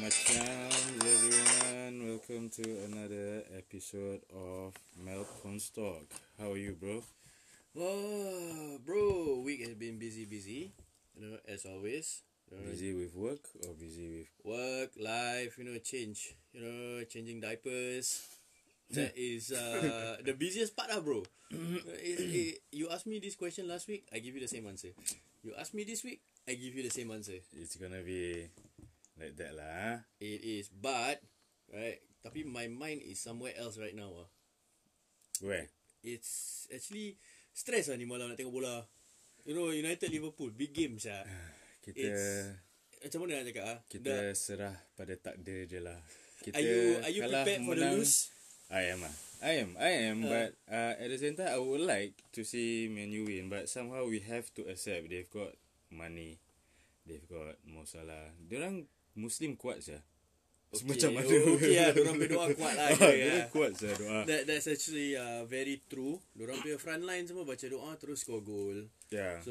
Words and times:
Macam 0.00 0.64
everyone, 1.04 1.94
welcome 2.08 2.48
to 2.48 2.64
another 2.88 3.44
episode 3.52 4.24
of 4.32 4.72
MelbKonzTalk. 4.96 6.08
How 6.40 6.56
are 6.56 6.60
you, 6.60 6.72
bro? 6.72 7.04
Oh, 7.76 8.80
bro, 8.80 9.44
week 9.44 9.60
has 9.60 9.76
been 9.76 10.00
busy, 10.00 10.24
busy. 10.24 10.72
You 11.12 11.20
know, 11.20 11.36
as 11.44 11.68
always. 11.68 12.24
You 12.48 12.58
know, 12.58 12.72
Busy 12.72 12.96
with 12.96 13.12
work 13.14 13.44
or 13.68 13.76
busy 13.76 14.08
with? 14.24 14.30
Work, 14.42 14.96
life, 14.96 15.60
you 15.60 15.68
know, 15.68 15.76
change. 15.84 16.32
You 16.56 16.64
know, 16.64 17.04
changing 17.04 17.44
diapers. 17.44 18.24
Hmm. 18.88 18.96
That 19.04 19.12
is 19.14 19.52
uh, 19.52 20.16
the 20.26 20.32
busiest 20.32 20.74
part, 20.74 20.90
lah, 20.90 21.04
bro. 21.04 21.22
Hmm. 21.52 21.76
Uh, 21.76 22.00
it- 22.00 22.20
it- 22.32 22.58
you 22.72 22.88
asked 22.88 23.06
me 23.06 23.20
this 23.20 23.36
question 23.36 23.68
last 23.68 23.86
week, 23.86 24.08
I 24.08 24.18
give 24.24 24.32
you 24.34 24.40
the 24.40 24.50
same 24.50 24.64
answer. 24.66 24.96
You 25.44 25.52
asked 25.60 25.76
me 25.76 25.84
this 25.84 26.02
week, 26.02 26.24
I 26.48 26.56
give 26.56 26.72
you 26.74 26.82
the 26.82 26.90
same 26.90 27.12
answer. 27.12 27.38
It's 27.54 27.76
gonna 27.76 28.02
be 28.02 28.48
like 29.20 29.36
that 29.36 29.52
lah. 29.54 29.68
ah. 29.68 29.96
It 30.18 30.40
is, 30.40 30.72
but 30.72 31.20
right. 31.70 32.00
Tapi 32.20 32.44
my 32.44 32.68
mind 32.68 33.00
is 33.04 33.20
somewhere 33.20 33.52
else 33.56 33.76
right 33.80 33.96
now. 33.96 34.12
Ah, 34.12 34.28
Where? 35.40 35.68
it's 36.00 36.64
actually 36.72 37.20
stress 37.52 37.92
lah 37.92 37.96
ni 37.96 38.08
malam 38.08 38.32
nak 38.32 38.40
tengok 38.40 38.60
bola. 38.60 38.88
You 39.44 39.56
know, 39.56 39.72
United 39.72 40.08
Liverpool 40.12 40.52
big 40.52 40.72
games 40.72 41.08
ah. 41.08 41.24
Kita 41.80 41.96
It's- 41.96 42.56
Macam 43.00 43.24
mana 43.24 43.40
nak 43.40 43.46
cakap 43.48 43.64
ah? 43.64 43.78
kita 43.88 44.12
serah 44.36 44.76
pada 44.92 45.16
takdir 45.16 45.64
je 45.64 45.80
lah. 45.80 45.96
Kita 46.44 46.56
Are 46.56 46.64
you 46.64 46.80
are 47.00 47.12
you 47.12 47.22
prepared 47.24 47.60
for 47.64 47.72
the 47.76 47.84
menang, 47.88 48.04
lose? 48.04 48.28
I 48.68 48.92
am 48.92 49.00
ah. 49.08 49.14
I 49.40 49.52
am. 49.64 49.70
I 49.80 49.92
am. 50.12 50.18
Uh. 50.20 50.28
but 50.28 50.50
uh, 50.68 50.92
at 51.00 51.08
the 51.08 51.16
same 51.16 51.32
time, 51.32 51.48
I 51.48 51.56
would 51.56 51.80
like 51.80 52.12
to 52.36 52.44
see 52.44 52.92
Man 52.92 53.08
U 53.16 53.24
win. 53.24 53.48
But 53.48 53.72
somehow 53.72 54.04
we 54.04 54.20
have 54.28 54.52
to 54.60 54.68
accept 54.68 55.08
they've 55.08 55.32
got 55.32 55.56
money. 55.88 56.36
They've 57.08 57.24
got 57.24 57.56
Mo 57.64 57.88
Salah. 57.88 58.36
Diorang 58.36 58.84
Muslim 59.16 59.56
kuat 59.56 59.82
je. 59.82 59.98
Okay, 60.70 60.86
Macam 60.86 61.10
mana? 61.18 61.26
oh, 61.26 61.58
okay 61.58 61.74
lah, 61.82 61.90
dorang 61.98 62.14
berdoa 62.14 62.46
kuat 62.54 62.74
lah. 62.78 62.86
Ah, 62.86 62.94
kira, 62.94 63.10
Diorang 63.10 63.42
ya. 63.42 63.50
kuat 63.50 63.70
je 63.74 63.90
doa. 63.90 64.18
That, 64.22 64.42
that's 64.46 64.70
actually 64.70 65.18
uh, 65.18 65.42
very 65.50 65.82
true. 65.90 66.22
Dorang 66.30 66.62
punya 66.62 66.78
front 66.78 67.02
line 67.02 67.26
semua 67.26 67.42
baca 67.42 67.66
doa 67.66 67.90
terus 67.98 68.22
score 68.22 68.38
goal. 68.38 68.86
Yeah. 69.10 69.42
So 69.42 69.50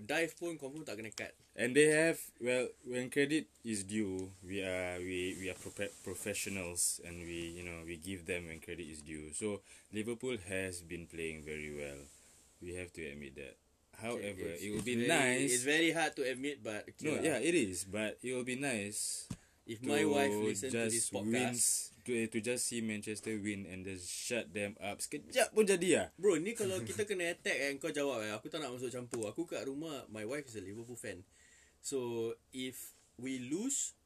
dive 0.00 0.32
pun 0.40 0.56
confirm 0.56 0.88
tak 0.88 0.96
kena 0.96 1.12
cut. 1.12 1.36
And 1.60 1.76
they 1.76 1.92
have 1.92 2.16
well 2.40 2.72
when 2.88 3.12
credit 3.12 3.52
is 3.68 3.84
due, 3.84 4.32
we 4.40 4.64
are 4.64 4.96
we 4.96 5.36
we 5.36 5.52
are 5.52 5.58
prope- 5.60 5.92
professionals 6.00 7.04
and 7.04 7.20
we 7.20 7.52
you 7.52 7.60
know 7.60 7.84
we 7.84 8.00
give 8.00 8.24
them 8.24 8.48
when 8.48 8.56
credit 8.64 8.88
is 8.88 9.04
due. 9.04 9.36
So 9.36 9.60
Liverpool 9.92 10.40
has 10.48 10.80
been 10.80 11.04
playing 11.04 11.44
very 11.44 11.68
well. 11.68 12.08
We 12.64 12.80
have 12.80 12.96
to 12.96 13.04
admit 13.04 13.36
that. 13.36 13.60
However, 13.96 14.52
It's- 14.52 14.62
it 14.62 14.68
would 14.76 14.84
it's 14.84 14.90
be 14.92 14.96
very- 15.00 15.08
nice. 15.08 15.48
It's 15.52 15.64
very 15.64 15.90
hard 15.90 16.12
to 16.16 16.22
admit, 16.22 16.60
but 16.60 16.84
okay 16.84 17.04
no, 17.08 17.16
lah. 17.16 17.22
yeah, 17.24 17.38
it 17.40 17.56
is, 17.56 17.88
but 17.88 18.20
it 18.20 18.36
will 18.36 18.44
be 18.46 18.60
nice 18.60 19.24
If 19.66 19.82
my 19.82 20.06
wife 20.06 20.30
listen 20.30 20.70
to 20.70 20.86
this 20.86 21.10
podcast, 21.10 21.26
wins 21.26 21.62
to 22.06 22.14
eh, 22.14 22.30
to 22.30 22.38
just 22.38 22.70
see 22.70 22.78
Manchester 22.86 23.34
win 23.34 23.66
and 23.66 23.82
just 23.82 24.06
shut 24.06 24.46
them 24.54 24.78
up. 24.78 25.02
Sekejap 25.02 25.50
pun 25.50 25.66
jadi 25.66 26.06
ah. 26.06 26.06
Bro, 26.14 26.38
ni 26.38 26.54
kalau 26.54 26.78
kita 26.86 27.02
kena 27.02 27.34
attack 27.34 27.58
kan 27.58 27.74
kau 27.82 27.90
jawab 27.90 28.22
eh. 28.22 28.30
Aku 28.30 28.46
tak 28.46 28.62
nak 28.62 28.70
masuk 28.70 28.94
campur. 28.94 29.26
Aku 29.26 29.42
kat 29.42 29.66
rumah, 29.66 30.06
my 30.06 30.22
wife 30.22 30.46
is 30.46 30.54
a 30.54 30.62
Liverpool 30.62 30.94
fan. 30.94 31.26
So, 31.82 32.30
if 32.54 32.94
we 33.18 33.42
lose, 33.42 33.98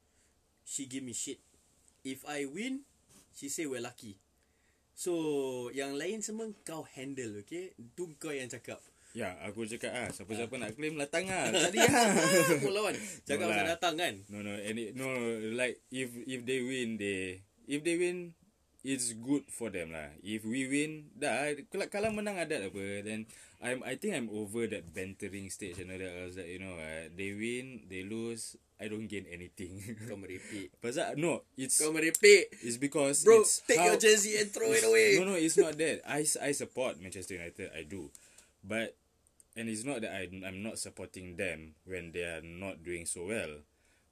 she 0.65 0.89
give 0.89 1.05
me 1.05 1.13
shit. 1.13 1.37
If 2.01 2.25
I 2.25 2.49
win, 2.49 2.89
she 3.37 3.45
say 3.45 3.69
we're 3.69 3.85
lucky. 3.85 4.17
So, 4.97 5.69
yang 5.77 5.93
lain 5.93 6.25
semua 6.25 6.49
kau 6.65 6.89
handle, 6.89 7.45
okay? 7.45 7.77
Tu 7.93 8.09
kau 8.17 8.33
yang 8.33 8.49
cakap. 8.49 8.81
Ya, 9.11 9.35
aku 9.43 9.67
cakap 9.67 9.91
ah, 9.91 10.07
siapa-siapa 10.07 10.55
nak 10.55 10.71
claim 10.79 10.95
datang 10.95 11.27
ah. 11.27 11.51
Tadi 11.51 11.83
ah. 11.83 12.15
Kau 12.63 12.71
lawan. 12.71 12.95
Cakap 13.27 13.43
No 13.43 13.51
pasal 13.51 13.65
lah. 13.67 13.71
datang 13.75 13.93
kan? 13.99 14.13
No 14.31 14.39
no 14.39 14.55
and 14.55 14.77
it, 14.79 14.95
no 14.95 15.07
like 15.51 15.83
if 15.91 16.07
if 16.23 16.47
they 16.47 16.63
win 16.63 16.95
they 16.95 17.43
if 17.67 17.83
they 17.83 17.99
win 17.99 18.31
it's 18.87 19.11
good 19.13 19.43
for 19.51 19.67
them 19.67 19.91
lah. 19.91 20.15
If 20.23 20.47
we 20.47 20.63
win 20.63 21.11
dah 21.11 21.51
kalau 21.67 21.91
kalau 21.91 22.09
menang 22.15 22.39
ada 22.39 22.63
apa 22.63 23.03
then 23.03 23.27
I'm 23.61 23.83
I 23.83 23.99
think 23.99 24.15
I'm 24.15 24.31
over 24.31 24.65
that 24.71 24.89
bantering 24.89 25.51
stage 25.51 25.77
and 25.77 25.91
all 25.91 25.99
that. 25.99 26.07
I 26.07 26.31
like 26.31 26.47
you 26.49 26.59
know 26.63 26.79
uh, 26.79 27.11
they 27.11 27.35
win 27.35 27.91
they 27.91 28.07
lose 28.07 28.55
I 28.79 28.87
don't 28.89 29.11
gain 29.11 29.27
anything. 29.27 29.75
Kau 30.07 30.15
merepek. 30.15 30.71
Pasal 30.79 31.19
no 31.19 31.43
it's 31.59 31.77
Kau 31.77 31.91
merepek. 31.91 32.47
it's 32.63 32.79
because 32.79 33.27
Bro, 33.27 33.43
it's 33.43 33.59
take 33.67 33.75
how- 33.75 33.91
your 33.91 33.99
jersey 33.99 34.39
and 34.39 34.47
throw 34.47 34.71
it 34.71 34.87
away. 34.87 35.19
no, 35.19 35.29
no, 35.29 35.37
it's 35.37 35.59
not 35.59 35.75
that. 35.75 35.99
I, 36.07 36.23
I 36.41 36.55
support 36.55 36.95
Manchester 36.97 37.35
United. 37.37 37.75
I 37.75 37.83
do, 37.85 38.07
but 38.65 38.97
and 39.55 39.69
it's 39.69 39.83
not 39.83 40.01
that 40.01 40.11
I 40.13 40.29
I'm 40.45 40.63
not 40.63 40.79
supporting 40.79 41.35
them 41.37 41.75
when 41.85 42.11
they 42.11 42.23
are 42.23 42.41
not 42.43 42.83
doing 42.83 43.05
so 43.05 43.25
well, 43.27 43.61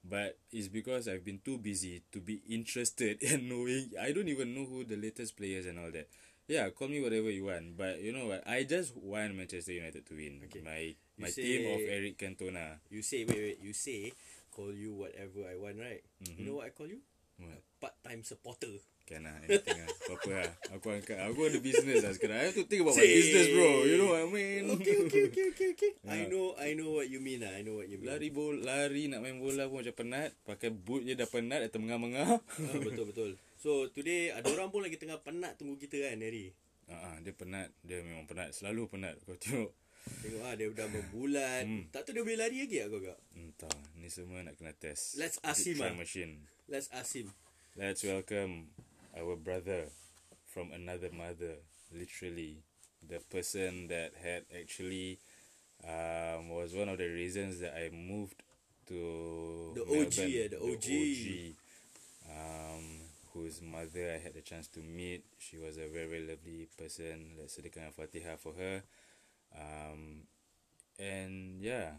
but 0.03 0.38
it's 0.51 0.67
because 0.67 1.07
I've 1.07 1.25
been 1.25 1.39
too 1.44 1.57
busy 1.57 2.03
to 2.11 2.19
be 2.19 2.41
interested 2.50 3.22
in 3.23 3.47
knowing. 3.50 3.91
I 4.00 4.11
don't 4.11 4.27
even 4.29 4.53
know 4.55 4.66
who 4.66 4.83
the 4.83 4.97
latest 4.97 5.38
players 5.38 5.66
and 5.66 5.79
all 5.79 5.91
that. 5.91 6.07
Yeah, 6.50 6.69
call 6.72 6.88
me 6.89 7.00
whatever 7.00 7.29
you 7.29 7.45
want, 7.45 7.77
but 7.77 8.01
you 8.01 8.11
know 8.11 8.25
what? 8.25 8.41
I 8.47 8.63
just 8.63 8.97
want 8.97 9.35
Manchester 9.35 9.72
United 9.73 10.05
to 10.07 10.16
win. 10.16 10.41
Okay. 10.50 10.61
My 10.66 10.79
You 10.79 10.95
my 11.19 11.29
say- 11.29 11.44
team 11.44 11.61
of 11.73 11.81
Eric 11.88 12.17
Cantona. 12.17 12.79
You 12.89 13.03
say, 13.03 13.23
wait, 13.23 13.38
wait. 13.38 13.59
You 13.61 13.73
say, 13.73 14.11
call 14.50 14.73
you 14.73 14.94
whatever 14.97 15.45
I 15.45 15.56
want, 15.61 15.77
right? 15.77 16.01
You 16.25 16.45
know 16.50 16.56
what 16.57 16.66
I 16.66 16.69
call 16.69 16.88
you? 16.88 17.00
What? 17.38 17.61
Part-time 17.79 18.23
supporter. 18.23 18.81
Can 19.09 19.25
lah, 19.25 19.34
anything 19.42 19.74
lah. 19.74 19.90
Apa-apa 19.90 20.30
lah. 20.38 20.53
Aku 20.78 20.88
angkat. 20.94 21.18
Aku 21.18 21.50
ada 21.50 21.58
business 21.58 22.06
lah 22.06 22.14
sekarang. 22.14 22.46
I 22.46 22.53
have 22.53 22.58
to 22.62 22.70
think 22.70 22.86
about 22.86 22.94
my 22.94 23.09
business, 23.09 23.50
bro. 23.58 23.81
You 23.90 23.97
know 23.97 24.14
what 24.14 24.22
I 24.22 24.28
mean? 24.30 24.70
Okay, 24.78 24.96
okay, 25.02 25.22
okay, 25.34 25.46
okay, 25.50 25.68
okay. 25.74 25.92
Yeah. 26.06 26.14
I 26.14 26.20
know, 26.30 26.53
I 26.53 26.70
know 26.78 26.94
what 26.94 27.09
you 27.09 27.18
mean 27.18 27.42
lah. 27.42 27.58
I 27.58 27.66
know 27.66 27.81
what 27.81 27.90
you 27.90 27.98
mean. 27.98 28.06
Lari 28.06 28.30
bol, 28.30 28.53
lari 28.62 29.09
nak 29.09 29.25
main 29.25 29.42
bola 29.42 29.66
pun 29.66 29.81
macam 29.81 29.98
penat. 29.98 30.38
Pakai 30.46 30.69
boot 30.69 31.09
je 31.09 31.18
dah 31.18 31.25
penat, 31.25 31.66
dah 31.66 31.74
tengah-mengah. 31.74 32.38
Ah, 32.38 32.78
betul 32.86 33.09
betul. 33.09 33.31
So 33.58 33.90
today 33.90 34.30
ada 34.30 34.46
orang 34.53 34.69
pun 34.69 34.86
lagi 34.86 35.02
tengah 35.02 35.18
penat 35.25 35.58
tunggu 35.58 35.81
kita 35.81 36.06
kan 36.06 36.14
Neri. 36.22 36.53
Ah, 36.86 36.94
ah, 36.94 37.16
dia 37.25 37.34
penat. 37.34 37.74
Dia 37.81 38.06
memang 38.06 38.30
penat. 38.30 38.53
Selalu 38.53 38.94
penat. 38.94 39.18
Kau 39.25 39.34
tengok. 39.42 39.74
Tengok 40.22 40.42
ah 40.46 40.53
dia 40.53 40.69
dah 40.69 40.86
membulat. 40.86 41.66
Hmm. 41.66 41.90
Tak 41.90 42.06
tahu 42.06 42.14
dia 42.14 42.24
boleh 42.30 42.40
lari 42.46 42.58
lagi 42.62 42.78
tak 42.78 42.88
kau 42.94 43.02
kak? 43.02 43.19
Entah. 43.34 43.78
Ni 43.98 44.14
semua 44.14 44.46
nak 44.46 44.53
kena 44.53 44.78
test. 44.78 45.18
Let's 45.18 45.42
ask 45.42 45.66
him, 45.66 45.81
ah. 45.81 45.98
machine. 45.98 46.46
Let's 46.69 46.94
ask 46.94 47.18
him. 47.18 47.34
Let's 47.74 48.06
welcome 48.06 48.69
our 49.18 49.36
brother 49.36 49.90
from 50.46 50.72
another 50.72 51.09
mother. 51.12 51.58
Literally. 51.92 52.64
The 53.08 53.20
person 53.20 53.88
that 53.88 54.14
had 54.22 54.44
actually 54.53 55.20
um, 55.84 56.50
was 56.50 56.74
one 56.74 56.90
of 56.90 56.97
the 56.97 57.08
reasons 57.08 57.59
that 57.62 57.74
I 57.75 57.90
moved 57.90 58.44
to 58.88 59.72
The 59.75 59.84
OG, 59.84 60.18
yeah, 60.28 60.48
the 60.50 60.59
OG. 60.59 60.88
um, 62.30 62.86
whose 63.34 63.62
mother 63.62 64.12
I 64.16 64.19
had 64.19 64.34
the 64.34 64.42
chance 64.42 64.68
to 64.75 64.80
meet. 64.81 65.24
She 65.38 65.58
was 65.58 65.78
a 65.78 65.88
very, 65.88 66.08
very 66.08 66.28
lovely 66.28 66.68
person. 66.78 67.38
Let's 67.40 67.56
sedekahkan 67.58 67.94
Fatihah 67.96 68.38
for 68.38 68.53
her. 68.59 68.84
Um, 69.56 70.28
and 71.00 71.62
yeah. 71.62 71.98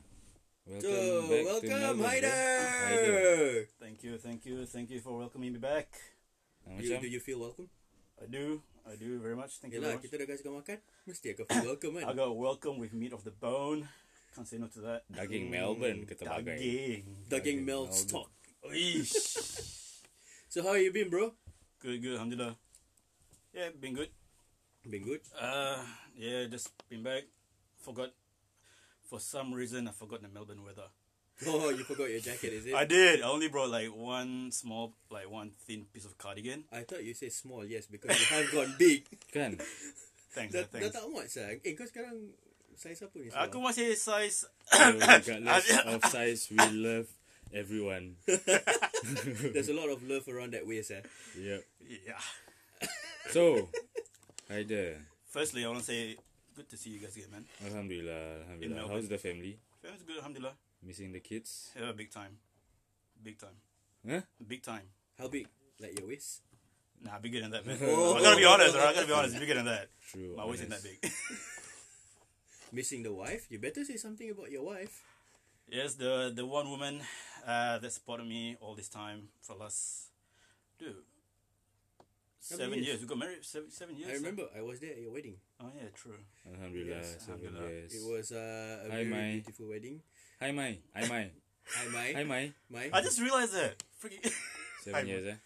Welcome 0.66 0.90
So 0.90 1.22
back 1.22 1.40
to 1.40 1.44
welcome 1.46 1.68
Melbourne. 1.80 2.04
Haider. 2.04 2.66
Haider. 2.86 3.66
Thank 3.80 4.04
you, 4.04 4.18
thank 4.18 4.44
you, 4.46 4.66
thank 4.66 4.90
you 4.90 5.00
for 5.00 5.16
welcoming 5.16 5.52
me 5.52 5.58
back. 5.58 5.88
You, 6.66 6.76
macam 6.76 6.96
do 7.02 7.08
you 7.08 7.20
feel 7.20 7.40
welcome? 7.40 7.68
I 8.20 8.26
do, 8.28 8.60
I 8.84 8.94
do 8.96 9.18
very 9.18 9.34
much. 9.36 9.58
Thank 9.58 9.72
you 9.74 9.80
Yalah, 9.80 9.96
very 9.96 10.00
much. 10.00 10.04
kita 10.06 10.14
dah 10.20 10.26
kasi 10.28 10.40
kau 10.44 10.54
makan. 10.54 10.78
Mesti 11.08 11.26
akan 11.34 11.44
feel 11.48 11.66
welcome 11.72 11.92
kan? 11.96 12.04
I 12.04 12.12
got 12.12 12.30
welcome 12.36 12.76
with 12.78 12.92
meat 12.92 13.12
of 13.16 13.24
the 13.24 13.32
bone. 13.32 13.88
Can't 14.36 14.46
say 14.46 14.60
no 14.60 14.70
to 14.70 14.80
that. 14.86 15.02
daging 15.10 15.50
Melbourne 15.50 16.06
kita 16.06 16.22
bagai. 16.28 16.54
Daging. 16.54 17.02
Daging 17.26 17.32
Daging 17.32 17.58
melt 17.64 17.90
stock. 17.96 18.30
Oish. 18.64 19.14
So 20.50 20.66
how 20.66 20.74
you 20.74 20.90
been 20.90 21.06
bro? 21.06 21.30
good, 21.78 22.02
good, 22.02 22.18
alhamdulillah. 22.18 22.58
Yeah, 23.54 23.70
been 23.70 23.94
good. 23.94 24.10
Been 24.82 25.06
good. 25.06 25.22
Uh, 25.30 25.78
yeah, 26.18 26.50
just 26.50 26.74
been 26.90 27.06
back. 27.06 27.30
Forgot. 27.78 28.10
For 29.06 29.22
some 29.22 29.54
reason, 29.54 29.86
I 29.86 29.94
forgot 29.94 30.22
the 30.22 30.28
Melbourne 30.30 30.66
weather. 30.66 30.90
Oh, 31.46 31.70
you 31.70 31.84
forgot 31.84 32.10
your 32.10 32.20
jacket, 32.20 32.52
is 32.52 32.66
it? 32.66 32.74
I 32.74 32.84
did. 32.84 33.22
I 33.22 33.28
only 33.28 33.48
brought 33.48 33.70
like 33.70 33.88
one 33.88 34.52
small, 34.52 34.92
like 35.10 35.30
one 35.30 35.52
thin 35.64 35.86
piece 35.92 36.04
of 36.04 36.18
cardigan. 36.18 36.64
I 36.72 36.82
thought 36.82 37.02
you 37.04 37.14
say 37.14 37.30
small, 37.30 37.64
yes, 37.64 37.86
because 37.86 38.12
you 38.12 38.26
have 38.36 38.52
gone 38.52 38.74
big. 38.78 39.08
Kan? 39.32 39.56
Thanks, 40.36 40.52
dah, 40.52 40.60
uh, 40.60 40.68
dah 40.68 40.78
thanks. 40.78 40.94
tak 40.94 41.04
muat 41.08 41.26
sah. 41.32 41.48
Eh, 41.64 41.72
kau 41.74 41.88
sekarang 41.88 42.36
size 42.76 43.00
apa 43.02 43.16
ni? 43.18 43.32
Aku 43.32 43.58
masih 43.64 43.96
size. 43.96 44.46
So 44.68 44.84
regardless 45.00 45.66
of 45.88 46.00
size, 46.06 46.40
we 46.52 46.60
love 46.76 47.08
everyone. 47.50 48.20
There's 49.54 49.72
a 49.72 49.76
lot 49.76 49.90
of 49.90 50.04
love 50.06 50.28
around 50.28 50.54
that 50.54 50.68
waist, 50.68 50.92
eh? 50.92 51.02
Yep. 51.34 51.62
yeah. 52.06 52.22
So, 53.30 53.70
Haider. 54.50 55.06
Firstly, 55.30 55.62
I 55.62 55.70
want 55.70 55.80
to 55.80 55.86
say 55.86 56.18
good 56.56 56.66
to 56.68 56.76
see 56.76 56.90
you 56.90 56.98
guys 56.98 57.14
again, 57.14 57.30
man. 57.30 57.44
Alhamdulillah. 57.62 58.42
Alhamdulillah. 58.42 58.88
How's 58.90 59.06
the 59.06 59.18
family? 59.18 59.58
Family's 59.78 60.02
good, 60.02 60.18
alhamdulillah. 60.18 60.56
Missing 60.82 61.12
the 61.12 61.20
kids? 61.20 61.70
Yeah, 61.78 61.92
big 61.92 62.10
time. 62.10 62.38
Big 63.22 63.38
time. 63.38 63.56
Huh? 64.08 64.20
Big 64.46 64.62
time. 64.62 64.88
How 65.18 65.28
big? 65.28 65.46
Like 65.78 65.98
your 65.98 66.08
waist? 66.08 66.40
Nah, 67.02 67.18
bigger 67.18 67.40
than 67.40 67.50
that, 67.52 67.66
man. 67.66 67.78
Oh. 67.82 68.16
I 68.16 68.22
gotta 68.22 68.36
be 68.36 68.44
honest, 68.44 68.74
bro. 68.74 68.84
I 68.84 68.94
gotta 68.94 69.06
be 69.06 69.12
honest. 69.12 69.38
Bigger 69.38 69.54
than 69.54 69.66
that. 69.66 69.88
True. 70.10 70.34
My 70.36 70.44
waist 70.46 70.62
isn't 70.64 70.70
that 70.70 70.82
big. 70.82 70.98
Missing 72.72 73.02
the 73.02 73.12
wife? 73.12 73.46
You 73.50 73.58
better 73.58 73.84
say 73.84 73.96
something 73.96 74.30
about 74.30 74.50
your 74.50 74.62
wife. 74.64 75.02
yes, 75.68 75.94
the 75.94 76.32
the 76.34 76.46
one 76.46 76.70
woman 76.70 77.00
uh, 77.46 77.78
that 77.78 77.92
supported 77.92 78.26
me 78.26 78.56
all 78.60 78.74
this 78.74 78.88
time 78.88 79.28
for 79.40 79.56
last, 79.56 80.08
dude, 80.78 80.94
How 82.50 82.56
seven 82.56 82.74
years? 82.78 82.86
years? 82.86 83.00
We 83.00 83.06
got 83.06 83.18
married 83.18 83.44
seven, 83.44 83.70
seven 83.70 83.96
years. 83.96 84.10
I 84.10 84.14
remember 84.14 84.44
I 84.56 84.62
was 84.62 84.78
there 84.80 84.92
at 84.92 85.00
your 85.00 85.12
wedding. 85.12 85.36
Oh 85.60 85.70
yeah, 85.76 85.88
true. 85.94 86.14
Alhamdulillah, 86.46 86.96
Yes, 86.96 87.16
seven 87.20 87.40
Alhamdulillah. 87.46 87.68
years. 87.70 87.94
It 87.94 88.02
was 88.12 88.32
uh, 88.32 88.86
a 88.86 88.90
Hi, 88.90 88.96
very 89.04 89.04
Mai. 89.10 89.30
beautiful 89.42 89.68
wedding. 89.68 90.00
Hi, 90.40 90.50
Mai. 90.52 90.80
Hi, 90.96 91.04
Mai. 91.08 91.30
Hi, 91.76 91.86
Mai. 91.92 92.08
Hi, 92.16 92.24
Mai. 92.24 92.44
Mai. 92.72 92.86
I 92.92 93.00
just 93.04 93.20
realized 93.20 93.52
that. 93.52 93.76
Freaking. 94.00 94.24
Seven 94.80 95.06
years, 95.06 95.26
eh? 95.28 95.36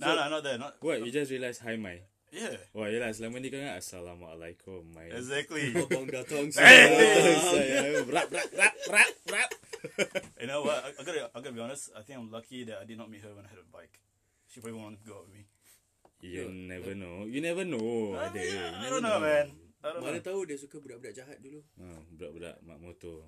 no, 0.00 0.14
no, 0.14 0.28
not 0.28 0.42
that. 0.44 0.60
Not. 0.60 0.76
What? 0.80 1.00
You 1.04 1.10
just 1.10 1.30
realised 1.32 1.62
hi, 1.64 1.76
Mai? 1.76 2.04
Yeah. 2.28 2.60
Wah, 2.76 2.92
yelah, 2.92 3.08
selama 3.16 3.40
ni 3.40 3.48
kan 3.48 3.80
Assalamualaikum, 3.80 4.84
Mai. 4.92 5.08
Exactly. 5.16 5.72
Abang 5.72 6.04
datang 6.12 6.52
Hey! 6.52 7.40
Saya 7.40 8.04
rap, 8.04 8.28
rap, 8.28 8.48
rap, 8.52 8.74
rap, 8.92 9.12
rap. 9.32 9.50
you 10.36 10.44
know 10.44 10.60
what? 10.60 10.76
I, 10.84 10.88
I 10.92 11.02
gotta, 11.08 11.22
I 11.32 11.36
gotta 11.40 11.56
be 11.56 11.64
honest. 11.64 11.88
I 11.96 12.04
think 12.04 12.20
I'm 12.20 12.28
lucky 12.28 12.68
that 12.68 12.76
I 12.76 12.84
did 12.84 13.00
not 13.00 13.08
meet 13.08 13.24
her 13.24 13.32
when 13.32 13.48
I 13.48 13.50
had 13.50 13.56
a 13.56 13.68
bike. 13.72 13.96
She 14.52 14.60
probably 14.60 14.76
wanted 14.76 15.00
to 15.00 15.08
go 15.08 15.24
out 15.24 15.24
with 15.24 15.32
me. 15.40 15.48
You 16.20 16.52
never 16.52 16.92
know. 16.92 17.24
You 17.24 17.40
never 17.40 17.64
know. 17.64 18.12
I, 18.20 18.28
Ada. 18.28 18.36
mean, 18.36 18.44
You 18.44 18.60
I 18.76 18.86
don't 18.92 19.04
know, 19.08 19.18
man. 19.24 19.46
I 19.80 19.86
don't 19.96 20.02
Mana 20.04 20.18
know. 20.20 20.26
tahu 20.28 20.40
dia 20.44 20.58
suka 20.60 20.82
budak-budak 20.84 21.14
jahat 21.16 21.38
dulu. 21.40 21.64
Ah, 21.80 22.02
budak-budak 22.12 22.60
mak 22.66 22.76
motor. 22.82 23.24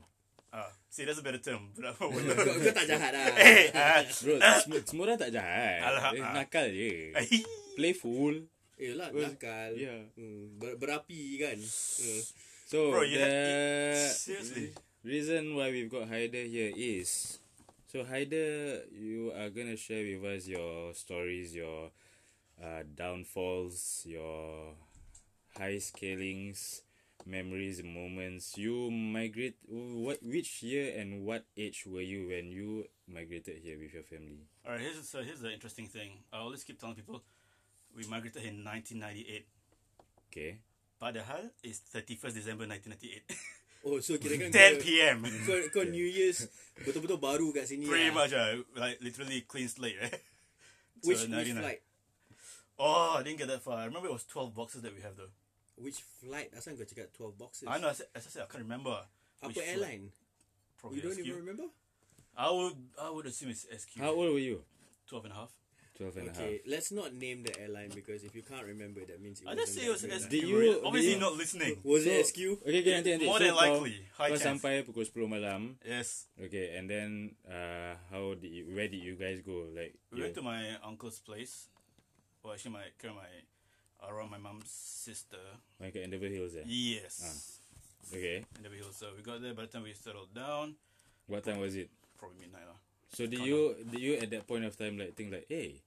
Ah, 0.50 0.66
see, 0.90 1.06
that's 1.06 1.18
a 1.18 1.22
better 1.22 1.38
term. 1.38 1.70
Kau, 1.78 2.10
kau 2.10 2.72
tak 2.74 2.86
jahat 2.90 3.14
lah. 3.14 3.30
hey, 3.38 3.70
ah, 3.78 4.02
Bro, 4.02 4.42
semua, 4.42 4.78
semua 4.82 5.02
orang 5.06 5.18
tak 5.22 5.30
jahat. 5.30 5.78
Alah, 5.78 6.10
ah. 6.10 6.34
nakal 6.34 6.66
je. 6.74 7.14
Playful. 7.78 8.50
Eh 8.74 8.90
lah, 8.98 9.14
Well, 9.14 9.30
nakal. 9.30 9.78
yeah. 9.78 10.10
Hmm, 10.18 10.58
ber, 10.58 10.74
berapi 10.74 11.38
kan. 11.38 11.54
Hmm. 11.54 12.22
So, 12.66 12.90
Bro, 12.90 13.06
you 13.06 13.22
the 13.22 13.34
seriously. 14.10 14.74
reason 15.06 15.54
why 15.54 15.70
we've 15.70 15.90
got 15.90 16.10
Haider 16.10 16.46
here 16.50 16.74
is... 16.74 17.38
So, 17.86 18.02
Haider, 18.06 18.86
you 18.90 19.30
are 19.34 19.50
going 19.50 19.70
to 19.70 19.78
share 19.78 20.02
with 20.02 20.22
us 20.22 20.46
your 20.46 20.94
stories, 20.94 21.54
your 21.54 21.90
uh, 22.58 22.86
downfalls, 22.86 24.02
your 24.06 24.74
high 25.58 25.78
scalings, 25.78 26.82
memories, 27.26 27.82
moments. 27.82 28.56
You 28.56 28.90
migrate... 28.90 29.56
What? 29.68 30.18
Which 30.22 30.62
year 30.62 30.94
and 30.98 31.24
what 31.24 31.44
age 31.56 31.84
were 31.86 32.00
you 32.04 32.28
when 32.28 32.50
you 32.50 32.84
migrated 33.08 33.58
here 33.62 33.78
with 33.78 33.92
your 33.92 34.02
family? 34.04 34.46
All 34.66 34.72
right, 34.72 34.80
here's 34.80 35.08
so 35.08 35.22
here's 35.22 35.40
the 35.40 35.52
interesting 35.52 35.86
thing. 35.86 36.22
I 36.32 36.38
always 36.38 36.64
keep 36.64 36.78
telling 36.80 36.96
people 36.96 37.22
we 37.96 38.06
migrated 38.06 38.44
in 38.44 38.64
1998. 38.64 39.46
Okay. 40.30 40.58
Padahal 41.00 41.50
it's 41.62 41.80
31st 41.92 42.34
December 42.34 42.64
1998. 42.68 43.24
Oh, 43.80 43.96
so 44.04 44.20
kira 44.20 44.36
kan 44.36 44.52
10 44.76 44.84
p.m. 44.84 45.24
kau, 45.48 45.56
kau 45.72 45.88
New 45.88 46.04
Year's 46.04 46.44
betul-betul 46.84 47.16
baru 47.16 47.48
kat 47.48 47.64
sini 47.64 47.88
Pretty 47.88 48.12
lah. 48.12 48.28
much, 48.28 48.32
uh, 48.36 48.60
like 48.76 49.00
literally 49.00 49.40
clean 49.48 49.72
slate, 49.72 49.96
right? 49.96 50.20
Which, 51.00 51.24
So, 51.24 51.32
which 51.32 51.56
99. 51.56 51.64
flight? 51.64 51.80
Oh, 52.76 53.16
I 53.16 53.24
didn't 53.24 53.40
get 53.40 53.48
that 53.48 53.64
far. 53.64 53.80
I 53.80 53.88
remember 53.88 54.12
it 54.12 54.16
was 54.20 54.28
12 54.28 54.52
boxes 54.52 54.84
that 54.84 54.92
we 54.92 55.00
have 55.00 55.16
though. 55.16 55.32
Which 55.80 56.04
flight? 56.20 56.52
Asal 56.52 56.76
kau 56.76 56.84
cakap 56.84 57.08
12 57.16 57.40
boxes? 57.40 57.64
I 57.66 57.80
know, 57.80 57.88
as 57.88 58.04
I, 58.04 58.20
as 58.20 58.28
I 58.28 58.30
said, 58.30 58.42
I 58.44 58.48
can't 58.52 58.64
remember. 58.68 58.92
Apa 59.40 59.48
which 59.48 59.56
flight. 59.56 59.68
airline? 59.72 60.04
Probably 60.76 60.96
You 61.00 61.02
don't 61.08 61.16
SQ. 61.16 61.24
even 61.24 61.40
remember? 61.40 61.66
I 62.36 62.48
would, 62.52 62.76
I 63.00 63.08
would 63.10 63.26
assume 63.26 63.50
it's 63.50 63.64
SQ. 63.64 63.96
How 64.00 64.12
old 64.12 64.32
were 64.36 64.40
you? 64.40 64.60
12 65.08 65.24
and 65.28 65.34
a 65.34 65.36
half. 65.40 65.52
12 66.00 66.16
and 66.16 66.28
a 66.28 66.32
half. 66.32 66.40
Okay, 66.40 66.54
let's 66.64 66.88
not 66.92 67.12
name 67.12 67.44
the 67.44 67.52
airline 67.60 67.92
because 67.92 68.24
if 68.24 68.32
you 68.32 68.40
can't 68.40 68.64
remember, 68.64 69.04
that 69.04 69.20
means 69.20 69.40
it 69.40 69.48
I 69.48 69.52
just 69.52 69.76
wasn't 69.76 69.76
say 69.76 69.84
it 69.84 69.92
was 69.92 70.00
that 70.08 70.20
SQ. 70.24 70.28
good 70.28 70.30
Did 70.32 70.40
lah. 70.40 70.48
you- 70.48 70.56
right? 70.56 70.72
did 70.80 70.84
Obviously 70.88 71.12
you- 71.16 71.20
not 71.20 71.34
listening. 71.36 71.74
Was 71.84 72.02
it 72.08 72.16
So- 72.16 72.24
SQ? 72.32 72.38
Okay, 72.64 72.80
okay, 72.80 72.92
nanti, 72.96 73.08
nanti. 73.12 73.26
More 73.28 73.36
so 73.40 73.44
than 73.44 73.56
likely, 73.56 73.96
high 74.16 74.30
kau 74.32 74.36
chance. 74.40 74.44
sampai 74.48 74.72
pukul 74.88 75.04
10 75.04 75.28
malam. 75.28 75.60
Yes. 75.84 76.08
Okay, 76.40 76.76
and 76.80 76.88
then 76.88 77.08
uh, 77.44 78.00
how 78.08 78.32
did 78.32 78.48
you, 78.48 78.64
where 78.72 78.88
did 78.88 79.04
you 79.04 79.16
guys 79.20 79.44
go? 79.44 79.68
Like, 79.68 79.92
We 80.08 80.20
you- 80.20 80.24
went 80.28 80.36
to 80.40 80.44
my 80.44 80.80
uncle's 80.80 81.20
place. 81.20 81.68
Well, 82.40 82.56
actually, 82.56 82.72
my 82.80 82.88
kind 82.96 83.12
of 83.12 83.20
my 83.20 83.28
around 84.06 84.30
my 84.30 84.38
mom's 84.38 84.70
sister. 84.70 85.40
like 85.80 85.96
at 85.96 86.02
Endeavour 86.08 86.28
Hills 86.28 86.54
eh? 86.56 86.64
Yes. 86.66 87.58
Okay. 88.12 88.44
Endeavour 88.56 88.76
Hills. 88.76 88.96
So 88.96 89.12
we 89.16 89.22
got 89.22 89.40
there. 89.42 89.54
By 89.54 89.62
the 89.66 89.72
time 89.72 89.82
we 89.84 89.92
settled 89.92 90.32
down, 90.34 90.74
What 91.26 91.44
time 91.44 91.60
was 91.60 91.76
it? 91.76 91.90
probably 92.18 92.38
midnight. 92.40 92.66
lah. 92.68 92.76
So 93.16 93.26
did 93.26 93.38
Count 93.40 93.48
you 93.48 93.74
did 93.90 94.00
you 94.00 94.12
at 94.20 94.28
that 94.30 94.44
point 94.46 94.64
of 94.64 94.76
time 94.76 94.98
like 94.98 95.14
think 95.16 95.32
like, 95.32 95.46
hey, 95.48 95.80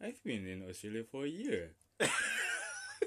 I've 0.00 0.20
been 0.22 0.46
in 0.46 0.62
Australia 0.68 1.02
for 1.04 1.24
a 1.24 1.28
year. 1.32 1.72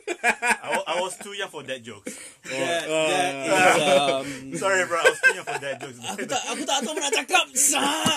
I, 0.24 0.84
I 0.88 1.02
was 1.02 1.18
too 1.18 1.34
young 1.34 1.50
for 1.50 1.64
that 1.64 1.84
jokes. 1.84 2.16
That, 2.48 2.86
Oh, 2.88 3.08
that 3.12 3.34
uh, 3.52 4.24
is, 4.24 4.54
um, 4.54 4.56
Sorry, 4.56 4.86
bro. 4.88 4.98
I 5.00 5.04
was 5.04 5.20
too 5.20 5.36
young 5.36 5.46
for 5.46 5.60
that 5.60 5.76
jokes. 5.84 6.00
aku 6.00 6.24
tak 6.24 6.42
aku 6.48 6.62
tak 6.64 6.78
tahu 6.80 6.92
apa 6.96 7.02
nak 7.04 7.14
cakap. 7.24 7.46
Sah. 7.54 8.08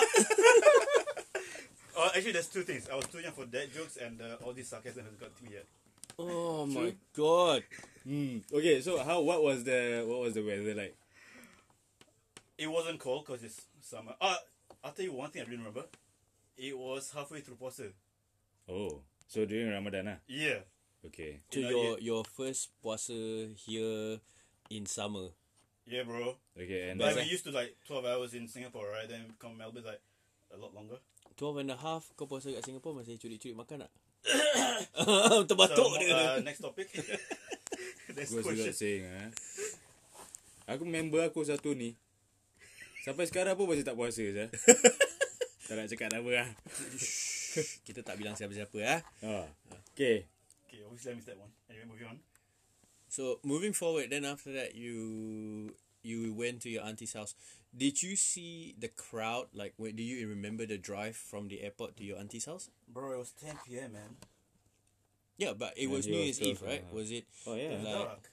oh, 1.99 2.07
actually, 2.15 2.31
there's 2.31 2.47
two 2.47 2.63
things. 2.63 2.87
I 2.87 2.95
was 2.95 3.07
too 3.11 3.19
young 3.19 3.33
for 3.35 3.43
that 3.45 3.67
jokes, 3.75 3.97
and 3.99 4.21
uh, 4.21 4.39
all 4.45 4.53
this 4.55 4.69
sarcasm 4.71 5.03
has 5.03 5.15
got 5.19 5.35
to 5.35 5.41
me 5.43 5.59
yet. 5.59 5.67
Oh 6.19 6.65
my 6.65 6.93
god. 7.15 7.63
Hmm. 8.03 8.39
Okay, 8.53 8.81
so 8.81 8.97
how 9.03 9.21
what 9.21 9.43
was 9.43 9.63
the 9.63 10.03
what 10.07 10.19
was 10.21 10.33
the 10.33 10.41
weather 10.43 10.73
like? 10.75 10.95
It 12.57 12.67
wasn't 12.69 12.99
cold 12.99 13.25
because 13.25 13.43
it's 13.43 13.61
summer. 13.81 14.13
Uh, 14.21 14.35
I'll 14.83 14.91
tell 14.91 15.05
you 15.05 15.13
one 15.13 15.29
thing 15.31 15.41
I 15.41 15.45
didn't 15.45 15.59
remember. 15.65 15.85
It 16.57 16.77
was 16.77 17.11
halfway 17.13 17.41
through 17.41 17.57
Puasa. 17.57 17.89
Oh, 18.69 19.01
so 19.27 19.45
during 19.45 19.71
Ramadan 19.71 20.07
ah? 20.07 20.19
Yeah. 20.27 20.61
Okay. 21.05 21.41
To 21.51 21.59
You 21.59 21.65
know, 21.65 21.71
your 21.71 21.97
it- 21.97 22.03
your 22.05 22.21
first 22.25 22.69
puasa 22.83 23.49
here 23.57 24.21
in 24.69 24.85
summer. 24.85 25.33
Yeah, 25.89 26.05
bro. 26.05 26.37
Okay, 26.53 26.93
and 26.93 27.01
Like 27.01 27.17
we 27.17 27.25
used 27.25 27.43
to 27.49 27.51
like 27.51 27.73
12 27.89 28.05
hours 28.05 28.33
in 28.37 28.45
Singapore, 28.47 28.85
right? 28.93 29.09
Then 29.09 29.33
come 29.41 29.57
Melbourne, 29.57 29.83
like 29.83 30.01
a 30.53 30.57
lot 30.61 30.77
longer. 30.77 31.01
12 31.41 31.57
and 31.65 31.71
a 31.73 31.77
half 31.81 32.13
kau 32.13 32.29
puasa 32.29 32.53
kat 32.53 32.61
Singapore 32.61 33.01
masih 33.01 33.17
curi-curi 33.17 33.57
makan 33.57 33.89
tak? 33.89 33.91
So, 35.01 35.47
Terbatuk 35.49 35.97
uh, 35.97 35.97
dia. 35.97 36.45
next 36.45 36.61
topic. 36.61 36.91
next 38.17 38.31
question. 38.37 38.73
saying 38.75 39.03
ah. 39.09 39.29
Aku 40.77 40.85
member 40.85 41.25
aku 41.25 41.41
satu 41.41 41.73
ni. 41.73 41.97
Sampai 43.01 43.25
sekarang 43.25 43.57
pun 43.57 43.65
masih 43.65 43.81
tak 43.81 43.97
puasa 43.97 44.21
sah. 44.21 44.49
tak 45.67 45.73
nak 45.73 45.87
cakap 45.89 46.09
nama 46.13 46.29
lah. 46.45 46.49
Kita 47.81 48.05
tak 48.05 48.15
bilang 48.21 48.37
siapa-siapa 48.37 48.77
ah. 48.85 49.01
Oh. 49.25 49.45
Okay. 49.97 50.29
Okay, 50.69 50.79
obviously 50.85 51.11
I 51.11 51.15
missed 51.17 51.29
that 51.33 51.39
one. 51.41 51.49
Anyway, 51.65 51.87
moving 51.89 52.07
on. 52.13 52.17
So 53.09 53.41
moving 53.43 53.73
forward, 53.73 54.13
then 54.13 54.23
after 54.23 54.53
that 54.53 54.77
you 54.77 55.73
you 56.05 56.31
went 56.31 56.61
to 56.63 56.69
your 56.69 56.85
auntie's 56.85 57.17
house. 57.17 57.33
Did 57.71 58.03
you 58.03 58.15
see 58.15 58.75
the 58.77 58.89
crowd? 58.89 59.47
Like, 59.55 59.73
wait, 59.77 59.95
do 59.95 60.03
you 60.03 60.27
remember 60.27 60.65
the 60.65 60.77
drive 60.77 61.15
from 61.15 61.47
the 61.47 61.61
airport 61.63 61.95
to 61.97 62.03
your 62.03 62.19
auntie's 62.19 62.45
house? 62.45 62.69
Bro, 62.87 63.13
it 63.13 63.19
was 63.19 63.31
10 63.39 63.55
p.m., 63.65 63.93
man. 63.93 64.19
Yeah, 65.37 65.53
but 65.57 65.73
it 65.77 65.87
Yeah, 65.87 65.95
was 65.95 66.05
he 66.05 66.11
New 66.11 66.19
Year's 66.19 66.41
Eve, 66.41 66.59
12 66.59 66.69
right? 66.71 66.83
and. 66.83 66.91
Was 66.93 67.11
it? 67.11 67.25
Oh 67.47 67.55
yeah. 67.55 67.79
Like- 67.81 67.93
Dark. 67.95 68.23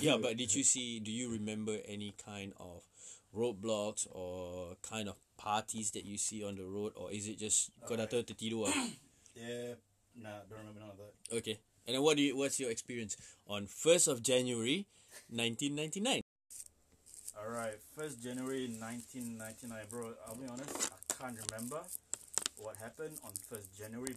Yeah, 0.00 0.16
but 0.20 0.36
did 0.36 0.52
you 0.54 0.62
see? 0.64 1.00
Do 1.00 1.10
you 1.10 1.32
remember 1.32 1.78
any 1.88 2.12
kind 2.22 2.52
of 2.60 2.82
roadblocks 3.34 4.06
or 4.10 4.76
kind 4.82 5.08
of 5.08 5.16
parties 5.38 5.92
that 5.92 6.04
you 6.04 6.18
see 6.18 6.44
on 6.44 6.56
the 6.56 6.64
road, 6.68 6.92
or 6.94 7.08
is 7.10 7.24
it 7.26 7.38
just 7.40 7.72
kau 7.88 7.96
datang 7.96 8.20
tertidur? 8.26 8.68
ah? 8.68 8.74
Yeah, 9.38 9.78
nah, 10.18 10.42
don't 10.50 10.60
remember 10.60 10.82
none 10.82 10.92
of 10.92 10.98
that. 11.00 11.14
okay. 11.40 11.56
And 11.88 11.94
then 11.96 12.02
what 12.04 12.18
do 12.18 12.22
you? 12.26 12.36
What's 12.36 12.60
your 12.60 12.68
experience 12.68 13.16
on 13.48 13.64
first 13.64 14.10
of 14.12 14.20
January, 14.20 14.84
nineteen 15.32 15.72
ninety 15.72 16.04
nine? 16.04 16.20
Alright, 17.48 17.80
1st 17.96 18.20
January 18.22 18.68
1999, 18.68 19.72
bro. 19.88 20.12
I'll 20.28 20.36
be 20.36 20.44
honest, 20.52 20.92
I 20.92 21.00
can't 21.16 21.38
remember 21.48 21.80
what 22.58 22.76
happened 22.76 23.16
on 23.24 23.32
1st 23.32 23.72
January, 23.72 24.12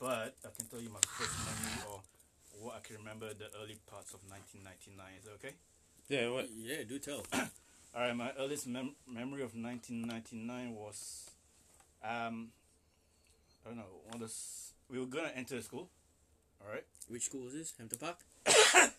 but 0.00 0.32
I 0.40 0.48
can 0.56 0.64
tell 0.64 0.80
you 0.80 0.88
my 0.88 1.04
first 1.04 1.36
memory 1.44 1.76
or 1.92 2.00
what 2.64 2.76
I 2.76 2.80
can 2.80 2.96
remember 2.96 3.28
the 3.36 3.52
early 3.60 3.76
parts 3.84 4.14
of 4.14 4.20
1999. 4.32 4.96
Is 5.18 5.24
that 5.28 5.36
okay? 5.36 5.54
Yeah, 6.08 6.30
what? 6.32 6.48
Yeah, 6.56 6.88
do 6.88 6.98
tell. 6.98 7.20
Alright, 7.94 8.16
my 8.16 8.32
earliest 8.38 8.66
mem- 8.66 8.96
memory 9.06 9.42
of 9.42 9.52
1999 9.52 10.72
was, 10.74 11.28
um, 12.02 12.48
I 13.60 13.68
don't 13.68 13.76
know, 13.76 13.92
one 14.08 14.14
of 14.14 14.20
those, 14.20 14.72
we 14.88 14.98
were 14.98 15.04
gonna 15.04 15.32
enter 15.36 15.56
the 15.56 15.62
school. 15.62 15.90
Alright, 16.64 16.84
Which 17.08 17.24
school 17.24 17.44
was 17.44 17.52
this? 17.52 17.74
Hampton 17.76 17.98
Park. 17.98 18.16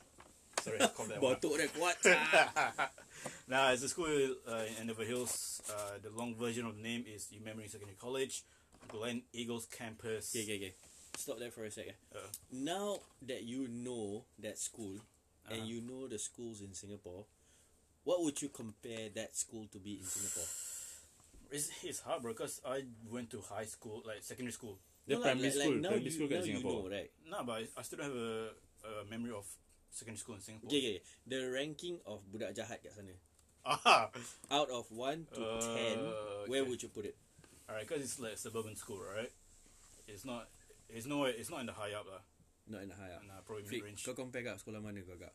sorry, 0.62 0.78
I 0.80 0.86
called 0.94 1.10
that 1.10 1.20
one. 1.20 1.34
Batuk 1.34 1.58
dia 1.58 1.68
kuat. 1.74 1.98
Now, 3.48 3.68
as 3.70 3.84
a 3.84 3.90
school 3.90 4.06
uh, 4.08 4.64
in 4.70 4.82
Endeavour 4.82 5.04
Hills, 5.04 5.62
uh, 5.70 5.98
the 6.02 6.10
long 6.10 6.36
version 6.36 6.66
of 6.66 6.76
the 6.78 6.82
name 6.82 7.06
is 7.08 7.28
Eumemmerring 7.34 7.70
Secondary 7.70 7.98
College, 8.00 8.44
Glen 8.88 9.24
Eagles 9.34 9.66
Campus. 9.68 10.34
Okay, 10.36 10.44
okay, 10.44 10.56
okay. 10.58 10.74
Stop 11.18 11.40
there 11.40 11.52
for 11.52 11.66
a 11.66 11.72
second. 11.72 11.94
Uh, 12.16 12.20
Now 12.52 13.00
that 13.28 13.44
you 13.44 13.68
know 13.68 14.26
that 14.40 14.58
school 14.58 14.98
and 15.50 15.60
Uh-huh. 15.60 15.66
you 15.68 15.82
know 15.82 16.08
the 16.08 16.18
schools 16.20 16.62
in 16.62 16.74
Singapore, 16.74 17.26
what 18.04 18.22
would 18.24 18.42
you 18.42 18.50
compare 18.50 19.10
that 19.16 19.36
school 19.36 19.68
to 19.72 19.78
be 19.80 20.00
in 20.00 20.06
Singapore? 20.06 20.48
it's, 21.52 21.70
it's 21.84 22.00
hard, 22.00 22.22
bro, 22.22 22.32
because 22.32 22.62
I 22.66 22.84
went 23.12 23.30
to 23.32 23.42
high 23.42 23.66
school, 23.66 24.02
like 24.06 24.24
secondary 24.24 24.54
school. 24.54 24.80
The 25.06 25.16
No, 25.16 25.22
primary 25.22 25.48
like- 25.50 25.56
like 25.58 25.64
school, 25.68 25.76
now 25.76 25.90
primary 25.90 26.06
you, 26.06 26.12
school 26.12 26.28
kat 26.30 26.38
now 26.40 26.46
Singapore. 26.46 26.72
You 26.84 26.90
know, 26.90 26.96
right? 26.96 27.12
No, 27.30 27.44
but 27.44 27.52
I, 27.52 27.68
I 27.78 27.82
still 27.84 27.98
don't 28.00 28.08
have 28.08 28.16
a, 28.16 28.50
a 29.02 29.06
memory 29.10 29.32
of 29.32 29.46
secondary 29.92 30.18
school 30.18 30.36
in 30.36 30.42
Singapore. 30.42 30.68
Okay, 30.72 30.80
okay. 30.80 30.98
The 31.28 31.40
ranking 31.52 32.00
of 32.08 32.24
budak 32.32 32.56
jahat 32.56 32.80
kat 32.82 32.96
sana. 32.96 33.14
Ah, 33.62 34.10
Out 34.50 34.74
of 34.74 34.90
1 34.90 35.38
to 35.38 35.42
Uh, 35.46 35.62
10, 35.62 36.50
where 36.50 36.66
okay. 36.66 36.70
would 36.72 36.82
you 36.82 36.90
put 36.90 37.06
it? 37.06 37.14
Alright, 37.70 37.86
because 37.86 38.02
it's 38.02 38.18
like 38.18 38.34
suburban 38.34 38.74
school, 38.74 38.98
right? 39.06 39.30
It's 40.10 40.26
not. 40.26 40.50
It's 40.90 41.06
no. 41.06 41.30
It's 41.30 41.54
not 41.54 41.62
in 41.62 41.70
the 41.70 41.78
high 41.78 41.94
up 41.94 42.10
lah. 42.10 42.26
Not 42.68 42.82
in 42.84 42.90
the 42.90 42.98
high 42.98 43.14
up. 43.14 43.22
Nah, 43.24 43.40
probably 43.46 43.64
Flick, 43.70 43.86
mid 43.86 43.94
range. 43.96 44.02
kau 44.02 44.18
compare 44.18 44.42
kat 44.44 44.58
sekolah 44.60 44.82
mana 44.82 45.00
kau 45.06 45.16
kak? 45.16 45.32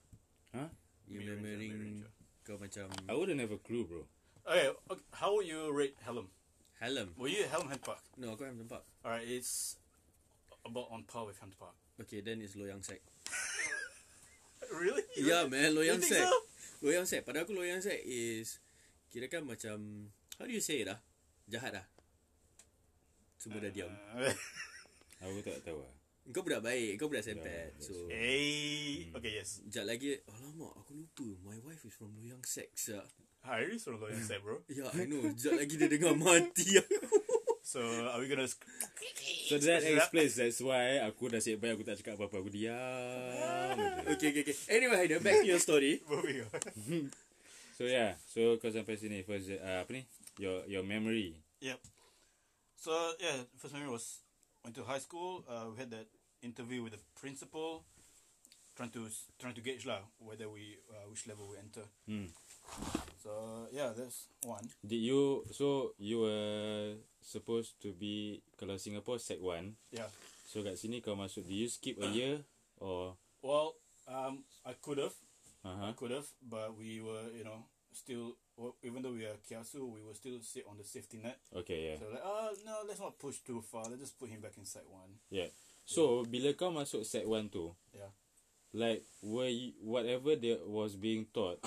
Huh? 0.52 0.68
You 1.06 1.22
Mid-range 1.22 1.22
lah, 1.22 1.36
remembering 1.38 1.72
mid-range 1.78 2.02
kau 2.42 2.56
macam 2.58 2.84
I 3.06 3.14
wouldn't 3.14 3.38
have 3.40 3.54
a 3.54 3.60
clue, 3.62 3.86
bro. 3.86 4.02
Okay, 4.42 4.68
okay, 4.90 5.04
how 5.16 5.32
would 5.38 5.46
you 5.46 5.70
rate 5.70 5.94
Hallam? 6.02 6.28
Hallam. 6.82 7.14
Were 7.16 7.30
you 7.30 7.46
at 7.46 7.54
Hallam 7.54 7.70
Head 7.70 7.80
Park? 7.86 8.02
No, 8.20 8.34
aku 8.36 8.42
Hampton 8.44 8.68
Park. 8.68 8.84
Alright, 9.06 9.24
it's 9.26 9.78
about 10.66 10.90
on 10.90 11.06
par 11.06 11.24
with 11.30 11.38
Hampton 11.40 11.56
Park. 11.62 11.78
Okay, 12.02 12.20
then 12.20 12.42
it's 12.44 12.52
Loyang 12.58 12.82
Sec. 12.84 13.00
Really? 14.82 15.04
Yeah, 15.16 15.46
man, 15.46 15.72
Loyang 15.72 16.00
You 16.00 16.06
think 16.06 16.14
Sec. 16.18 16.26
so? 16.26 16.36
Loyang 16.84 17.06
Sec. 17.06 17.22
Pada 17.24 17.42
aku 17.42 17.52
Loyang 17.54 17.80
Sec 17.80 17.98
is 18.04 18.58
kira 19.08 19.30
kan 19.30 19.46
macam 19.46 20.08
how 20.36 20.44
do 20.44 20.52
you 20.52 20.60
say 20.60 20.82
it 20.84 20.88
ah? 20.90 21.00
Jahat 21.46 21.78
ah. 21.78 21.86
Semua 23.38 23.62
dah 23.62 23.70
diam. 23.70 23.88
Uh, 23.88 24.32
Aku 25.22 25.40
tak 25.40 25.64
tahu 25.64 25.80
lah. 25.80 25.92
Kau 26.34 26.42
budak 26.42 26.58
baik, 26.58 26.98
kau 26.98 27.06
budak 27.06 27.22
sempet. 27.22 27.70
Yeah, 27.78 27.80
So 27.80 27.94
hey. 28.10 29.14
Okay, 29.14 29.32
yes. 29.38 29.62
Sekejap 29.62 29.86
lagi 29.86 30.18
Alamak 30.26 30.74
aku 30.74 30.98
lupa 30.98 31.28
My 31.46 31.54
wife 31.62 31.86
is 31.86 31.94
from 31.94 32.18
Loyang 32.18 32.42
Sec 32.42 32.74
sah. 32.74 33.06
Hi, 33.46 33.62
it's 33.70 33.86
from 33.86 34.02
Loyang 34.02 34.26
Sec, 34.28 34.42
bro. 34.42 34.58
Ya 34.66 34.90
I 34.90 35.06
know 35.06 35.22
Sekejap 35.22 35.54
lagi 35.62 35.74
dia 35.78 35.86
dengar 35.86 36.18
mati 36.18 36.82
aku 36.82 36.98
So, 37.66 37.82
are 37.82 38.22
we 38.22 38.30
gonna? 38.30 38.46
sk- 38.46 38.62
So 39.50 39.58
that 39.58 39.82
explains 39.82 40.38
that's 40.38 40.62
why 40.62 41.02
aku 41.02 41.26
dah 41.26 41.42
siap 41.42 41.58
baik 41.58 41.74
aku 41.78 41.82
tak 41.82 41.98
cakap 41.98 42.14
apa-apa. 42.14 42.38
Aku 42.38 42.50
diam. 42.50 43.74
je. 43.74 44.14
Okay 44.14 44.30
okay 44.30 44.42
okay 44.46 44.56
Anyway 44.70 44.94
Haider 45.02 45.18
Back 45.18 45.42
to 45.42 45.50
your 45.50 45.58
story 45.58 45.98
Moving 46.10 46.46
on. 46.46 47.10
So 47.74 47.90
yeah, 47.90 48.14
so 48.22 48.54
kau 48.62 48.70
sampai 48.70 48.94
sini 48.94 49.26
first 49.26 49.50
uh, 49.50 49.82
apa 49.82 49.90
ni? 49.90 50.02
Your 50.38 50.62
your 50.70 50.86
memory. 50.86 51.34
Yep. 51.58 51.82
So 52.78 52.94
yeah, 53.18 53.42
first 53.58 53.74
memory 53.74 53.90
was 53.90 54.22
went 54.62 54.78
to 54.78 54.86
high 54.86 55.02
school. 55.02 55.42
Uh, 55.50 55.74
we 55.74 55.82
had 55.82 55.90
that 55.90 56.06
interview 56.46 56.86
with 56.86 56.94
the 56.94 57.02
principal, 57.18 57.82
trying 58.78 58.94
to 58.94 59.10
trying 59.42 59.58
to 59.58 59.62
gauge 59.62 59.82
lah 59.84 60.06
whether 60.22 60.46
we 60.46 60.78
uh, 60.94 61.10
which 61.10 61.26
level 61.26 61.50
we 61.50 61.58
enter. 61.58 61.82
Hmm. 62.06 62.30
So 63.22 63.66
yeah, 63.72 63.90
that's 63.96 64.30
one. 64.46 64.62
Did 64.86 65.02
you 65.02 65.42
so 65.50 65.94
you 65.98 66.22
were 66.22 66.94
supposed 67.26 67.82
to 67.82 67.90
be 67.90 68.42
kalau 68.54 68.78
Singapore 68.78 69.18
sec 69.18 69.42
1. 69.42 69.74
Yeah. 69.90 70.06
So 70.46 70.62
kat 70.62 70.78
sini 70.78 71.02
kau 71.02 71.18
masuk 71.18 71.42
did 71.42 71.58
you 71.58 71.68
skip 71.68 71.98
a 71.98 72.06
year 72.06 72.46
or 72.78 73.18
Well, 73.42 73.78
um, 74.10 74.42
I 74.66 74.74
could 74.78 74.98
have, 74.98 75.14
uh-huh. 75.62 75.90
I 75.90 75.92
could 75.94 76.10
have, 76.10 76.26
but 76.42 76.74
we 76.74 76.98
were, 76.98 77.30
you 77.30 77.46
know, 77.46 77.62
still 77.94 78.34
well, 78.58 78.74
even 78.82 79.02
though 79.02 79.14
we 79.14 79.22
are 79.22 79.38
kiasu, 79.42 79.86
we 79.86 80.02
will 80.02 80.16
still 80.18 80.38
sit 80.42 80.66
on 80.66 80.78
the 80.78 80.86
safety 80.86 81.18
net. 81.22 81.38
Okay, 81.54 81.92
yeah. 81.92 81.96
So 81.98 82.10
like, 82.10 82.24
oh 82.26 82.50
no, 82.66 82.74
let's 82.86 82.98
not 82.98 83.18
push 83.18 83.42
too 83.46 83.62
far. 83.62 83.86
Let's 83.86 84.02
just 84.02 84.18
put 84.18 84.30
him 84.30 84.40
back 84.42 84.58
inside 84.58 84.86
one. 84.86 85.18
Yeah. 85.30 85.50
So 85.86 86.26
bila 86.26 86.54
kau 86.58 86.70
masuk 86.74 87.06
sec 87.06 87.22
1 87.26 87.50
tu, 87.50 87.74
Yeah. 87.94 88.10
like 88.74 89.02
were 89.22 89.50
you, 89.50 89.74
whatever 89.82 90.34
that 90.34 90.66
was 90.66 90.94
being 90.98 91.26
taught 91.30 91.62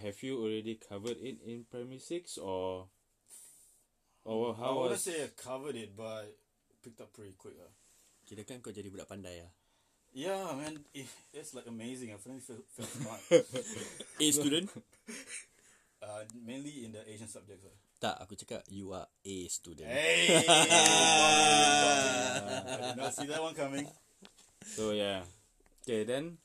have 0.00 0.16
you 0.22 0.40
already 0.40 0.80
covered 0.80 1.18
it 1.20 1.42
in 1.44 1.66
primary 1.68 1.98
6 2.00 2.38
or 2.38 2.88
or 4.24 4.54
I 4.54 4.56
how 4.56 4.72
wouldn't 4.78 4.96
was 4.96 5.02
say 5.02 5.24
I 5.24 5.28
covered 5.34 5.76
it, 5.76 5.96
but 5.96 6.32
picked 6.82 7.00
up 7.02 7.12
pretty 7.12 7.34
quick. 7.36 7.58
Uh. 7.58 7.68
Kira 8.22 8.46
kan 8.46 8.62
kau 8.62 8.70
jadi 8.70 8.86
budak 8.88 9.10
pandai 9.10 9.42
lah 9.42 9.50
Yeah, 10.12 10.44
man, 10.52 10.84
it, 10.92 11.08
it's 11.32 11.56
like 11.56 11.64
amazing. 11.64 12.12
I 12.12 12.20
finally 12.20 12.44
feel, 12.44 12.60
feel 12.76 12.84
smart. 12.84 13.16
A 14.20 14.26
student 14.30 14.68
uh, 16.04 16.28
mainly 16.36 16.84
in 16.84 16.92
the 16.92 17.00
Asian 17.08 17.28
subjects. 17.28 17.64
Uh. 17.64 17.72
Tak 18.02 18.18
aku 18.18 18.34
cakap 18.34 18.66
You 18.66 18.90
are 18.98 19.06
A 19.06 19.36
student 19.46 19.86
Hey, 19.86 20.42
I 20.50 20.50
did 22.90 22.98
not 22.98 23.14
see 23.14 23.30
that 23.30 23.38
one 23.38 23.54
coming. 23.54 23.86
so 24.62 24.94
yeah 24.94 25.26
okay 25.82 26.06
then 26.06 26.38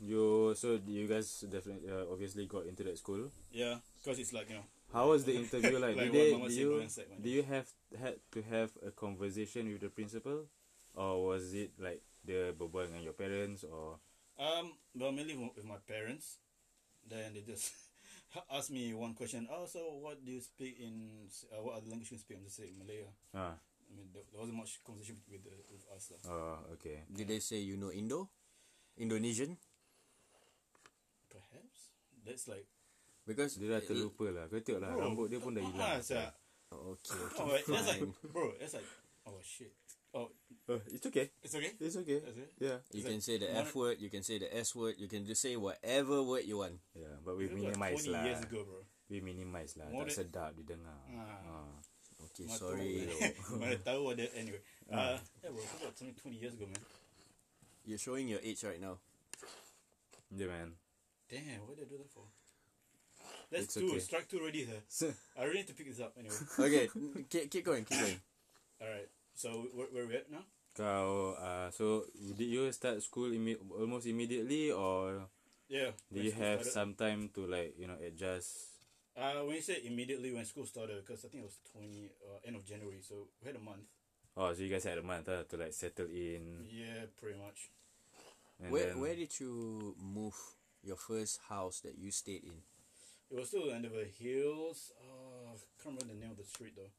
you 0.00 0.54
so 0.56 0.80
you 0.86 1.06
guys 1.06 1.44
definitely 1.50 1.88
uh, 1.88 2.04
obviously 2.10 2.46
got 2.46 2.66
into 2.66 2.82
that 2.84 2.98
school 2.98 3.30
Yeah, 3.52 3.76
because 4.02 4.18
it's 4.18 4.32
like 4.32 4.48
you 4.48 4.56
know, 4.56 4.66
how 4.92 5.08
was 5.08 5.24
the 5.24 5.36
interview 5.36 5.78
like, 5.78 5.96
Like 6.00 6.12
did, 6.12 6.40
they, 6.40 6.48
did 6.48 6.52
you 6.52 6.70
going 6.80 6.90
do 7.22 7.28
you 7.30 7.42
have 7.44 7.68
had 8.00 8.16
to 8.32 8.42
have 8.42 8.70
a 8.86 8.90
conversation 8.90 9.68
with 9.68 9.80
the 9.80 9.88
principal 9.88 10.46
or 10.94 11.26
was 11.26 11.54
it 11.54 11.72
like 11.78 12.02
the 12.24 12.52
berbual 12.56 12.88
dengan 12.88 13.04
your 13.04 13.16
parents 13.16 13.64
or 13.64 14.00
um, 14.40 14.72
well, 14.96 15.12
mainly 15.12 15.36
with 15.36 15.52
with 15.52 15.68
my 15.68 15.76
parents. 15.84 16.40
Then 17.04 17.36
they 17.36 17.44
just 17.44 17.76
asked 18.56 18.72
me 18.72 18.96
one 18.96 19.12
question. 19.12 19.44
Oh, 19.52 19.68
so 19.68 20.00
what 20.00 20.24
do 20.24 20.32
you 20.32 20.40
speak 20.40 20.80
in? 20.80 21.28
Uh, 21.52 21.60
what 21.60 21.76
other 21.76 21.92
language 21.92 22.08
you 22.08 22.16
speak? 22.16 22.40
I'm 22.40 22.48
just 22.48 22.56
saying 22.56 22.72
Malay. 22.80 23.04
Uh. 23.04 23.36
ah 23.36 23.54
I 23.60 23.92
mean, 23.92 24.08
there, 24.14 24.22
there 24.32 24.40
wasn't 24.40 24.56
much 24.56 24.80
conversation 24.86 25.20
with 25.28 25.44
the, 25.44 25.52
with 25.68 25.84
us. 25.92 26.08
Uh. 26.24 26.32
oh 26.32 26.56
okay 26.78 27.04
Did 27.12 27.28
they 27.28 27.42
say 27.44 27.60
you 27.60 27.76
know 27.76 27.92
Indo? 27.92 28.32
Indonesian? 28.96 29.60
Perhaps 31.30 31.94
that's 32.26 32.44
like. 32.46 32.66
Because 33.24 33.54
dia 33.56 33.70
dah 33.70 33.80
terlupa 33.80 34.26
lah 34.28 34.44
kau 34.50 34.58
tengok 34.58 34.80
lah 34.82 34.90
Bro, 34.90 35.00
rambut 35.06 35.26
dia 35.30 35.38
pun 35.38 35.52
dah 35.54 35.62
hilang 35.62 35.86
Ah, 35.86 35.98
sia. 36.02 36.26
Okay, 36.70 37.18
Oh, 37.18 37.50
okay 37.50 37.50
wait, 37.50 37.64
that's 37.66 37.88
like, 37.90 38.02
bro, 38.30 38.46
that's 38.54 38.74
like, 38.78 38.86
oh 39.26 39.38
shit. 39.42 39.74
Oh, 40.14 40.30
Uh, 40.70 40.78
it's 40.90 41.02
okay 41.02 41.30
it's 41.42 41.50
okay. 41.54 41.70
it's 41.82 41.98
okay 41.98 42.18
That's 42.22 42.38
it. 42.38 42.50
yeah 42.62 42.78
You 42.90 43.02
It's 43.02 43.06
can 43.10 43.18
like 43.18 43.26
say 43.26 43.36
the 43.42 43.50
F 43.50 43.74
word, 43.74 43.98
you 43.98 44.06
can 44.10 44.22
say 44.22 44.38
the 44.38 44.46
S 44.50 44.70
word, 44.74 44.94
you 44.98 45.06
can 45.10 45.26
just 45.26 45.42
say 45.42 45.54
whatever 45.58 46.22
word 46.22 46.46
you 46.46 46.62
want. 46.62 46.78
yeah 46.94 47.18
but 47.22 47.34
we 47.34 47.46
It 47.46 47.54
was 47.54 47.62
like 47.66 47.74
minimize 47.74 48.02
20 48.06 48.14
lah 48.14 48.22
years 48.26 48.42
ago, 48.46 48.58
bro. 48.62 48.82
we 49.10 49.18
minimize 49.18 49.74
lah 49.78 49.86
More 49.90 50.06
tak 50.06 50.14
than- 50.14 50.30
sedap 50.30 50.50
didengar 50.54 50.98
Ah. 51.10 51.42
ah. 51.46 51.74
Okay, 52.30 52.46
Mana 52.46 52.58
sorry. 52.58 52.94
tahu- 53.10 53.58
Mana 53.62 53.76
tahu 53.82 54.02
ada 54.14 54.26
anyway. 54.38 54.62
Uh, 54.90 55.18
yeah, 55.42 55.50
bro, 55.50 55.58
it 55.58 55.70
was 55.74 55.82
like 55.82 55.94
something 55.98 56.18
20 56.18 56.38
years 56.38 56.54
ago, 56.54 56.66
man. 56.70 56.82
You're 57.82 57.98
showing 58.02 58.30
your 58.30 58.42
age 58.42 58.62
right 58.62 58.78
now. 58.78 58.98
yeah 60.30 60.46
man 60.46 60.78
Damn, 61.30 61.60
what 61.66 61.76
did 61.78 61.86
I 61.86 61.88
do 61.88 61.98
that 61.98 62.10
for? 62.10 62.24
That's 63.50 63.64
It's 63.64 63.74
two. 63.74 63.88
okay. 63.88 63.98
Strike 63.98 64.28
two 64.28 64.38
already, 64.40 64.66
huh? 64.66 65.06
I 65.38 65.44
really 65.44 65.58
need 65.62 65.68
to 65.68 65.74
pick 65.74 65.86
this 65.88 66.00
up 66.00 66.14
anyway. 66.18 66.34
Okay, 66.58 66.88
keep, 67.30 67.50
keep 67.50 67.64
going, 67.64 67.84
keep 67.84 67.98
going. 68.00 68.20
All 68.82 68.88
right. 68.88 69.08
So 69.34 69.48
where, 69.74 69.86
where 69.90 70.06
we 70.06 70.16
at 70.16 70.30
now? 70.30 70.44
Kau 70.76 71.34
uh, 71.34 71.70
so 71.70 72.06
did 72.14 72.46
you 72.46 72.70
start 72.72 73.02
school 73.02 73.30
imme- 73.30 73.58
almost 73.74 74.06
immediately 74.06 74.70
or 74.70 75.26
Yeah. 75.68 75.90
do 76.12 76.22
you 76.22 76.30
have 76.30 76.62
started. 76.62 76.72
some 76.72 76.94
time 76.94 77.30
to 77.34 77.46
like 77.46 77.74
you 77.78 77.86
know 77.90 77.98
adjust? 77.98 78.70
Uh, 79.18 79.42
when 79.42 79.56
you 79.58 79.62
say 79.62 79.82
immediately 79.84 80.30
when 80.32 80.44
school 80.46 80.64
started, 80.66 81.02
because 81.04 81.24
I 81.26 81.28
think 81.28 81.42
it 81.42 81.50
was 81.50 81.58
20 81.74 82.10
uh, 82.22 82.46
end 82.46 82.54
of 82.56 82.64
January, 82.64 83.02
so 83.02 83.26
we 83.42 83.50
had 83.50 83.56
a 83.58 83.62
month. 83.62 83.82
Oh, 84.36 84.54
so 84.54 84.62
you 84.62 84.70
guys 84.70 84.84
had 84.86 84.98
a 84.98 85.02
month 85.02 85.28
uh, 85.28 85.42
to 85.50 85.56
like 85.58 85.74
settle 85.74 86.06
in. 86.06 86.64
Yeah, 86.70 87.10
pretty 87.20 87.36
much. 87.36 87.68
And 88.62 88.70
Where 88.70 88.94
then, 88.94 89.00
where 89.00 89.16
did 89.18 89.34
you 89.40 89.94
move 89.98 90.38
your 90.82 90.96
first 90.96 91.40
house 91.48 91.80
that 91.80 91.98
you 91.98 92.10
stayed 92.10 92.44
in? 92.44 92.62
It 93.30 93.38
was 93.38 93.48
still 93.48 93.70
under 93.70 93.88
the 93.88 94.06
hills. 94.18 94.92
Uh, 94.98 95.54
can't 95.82 95.94
remember 95.94 96.14
the 96.14 96.20
name 96.20 96.30
of 96.32 96.36
the 96.36 96.44
street 96.44 96.74
though. 96.74 96.90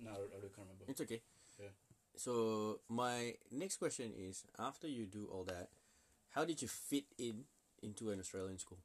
No, 0.00 0.10
I, 0.10 0.14
I 0.14 0.36
really 0.40 0.54
can't 0.54 0.66
remember. 0.66 0.84
It's 0.88 1.00
okay. 1.02 1.20
Yeah. 1.60 1.74
So 2.16 2.80
my 2.88 3.34
next 3.52 3.76
question 3.76 4.12
is: 4.16 4.44
After 4.58 4.88
you 4.88 5.06
do 5.06 5.28
all 5.30 5.44
that, 5.44 5.68
how 6.30 6.44
did 6.44 6.62
you 6.62 6.68
fit 6.68 7.04
in 7.18 7.44
into 7.82 8.10
an 8.10 8.20
Australian 8.20 8.58
school? 8.58 8.78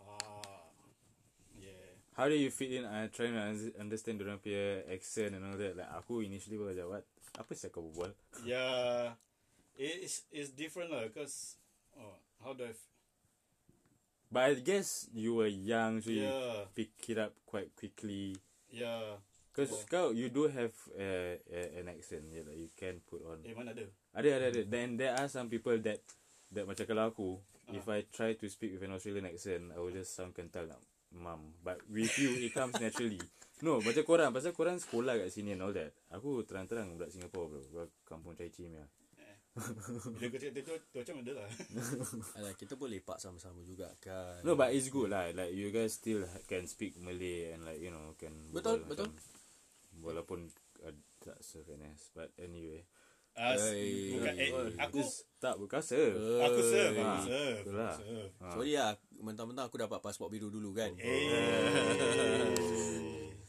Ah, 0.00 0.66
yeah. 1.54 1.94
how 2.16 2.28
do 2.28 2.34
you 2.34 2.50
fit 2.50 2.72
in? 2.72 2.84
I'm 2.84 3.10
trying 3.10 3.34
to 3.34 3.72
understand 3.78 4.18
orang 4.18 4.42
punya 4.42 4.82
accent 4.90 5.38
and 5.38 5.46
all 5.46 5.56
that. 5.56 5.78
Like 5.78 5.90
aku 5.94 6.26
initially 6.26 6.58
pun 6.58 6.74
macam 6.74 6.90
what? 6.90 7.04
Apa 7.38 7.54
sih 7.54 7.70
kau 7.70 7.86
berbual? 7.86 8.12
Yeah, 8.42 9.14
it's 9.78 10.26
it's 10.34 10.50
different 10.50 10.90
lah. 10.90 11.06
Cause 11.14 11.54
oh, 11.94 12.18
how 12.42 12.50
do 12.50 12.66
I? 12.66 12.74
F- 12.74 12.97
But 14.28 14.42
I 14.44 14.54
guess 14.60 15.08
you 15.10 15.34
were 15.34 15.48
young, 15.48 16.04
so 16.04 16.12
you 16.12 16.28
yeah, 16.28 16.68
pick 16.76 16.92
it 17.08 17.16
up 17.18 17.32
quite 17.48 17.72
quickly. 17.74 18.36
yeah. 18.68 19.16
Cause 19.50 19.74
Oh. 19.74 19.82
kau 19.90 20.06
you 20.14 20.30
do 20.30 20.46
have 20.46 20.70
uh, 20.94 21.34
uh, 21.34 21.68
an 21.82 21.90
accent 21.90 22.30
yeah, 22.30 22.46
that 22.46 22.54
you 22.54 22.70
can 22.78 23.02
put 23.02 23.18
on. 23.26 23.42
Eh, 23.42 23.56
mana 23.58 23.74
ada? 23.74 23.90
Ada 24.14 24.28
ada 24.38 24.46
ada. 24.54 24.62
Then 24.62 24.94
there 24.94 25.18
are 25.18 25.26
some 25.26 25.50
people 25.50 25.74
that 25.82 25.98
that 26.54 26.62
macam 26.62 26.86
kalau 26.86 27.10
aku, 27.10 27.28
Ah. 27.66 27.74
if 27.74 27.84
I 27.90 28.06
try 28.06 28.38
to 28.38 28.46
speak 28.46 28.78
with 28.78 28.86
an 28.86 28.94
Australian 28.94 29.26
accent, 29.26 29.74
I 29.74 29.82
will 29.82 29.90
just 29.90 30.14
sound 30.14 30.30
kental 30.32 30.70
nak 30.70 30.78
mum. 31.10 31.58
But 31.58 31.82
with 31.90 32.14
you, 32.22 32.38
it 32.38 32.54
comes 32.54 32.78
naturally. 32.84 33.18
No, 33.58 33.82
macam 33.82 34.06
korang, 34.06 34.30
pasal 34.30 34.54
korang 34.54 34.78
sekolah 34.78 35.18
kat 35.18 35.34
sini 35.34 35.58
and 35.58 35.66
all 35.66 35.74
that. 35.74 35.90
Aku 36.14 36.46
terang-terang 36.46 36.94
budak 36.94 37.10
Singapore 37.10 37.50
bro. 37.50 37.90
Kampung 38.06 38.38
Chai 38.38 38.54
Chim 38.54 38.70
ya. 38.70 38.86
Bila 40.12 40.24
kau 40.26 40.36
cakap 40.36 40.60
tu, 40.60 40.72
tu 40.88 40.94
macam 40.96 41.14
ada 41.20 41.30
lah. 41.34 41.48
Alah, 42.38 42.52
kita 42.54 42.74
pun 42.74 42.86
lepak 42.86 43.16
sama-sama 43.16 43.58
juga 43.60 43.90
kan. 43.98 44.38
No, 44.42 44.52
but 44.52 44.70
it's 44.70 44.86
good 44.86 45.08
lah. 45.08 45.28
Like 45.30 45.50
you 45.50 45.68
guys 45.68 45.92
still 45.92 46.22
ha- 46.22 46.42
can 46.44 46.64
speak 46.64 46.94
Malay 46.96 47.52
and 47.52 47.62
like 47.62 47.78
you 47.78 47.88
know 47.88 48.12
can. 48.14 48.32
Betul, 48.48 48.82
berbual 48.82 49.08
macam- 49.08 49.14
Walaupun 49.98 50.38
uh, 50.80 50.94
tak 51.18 51.36
se-finesse. 51.38 52.10
But 52.12 52.28
anyway. 52.36 52.82
As, 53.34 53.62
Hey. 53.62 54.12
bukan, 54.12 54.34
eh, 54.34 54.50
Oh, 54.50 54.66
aku 54.80 54.98
tak 55.38 55.54
serve. 55.78 56.16
aku 56.42 56.58
serve, 56.58 56.92
aku 56.92 57.06
Ah, 57.06 57.20
serve, 57.22 57.56
betul 57.62 57.72
lah. 57.76 57.94
serve. 57.94 58.28
Ah. 58.36 58.50
Sorry 58.50 58.70
lah, 58.74 58.90
mentang-mentang 59.16 59.64
aku 59.64 59.78
dapat 59.78 59.98
pasport 60.02 60.26
biru 60.26 60.48
dulu 60.48 60.74
kan. 60.74 60.90
Eh. 60.98 61.14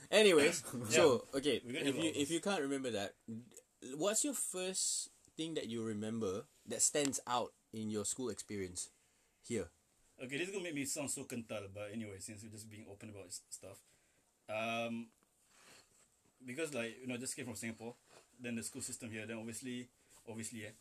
Anyways, 0.10 0.62
so 0.94 1.26
okay, 1.32 1.62
if 1.62 1.96
you 1.96 2.10
if 2.16 2.28
you 2.30 2.38
can't 2.38 2.62
remember 2.62 2.90
that, 2.92 3.14
what's 3.94 4.22
your 4.22 4.34
first 4.34 5.10
thing 5.40 5.56
that 5.56 5.72
you 5.72 5.80
remember 5.80 6.44
that 6.68 6.84
stands 6.84 7.24
out 7.24 7.56
in 7.72 7.88
your 7.88 8.04
school 8.04 8.28
experience 8.28 8.92
here? 9.48 9.72
Okay, 10.20 10.36
this 10.36 10.50
is 10.50 10.52
gonna 10.52 10.68
make 10.68 10.76
me 10.76 10.84
sound 10.84 11.08
so 11.08 11.24
kental, 11.24 11.64
but 11.72 11.96
anyway, 11.96 12.20
since 12.20 12.44
we're 12.44 12.52
just 12.52 12.68
being 12.68 12.84
open 12.92 13.08
about 13.08 13.32
stuff, 13.32 13.80
um, 14.52 15.08
because 16.46 16.76
like 16.76 17.00
you 17.00 17.08
know, 17.08 17.16
just 17.16 17.38
came 17.40 17.46
from 17.46 17.56
Singapore, 17.56 17.96
then 18.36 18.60
the 18.60 18.64
school 18.64 18.82
system 18.82 19.08
here, 19.16 19.24
then 19.26 19.40
obviously, 19.40 19.88
obviously, 20.28 20.68
eh, 20.68 20.76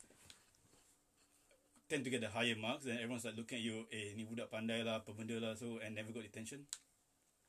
tend 1.89 2.03
to 2.03 2.11
get 2.11 2.21
the 2.21 2.29
higher 2.29 2.59
marks, 2.59 2.85
then 2.85 2.99
everyone's 2.99 3.25
like 3.25 3.39
looking 3.39 3.59
at 3.59 3.65
you, 3.65 3.87
eh, 3.95 4.11
ni 4.19 4.27
budak 4.27 4.51
pandai 4.51 4.83
lah, 4.83 4.99
apa 4.99 5.15
benda 5.15 5.39
lah, 5.39 5.55
so 5.55 5.79
and 5.79 5.95
never 5.95 6.11
got 6.11 6.27
detention. 6.27 6.67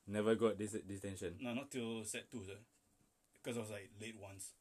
Never 0.06 0.38
got 0.38 0.62
this 0.62 0.78
detention. 0.86 1.42
No, 1.42 1.58
not 1.58 1.74
till 1.74 2.06
set 2.06 2.30
two, 2.30 2.46
sir, 2.46 2.62
because 3.42 3.58
I 3.58 3.66
was 3.66 3.74
like 3.74 3.90
late 3.98 4.14
once. 4.14 4.54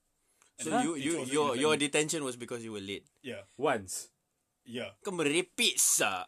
And 0.60 0.66
So 0.68 0.70
then 0.76 0.84
you 0.84 0.92
you 1.00 1.14
your 1.24 1.56
your 1.56 1.74
me. 1.80 1.88
detention 1.88 2.24
was 2.28 2.36
because 2.36 2.60
you 2.64 2.74
were 2.76 2.84
late. 2.84 3.08
yeah 3.24 3.48
Once. 3.56 4.12
yeah 4.68 4.92
Kau 5.02 5.16
merepek 5.16 5.80
sa. 5.80 6.28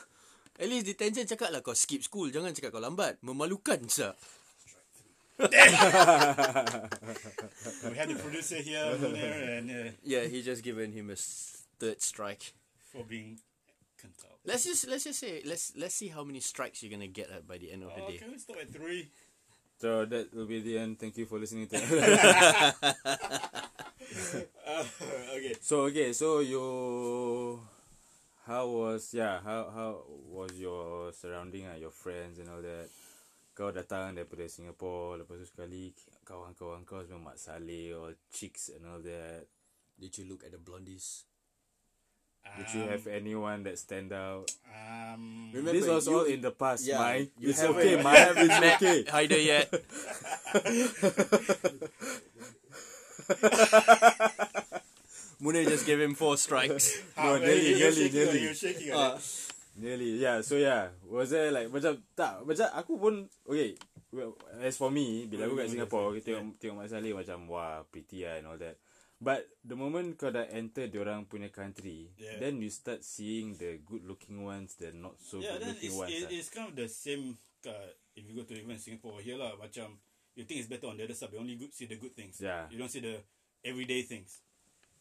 At 0.62 0.70
least 0.70 0.86
detention 0.86 1.26
cakap 1.26 1.50
lah 1.50 1.66
kau 1.66 1.74
skip 1.74 2.06
school. 2.06 2.30
Jangan 2.30 2.54
cakap 2.54 2.70
kau 2.70 2.78
lambat. 2.78 3.18
Memalukan 3.26 3.82
sa. 3.90 4.14
we 5.42 5.48
had 7.96 8.06
the 8.08 8.14
producer 8.20 8.56
here 8.62 8.84
over 8.94 9.08
there 9.08 9.58
and 9.58 9.70
uh, 9.70 9.90
Yeah, 10.04 10.26
he 10.30 10.42
just 10.42 10.62
given 10.62 10.92
him 10.92 11.10
a 11.10 11.16
third 11.80 12.00
strike. 12.02 12.52
for 12.92 13.02
being 13.02 13.40
kental. 13.98 14.36
Let's 14.44 14.64
just 14.68 14.86
let's 14.86 15.02
just 15.08 15.18
say 15.18 15.40
let's 15.48 15.72
let's 15.74 15.96
see 15.96 16.12
how 16.12 16.22
many 16.22 16.38
strikes 16.44 16.84
you're 16.84 16.92
gonna 16.92 17.08
get 17.10 17.32
at 17.32 17.48
by 17.48 17.56
the 17.58 17.72
end 17.72 17.82
of 17.82 17.90
the 17.96 18.02
Oh, 18.04 18.08
day. 18.12 18.18
can 18.20 18.30
we 18.30 18.38
stop 18.38 18.60
at 18.60 18.68
three? 18.70 19.08
So 19.82 20.06
that 20.06 20.30
will 20.30 20.46
be 20.46 20.62
the 20.62 20.78
end. 20.78 21.02
Thank 21.02 21.18
you 21.18 21.26
for 21.26 21.42
listening 21.42 21.66
to 21.66 21.74
okay. 25.34 25.58
So 25.58 25.90
okay, 25.90 26.14
so 26.14 26.38
you 26.38 27.58
how 28.46 28.70
was 28.70 29.10
yeah, 29.10 29.42
how 29.42 29.74
how 29.74 30.06
was 30.30 30.54
your 30.54 31.10
surrounding 31.10 31.66
ah, 31.66 31.74
your 31.74 31.90
friends 31.90 32.38
and 32.38 32.46
all 32.46 32.62
that? 32.62 32.86
Kau 33.58 33.74
datang 33.74 34.16
daripada 34.16 34.48
Singapore 34.48 35.20
Lepas 35.20 35.44
tu 35.44 35.46
sekali 35.52 35.92
Kawan-kawan 36.24 36.88
kau 36.88 37.04
semua 37.04 37.36
Mak 37.36 37.36
Saleh 37.36 37.92
All 37.92 38.16
chicks 38.32 38.72
and 38.72 38.80
all 38.88 39.04
that 39.04 39.44
Did 40.00 40.16
you 40.16 40.24
look 40.24 40.40
at 40.40 40.56
the 40.56 40.62
blondies? 40.62 41.28
Did 42.52 42.68
you 42.74 42.82
have 42.84 43.06
anyone 43.08 43.62
that 43.64 43.78
stand 43.78 44.12
out? 44.12 44.44
Um, 44.68 45.48
Remember, 45.52 45.72
This 45.72 45.88
was 45.88 46.06
you- 46.06 46.14
all 46.18 46.24
in 46.28 46.40
the 46.40 46.50
past, 46.52 46.84
Yeah, 46.84 46.98
Mai. 46.98 47.28
It's 47.40 47.60
haven't- 47.60 47.76
okay, 47.80 47.90
you 47.96 48.02
Mai. 48.04 48.16
It's 48.36 48.76
okay. 48.76 49.04
Haider 49.14 49.40
yet. 49.40 49.72
Munir 55.42 55.66
just 55.66 55.86
gave 55.86 55.98
him 56.00 56.14
four 56.14 56.36
strikes. 56.36 57.02
No, 57.18 57.34
Ah, 57.34 57.38
nearly, 57.38 57.74
you're 57.74 57.90
nearly, 57.90 58.06
shaking, 58.06 58.14
nearly. 58.14 58.40
You're 58.46 58.54
shaking. 58.54 58.92
Uh, 58.92 59.18
Nearly, 59.72 60.20
yeah. 60.20 60.44
So 60.44 60.60
yeah, 60.60 60.92
was 61.08 61.32
there 61.32 61.48
like 61.48 61.72
macam 61.72 61.96
tak 62.12 62.44
macam 62.44 62.68
aku 62.76 62.92
pun 63.00 63.24
okay. 63.48 63.72
Well, 64.12 64.36
as 64.60 64.76
for 64.76 64.92
me, 64.92 65.24
bila 65.24 65.48
aku 65.48 65.56
kat 65.56 65.72
Singapore, 65.72 66.12
yeah. 66.12 66.16
kita 66.20 66.26
tengok 66.36 66.60
tengok 66.60 66.76
Mak 66.84 66.88
Saleh 66.92 67.16
macam 67.16 67.48
wah 67.48 67.80
pretty 67.88 68.28
lah 68.28 68.36
and 68.36 68.46
all 68.52 68.60
that. 68.60 68.76
But 69.22 69.46
the 69.62 69.78
moment 69.78 70.18
kau 70.18 70.34
dah 70.34 70.50
enter 70.50 70.90
diorang 70.90 71.30
punya 71.30 71.46
country, 71.46 72.10
Yeah. 72.18 72.42
then 72.42 72.58
you 72.58 72.74
start 72.74 73.06
seeing 73.06 73.54
the 73.54 73.78
good 73.86 74.02
looking 74.02 74.42
ones, 74.42 74.74
the 74.74 74.90
not 74.90 75.14
so 75.22 75.38
yeah, 75.38 75.62
good 75.62 75.78
looking 75.78 75.94
it's, 75.94 76.02
ones. 76.02 76.10
it, 76.10 76.22
ah. 76.26 76.34
it's 76.34 76.50
kind 76.50 76.66
of 76.66 76.74
the 76.74 76.90
same. 76.90 77.38
Uh, 77.62 77.94
if 78.18 78.26
you 78.26 78.34
go 78.34 78.42
to 78.42 78.58
even 78.58 78.74
Singapore 78.82 79.22
here 79.22 79.38
lah, 79.38 79.54
macam 79.54 79.94
you 80.34 80.42
think 80.42 80.58
it's 80.58 80.66
better 80.66 80.90
on 80.90 80.98
the 80.98 81.06
other 81.06 81.14
side. 81.14 81.30
You 81.30 81.38
only 81.38 81.54
good, 81.54 81.70
see 81.70 81.86
the 81.86 82.02
good 82.02 82.18
things. 82.18 82.42
Yeah. 82.42 82.66
You 82.66 82.82
don't 82.82 82.90
see 82.90 82.98
the 82.98 83.22
everyday 83.62 84.02
things. 84.02 84.42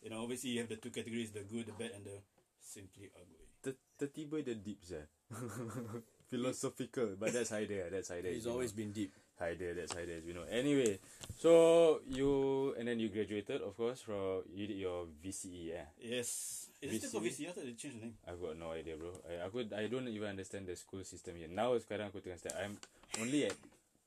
You 0.05 0.13
know, 0.13 0.21
obviously 0.21 0.53
you 0.53 0.61
have 0.61 0.69
the 0.69 0.77
two 0.77 0.93
categories: 0.93 1.33
the 1.33 1.41
good, 1.41 1.65
the 1.65 1.73
bad, 1.73 1.97
and 1.97 2.05
the 2.05 2.21
simply 2.61 3.09
ugly. 3.17 3.41
Ter- 3.65 3.81
Tertiba 3.97 4.45
the 4.45 4.53
deep 4.53 4.85
eh. 4.93 5.09
Philosophical, 6.29 7.17
but 7.17 7.33
that's 7.33 7.49
Haider. 7.49 7.89
That's 7.89 8.13
Haider. 8.13 8.29
He's 8.29 8.45
you 8.45 8.53
know. 8.53 8.61
always 8.61 8.71
been 8.71 8.93
deep. 8.93 9.17
Haider, 9.41 9.75
that's 9.75 9.93
Haider, 9.97 10.21
as 10.21 10.23
we 10.23 10.33
know. 10.33 10.45
Anyway, 10.45 10.99
so 11.37 12.01
you 12.07 12.75
and 12.77 12.87
then 12.87 13.01
you 13.01 13.09
graduated, 13.09 13.61
of 13.61 13.75
course, 13.75 14.01
from 14.01 14.45
you 14.53 14.67
did 14.67 14.77
your 14.77 15.09
VCE, 15.25 15.73
eh? 15.73 15.85
Yes. 15.99 16.69
Is 16.81 16.93
it 16.93 17.03
still 17.03 17.21
for 17.21 17.25
VC? 17.25 17.49
I 17.49 17.51
thought 17.51 17.65
they 17.65 17.73
changed 17.73 17.97
the 17.97 18.05
name. 18.09 18.15
I've 18.25 18.41
got 18.41 18.57
no 18.57 18.71
idea, 18.71 18.97
bro. 18.97 19.13
I 19.25 19.45
aku 19.45 19.65
I 19.73 19.85
don't 19.85 20.07
even 20.07 20.29
understand 20.29 20.65
the 20.65 20.75
school 20.75 21.03
system 21.03 21.37
here. 21.37 21.49
Now 21.49 21.77
sekarang 21.77 22.09
aku 22.09 22.21
tengah 22.21 22.41
start. 22.41 22.57
I'm 22.57 22.77
only 23.21 23.45
at 23.45 23.57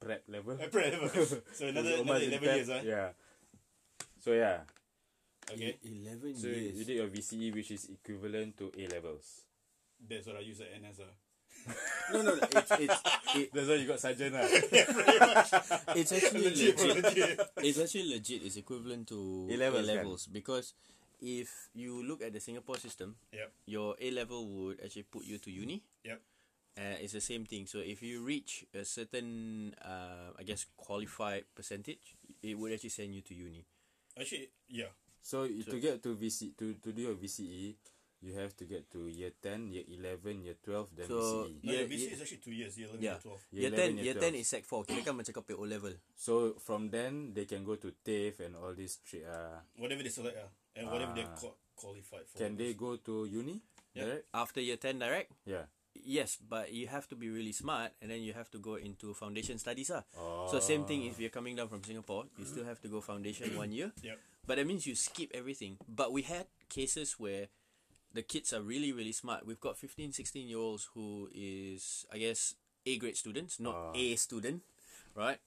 prep 0.02 0.26
level. 0.26 0.58
Uh, 0.58 0.66
prep 0.70 0.90
level. 0.98 1.10
so 1.58 1.70
another, 1.70 2.02
Almost 2.02 2.26
another 2.26 2.38
11 2.38 2.42
prep, 2.42 2.56
years, 2.58 2.70
huh? 2.70 2.82
Yeah. 2.82 3.08
So 4.18 4.34
yeah. 4.34 4.66
Okay. 5.50 5.76
Eleven 5.84 6.34
So 6.34 6.48
you 6.48 6.82
did 6.82 6.98
your 6.98 7.10
VCE, 7.12 7.54
which 7.54 7.70
is 7.70 7.86
equivalent 7.86 8.58
to 8.58 8.72
A 8.74 8.90
levels. 8.90 9.46
That's 10.00 10.26
what 10.26 10.36
I 10.36 10.42
use 10.42 10.58
at 10.58 10.74
NS. 10.74 10.98
Uh. 10.98 11.23
No, 12.12 12.22
no, 12.22 12.34
no. 12.36 12.42
It's 12.52 12.72
it's 12.78 12.98
it, 13.34 13.46
That's 13.52 13.68
why 13.68 13.74
you 13.80 13.88
got 13.88 14.00
sergeant, 14.00 14.34
lah. 14.36 14.44
it's 15.98 16.12
actually 16.12 16.44
legit, 16.52 16.76
bro, 16.76 16.86
legit. 16.92 17.04
legit. 17.04 17.34
It's 17.64 17.78
actually 17.80 18.08
legit. 18.12 18.40
It's 18.44 18.56
equivalent 18.60 19.08
to 19.08 19.48
A 19.50 19.56
levels, 19.56 19.86
kan? 19.86 19.96
levels 19.96 20.22
because 20.28 20.66
if 21.24 21.48
you 21.72 22.04
look 22.04 22.20
at 22.22 22.32
the 22.36 22.40
Singapore 22.40 22.76
system, 22.76 23.16
Yep. 23.32 23.48
your 23.66 23.96
A 24.00 24.08
level 24.12 24.44
would 24.46 24.80
actually 24.84 25.08
put 25.08 25.24
you 25.24 25.38
to 25.40 25.50
uni. 25.50 25.80
Yep. 26.04 26.20
Uh, 26.74 26.98
it's 27.00 27.14
the 27.14 27.22
same 27.22 27.46
thing. 27.46 27.66
So 27.70 27.78
if 27.78 28.02
you 28.02 28.20
reach 28.26 28.66
a 28.74 28.84
certain, 28.84 29.72
uh, 29.78 30.34
I 30.36 30.42
guess, 30.42 30.66
qualified 30.76 31.46
percentage, 31.54 32.18
it 32.42 32.58
would 32.58 32.72
actually 32.74 32.90
send 32.92 33.14
you 33.14 33.22
to 33.22 33.34
uni. 33.34 33.62
Actually, 34.18 34.50
yeah. 34.68 34.90
So, 35.24 35.48
you 35.48 35.64
to 35.64 35.80
get 35.80 36.02
to 36.04 36.12
VC 36.18 36.52
to 36.60 36.76
to 36.84 36.92
do 36.92 37.00
your 37.08 37.16
VCE, 37.16 37.80
you 38.24 38.32
have 38.40 38.56
to 38.56 38.64
get 38.64 38.88
to 38.96 39.04
year 39.12 39.36
ten, 39.36 39.68
year 39.68 39.84
eleven, 39.92 40.40
year 40.40 40.56
twelve, 40.64 40.88
then 40.96 41.04
So, 41.12 41.44
VCE. 41.44 41.60
No, 41.60 41.72
Yeah, 41.72 41.84
the 41.84 41.88
VC 41.92 42.04
is 42.16 42.20
actually 42.24 42.40
two 42.40 42.56
years, 42.56 42.72
year 42.80 42.88
11 42.88 43.04
Yeah. 43.04 43.20
year 43.20 43.20
12. 43.20 43.40
Year 43.52 43.68
11, 43.68 43.76
10, 43.76 43.96
year 44.00 44.04
year 44.04 44.14
10 44.16 44.32
12. 44.32 44.40
is 44.40 44.46
sec 44.48 44.62
4. 44.64 44.80
Kira 44.88 45.00
kan 45.04 45.14
macam 45.20 45.32
kau 45.36 45.44
pay 45.44 45.56
O 45.60 45.64
level. 45.68 45.92
So 46.16 46.32
from 46.56 46.88
then 46.88 47.36
they 47.36 47.44
can 47.44 47.60
go 47.68 47.76
to 47.76 47.92
TAFE 48.00 48.48
and 48.48 48.56
all 48.56 48.72
these. 48.72 48.96
Tra- 49.04 49.28
uh, 49.28 49.56
Whatever 49.76 50.00
they 50.00 50.10
select, 50.14 50.40
uh, 50.40 50.48
and 50.80 50.88
whatever 50.88 51.12
they're 51.12 51.28
Ah. 51.28 51.52
qualified 51.76 52.24
for. 52.24 52.36
can 52.40 52.56
they 52.56 52.72
go 52.72 52.96
to 52.96 53.28
uni? 53.28 53.60
Yeah. 53.92 54.08
Direct? 54.08 54.24
After 54.32 54.58
year 54.64 54.80
10 54.80 54.98
direct, 54.98 55.30
Yeah. 55.46 55.68
yes, 55.94 56.40
but 56.40 56.72
you 56.72 56.88
have 56.88 57.06
to 57.12 57.14
be 57.14 57.28
really 57.30 57.52
smart 57.54 57.92
and 58.02 58.10
then 58.10 58.24
you 58.24 58.32
have 58.34 58.50
to 58.50 58.58
go 58.58 58.74
into 58.80 59.12
foundation 59.14 59.60
studies. 59.60 59.92
Ah. 59.92 60.02
Oh. 60.16 60.48
So 60.50 60.58
same 60.64 60.82
thing 60.88 61.04
if 61.06 61.20
you're 61.20 61.30
coming 61.34 61.54
down 61.54 61.68
from 61.70 61.84
Singapore, 61.84 62.26
you 62.40 62.46
still 62.48 62.64
have 62.66 62.80
to 62.82 62.88
go 62.90 62.98
foundation 63.04 63.52
one 63.54 63.70
year. 63.70 63.92
Yep. 64.02 64.18
But 64.44 64.58
that 64.60 64.66
means 64.68 64.84
you 64.84 64.92
skip 64.98 65.30
everything. 65.32 65.78
But 65.88 66.12
we 66.12 66.20
had 66.26 66.50
cases 66.68 67.16
where 67.22 67.48
the 68.14 68.22
kids 68.22 68.54
are 68.54 68.62
really, 68.62 68.94
really 68.94 69.12
smart. 69.12 69.42
We've 69.44 69.60
got 69.60 69.76
15, 69.76 70.12
16 70.14 70.46
year 70.48 70.58
olds 70.58 70.88
who 70.94 71.28
is, 71.34 72.06
I 72.14 72.18
guess, 72.18 72.54
A 72.86 72.96
grade 72.96 73.16
students, 73.18 73.58
not 73.58 73.74
Ah. 73.74 73.92
A 73.98 74.14
student, 74.16 74.62
right? 75.18 75.38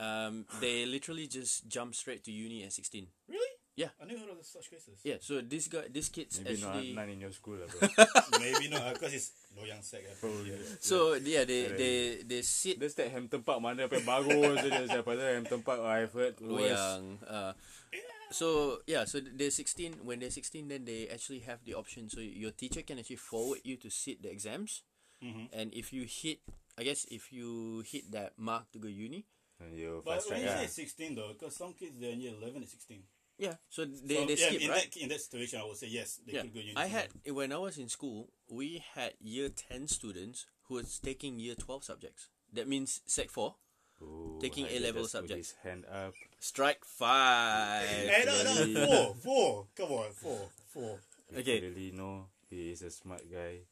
Um, 0.00 0.44
they 0.60 0.84
literally 0.84 1.28
just 1.28 1.68
jump 1.68 1.94
straight 1.94 2.24
to 2.24 2.32
uni 2.32 2.64
at 2.64 2.72
16. 2.72 3.06
Really? 3.28 3.52
Yeah. 3.76 3.94
I 3.96 4.04
never 4.04 4.20
heard 4.28 4.36
of 4.36 4.44
such 4.44 4.68
cases. 4.68 5.00
Yeah, 5.04 5.16
so 5.20 5.40
this 5.40 5.68
guy, 5.68 5.88
this 5.88 6.08
kid's 6.12 6.36
Maybe 6.40 6.60
actually. 6.60 6.92
not 6.92 7.04
none 7.06 7.10
in 7.16 7.20
your 7.24 7.32
school, 7.32 7.56
lah, 7.56 7.68
bro. 7.68 7.88
Maybe 8.44 8.68
not, 8.68 8.92
because 8.92 9.12
it's 9.16 9.32
loyang 9.56 9.80
sec. 9.80 10.04
Uh, 10.04 10.12
Probably. 10.20 10.52
Yeah. 10.52 10.76
So 10.84 11.14
yeah, 11.16 11.44
they 11.48 11.62
Yeah. 11.68 11.76
they 11.80 11.94
they 12.26 12.40
sit 12.44 12.76
Dia 12.76 12.90
start 12.92 13.08
Hampton 13.14 13.40
Park 13.40 13.60
mana 13.64 13.88
apa 13.88 13.96
yang 13.96 14.04
bagus 14.04 14.60
saja 14.60 14.84
siapa 14.84 15.16
tahu 15.16 15.30
Hampton 15.32 15.62
Park 15.64 15.80
I've 15.80 16.12
heard 16.12 16.36
worse. 16.44 16.76
Loyang. 16.76 17.04
Uh, 17.24 17.52
so 18.30 18.78
yeah, 18.86 19.04
so 19.04 19.20
they're 19.20 19.50
sixteen. 19.50 19.94
When 20.02 20.20
they're 20.20 20.30
sixteen, 20.30 20.68
then 20.68 20.84
they 20.84 21.08
actually 21.08 21.40
have 21.40 21.64
the 21.64 21.74
option. 21.74 22.08
So 22.08 22.20
your 22.20 22.50
teacher 22.52 22.82
can 22.82 22.98
actually 22.98 23.16
forward 23.16 23.60
you 23.64 23.76
to 23.78 23.90
sit 23.90 24.22
the 24.22 24.30
exams, 24.30 24.82
Mhm. 25.22 25.48
and 25.52 25.74
if 25.74 25.92
you 25.92 26.04
hit, 26.06 26.40
I 26.78 26.84
guess 26.84 27.04
if 27.10 27.32
you 27.32 27.82
hit 27.86 28.10
that 28.12 28.38
mark 28.38 28.70
to 28.72 28.78
go 28.78 28.88
uni, 28.88 29.26
And 29.60 29.76
you 29.76 30.00
But 30.02 30.24
fast 30.24 30.30
when 30.30 30.40
you 30.40 30.46
lah. 30.48 30.56
say 30.64 30.66
16 30.88 31.14
though, 31.14 31.34
because 31.36 31.54
some 31.54 31.74
kids 31.74 31.92
they're 32.00 32.12
in 32.16 32.20
year 32.24 32.32
11 32.32 32.62
and 32.64 32.68
16. 32.70 33.04
yeah. 33.36 33.56
So 33.68 33.84
they 33.84 34.14
So, 34.16 34.24
they 34.24 34.36
yeah, 34.40 34.48
skip 34.48 34.60
in 34.62 34.70
right. 34.70 34.90
That, 34.90 34.96
in 34.96 35.08
that 35.10 35.20
situation, 35.20 35.60
I 35.60 35.64
would 35.68 35.76
say 35.76 35.88
yes, 35.88 36.16
they 36.24 36.32
yeah, 36.32 36.42
could 36.48 36.54
go 36.54 36.60
uni. 36.60 36.76
I 36.76 36.86
had 36.86 37.12
when 37.28 37.52
I 37.52 37.58
was 37.58 37.76
in 37.76 37.88
school, 37.92 38.32
we 38.48 38.78
had 38.94 39.14
year 39.20 39.50
ten 39.50 39.86
students 39.86 40.46
who 40.64 40.76
was 40.80 40.98
taking 40.98 41.36
year 41.38 41.54
twelve 41.56 41.84
subjects. 41.84 42.30
That 42.54 42.68
means 42.68 43.02
sec 43.04 43.28
four. 43.28 43.56
Ooh, 44.02 44.38
taking 44.40 44.66
A 44.66 44.78
level 44.80 45.02
just 45.02 45.12
subjects. 45.12 45.52
his 45.52 45.56
hand 45.62 45.84
up. 45.86 46.14
Strike 46.40 46.84
five. 46.84 47.84
Hey, 47.86 48.24
no, 48.24 48.32
no, 48.44 48.52
Really? 48.64 48.86
four, 48.86 49.14
four. 49.20 49.50
Come 49.76 49.92
on, 49.92 50.10
four, 50.16 50.40
four. 50.72 50.98
If 51.30 51.38
Okay. 51.44 51.60
you 51.60 51.68
really 51.68 51.90
know 51.92 52.26
he 52.48 52.72
is 52.72 52.82
a 52.82 52.90
smart 52.90 53.22
guy 53.30 53.68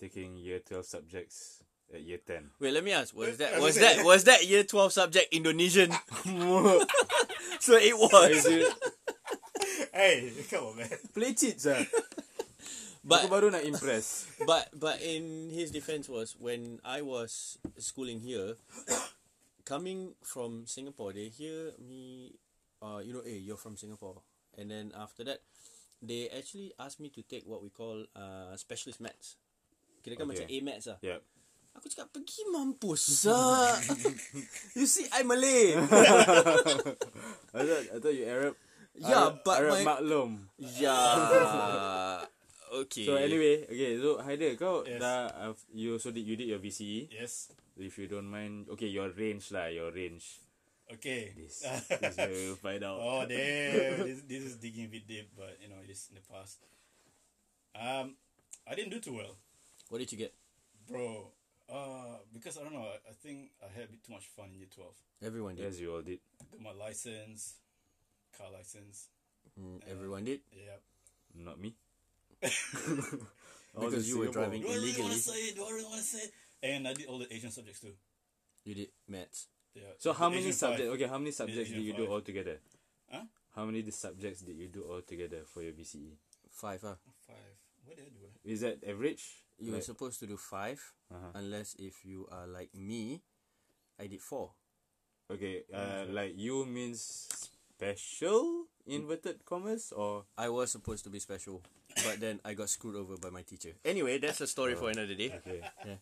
taking 0.00 0.36
year 0.36 0.58
12 0.60 0.86
subjects 0.86 1.62
at 1.92 2.00
year 2.00 2.18
10. 2.24 2.50
Wait, 2.60 2.72
let 2.72 2.82
me 2.84 2.92
ask. 2.92 3.14
Was 3.14 3.36
that 3.38 3.54
I 3.54 3.60
was 3.60 3.76
was 3.76 3.76
that 3.80 4.04
was 4.04 4.24
that 4.24 4.46
year 4.46 4.64
twelve 4.64 4.92
subject 4.92 5.32
Indonesian? 5.32 5.92
so 7.60 7.76
it 7.76 7.96
was. 7.96 8.44
It 8.46 8.72
Hey, 9.92 10.30
come 10.50 10.64
on, 10.72 10.76
man. 10.76 10.90
play 11.14 11.32
cheats 11.34 11.66
ah? 11.66 11.82
But 13.02 13.24
Aku 13.24 13.30
baru 13.32 13.48
nak 13.50 13.64
impress. 13.64 14.28
but 14.44 14.68
but 14.76 15.00
in 15.00 15.48
his 15.48 15.72
defense 15.72 16.06
was 16.12 16.36
when 16.38 16.76
I 16.84 17.00
was 17.00 17.56
schooling 17.80 18.20
here, 18.20 18.60
coming 19.68 20.16
from 20.24 20.64
Singapore, 20.64 21.12
they 21.12 21.28
hear 21.28 21.76
me, 21.76 22.32
uh, 22.80 23.04
you 23.04 23.12
know, 23.12 23.20
hey, 23.20 23.36
you're 23.36 23.60
from 23.60 23.76
Singapore, 23.76 24.24
and 24.56 24.72
then 24.72 24.96
after 24.96 25.20
that, 25.28 25.44
they 26.00 26.32
actually 26.32 26.72
asked 26.80 26.96
me 26.98 27.12
to 27.12 27.20
take 27.20 27.44
what 27.44 27.60
we 27.60 27.68
call 27.68 28.08
uh 28.16 28.56
specialist 28.56 29.04
maths. 29.04 29.36
Kira 30.00 30.16
kan 30.16 30.24
Okay. 30.24 30.40
macam 30.40 30.46
A 30.48 30.56
maths 30.64 30.86
lah. 30.88 30.98
Yep. 31.04 31.20
Aku 31.76 31.86
cakap 31.92 32.08
pergi 32.10 32.42
mampus 32.48 33.02
sah. 33.22 33.76
you 34.78 34.86
see, 34.88 35.04
I 35.12 35.22
Malay. 35.22 35.76
I 37.54 37.60
thought 37.62 37.84
I 37.92 37.96
thought 38.00 38.16
you 38.16 38.24
Arab. 38.26 38.54
Yeah, 38.98 39.30
Arab, 39.30 39.34
but 39.46 39.56
Arab 39.62 39.74
my- 39.78 39.86
maklum. 39.86 40.30
yeah. 40.58 42.24
Okay. 42.68 43.06
So 43.06 43.16
anyway, 43.16 43.64
okay. 43.64 43.96
So 44.00 44.20
Haider, 44.20 44.52
kau 44.58 44.84
Yes. 44.84 45.00
dah 45.00 45.32
uh, 45.32 45.54
you 45.72 45.96
so 45.98 46.10
did 46.12 46.24
you 46.28 46.36
did 46.36 46.48
your 46.48 46.60
VCE? 46.60 47.08
Yes. 47.12 47.52
If 47.78 47.94
you 47.96 48.10
don't 48.10 48.26
mind, 48.26 48.66
okay, 48.74 48.90
your 48.90 49.08
range 49.14 49.54
lah, 49.54 49.70
your 49.70 49.94
range. 49.94 50.42
Okay. 50.90 51.30
This, 51.36 51.62
this 52.00 52.16
where 52.16 52.28
we'll 52.32 52.58
find 52.58 52.82
out. 52.82 52.98
Oh 52.98 53.22
damn! 53.28 54.02
this, 54.02 54.24
this 54.26 54.42
is 54.42 54.54
digging 54.58 54.88
a 54.88 54.92
bit 54.92 55.06
deep, 55.06 55.30
but 55.36 55.56
you 55.62 55.68
know 55.68 55.78
it 55.84 55.90
is 55.92 56.08
in 56.10 56.16
the 56.18 56.24
past. 56.26 56.58
Um, 57.76 58.16
I 58.66 58.74
didn't 58.74 58.90
do 58.90 58.98
too 58.98 59.14
well, 59.14 59.36
what 59.88 59.98
did 60.02 60.10
you 60.10 60.18
get? 60.18 60.34
bro. 60.88 61.30
Uh, 61.68 62.16
because 62.32 62.56
I 62.56 62.64
don't 62.64 62.72
know. 62.72 62.88
I, 62.88 62.96
I 63.12 63.14
think 63.20 63.52
I 63.60 63.68
had 63.68 63.84
a 63.84 63.92
bit 63.92 64.00
too 64.00 64.16
much 64.16 64.24
fun 64.32 64.48
in 64.56 64.56
year 64.56 64.72
twelve. 64.72 64.96
Everyone 65.20 65.54
did. 65.54 65.68
Yes, 65.68 65.76
you 65.78 65.92
all 65.92 66.00
did. 66.00 66.18
Got 66.48 66.64
my 66.64 66.72
license, 66.72 67.60
car 68.32 68.48
license. 68.48 69.12
Mm, 69.60 69.84
everyone 69.84 70.24
did 70.24 70.40
Yeah. 70.48 70.80
Not 71.36 71.60
me. 71.60 71.76
because 73.74 74.08
you 74.08 74.18
were 74.18 74.28
driving 74.28 74.62
Do 74.62 74.68
I 74.68 74.74
really 74.74 75.00
want 75.00 75.12
to 75.12 75.18
say 75.18 75.32
it? 75.48 75.56
Do 75.56 75.64
I 75.64 75.70
really 75.70 75.84
want 75.84 75.96
to 76.00 76.02
say 76.06 76.18
it? 76.24 76.32
And 76.62 76.88
I 76.88 76.94
did 76.94 77.06
all 77.06 77.18
the 77.18 77.32
Asian 77.32 77.50
subjects 77.50 77.80
too. 77.80 77.92
You 78.64 78.74
did 78.74 78.88
maths. 79.08 79.46
Yeah. 79.74 79.82
So 79.98 80.12
how 80.12 80.28
many 80.28 80.42
Asian 80.42 80.52
subjects? 80.52 80.90
Okay, 80.94 81.06
how 81.06 81.18
many 81.18 81.30
subjects 81.30 81.68
did 81.70 81.78
Asian 81.78 81.84
you 81.86 81.92
do 81.94 82.06
all 82.06 82.20
together? 82.20 82.58
Huh? 83.10 83.22
How 83.54 83.64
many 83.64 83.82
the 83.82 83.92
subjects 83.92 84.42
did 84.42 84.56
you 84.56 84.68
do 84.68 84.82
all 84.82 85.00
together 85.02 85.42
for 85.46 85.62
your 85.62 85.72
VCE? 85.72 86.16
Five, 86.50 86.80
ah. 86.84 86.96
Five. 87.26 87.36
What 87.84 87.96
did 87.96 88.06
I 88.06 88.08
do? 88.10 88.26
Is 88.52 88.60
that 88.60 88.82
average? 88.86 89.44
You 89.58 89.70
were 89.72 89.78
Like- 89.78 89.84
supposed 89.84 90.20
to 90.20 90.26
do 90.26 90.36
5 90.36 90.78
Uh-huh. 91.10 91.30
unless 91.34 91.74
if 91.78 92.04
you 92.04 92.28
are 92.30 92.46
like 92.46 92.72
me, 92.74 93.22
I 93.98 94.06
did 94.06 94.20
four. 94.20 94.52
Okay, 95.30 95.64
uh, 95.74 96.04
like 96.08 96.32
you 96.36 96.64
means 96.64 97.02
special 97.02 98.67
inverted 98.88 99.44
commas 99.44 99.92
or 99.92 100.24
I 100.36 100.48
was 100.48 100.70
supposed 100.72 101.04
to 101.04 101.10
be 101.10 101.18
special, 101.20 101.62
but 102.04 102.20
then 102.20 102.40
I 102.44 102.54
got 102.54 102.68
screwed 102.68 102.96
over 102.96 103.16
by 103.16 103.30
my 103.30 103.42
teacher. 103.42 103.72
Anyway, 103.84 104.18
that's 104.18 104.40
a 104.40 104.46
story 104.46 104.74
for 104.74 104.90
another 104.90 105.14
day. 105.14 105.32
okay. 105.44 105.60
Yeah. 105.86 106.00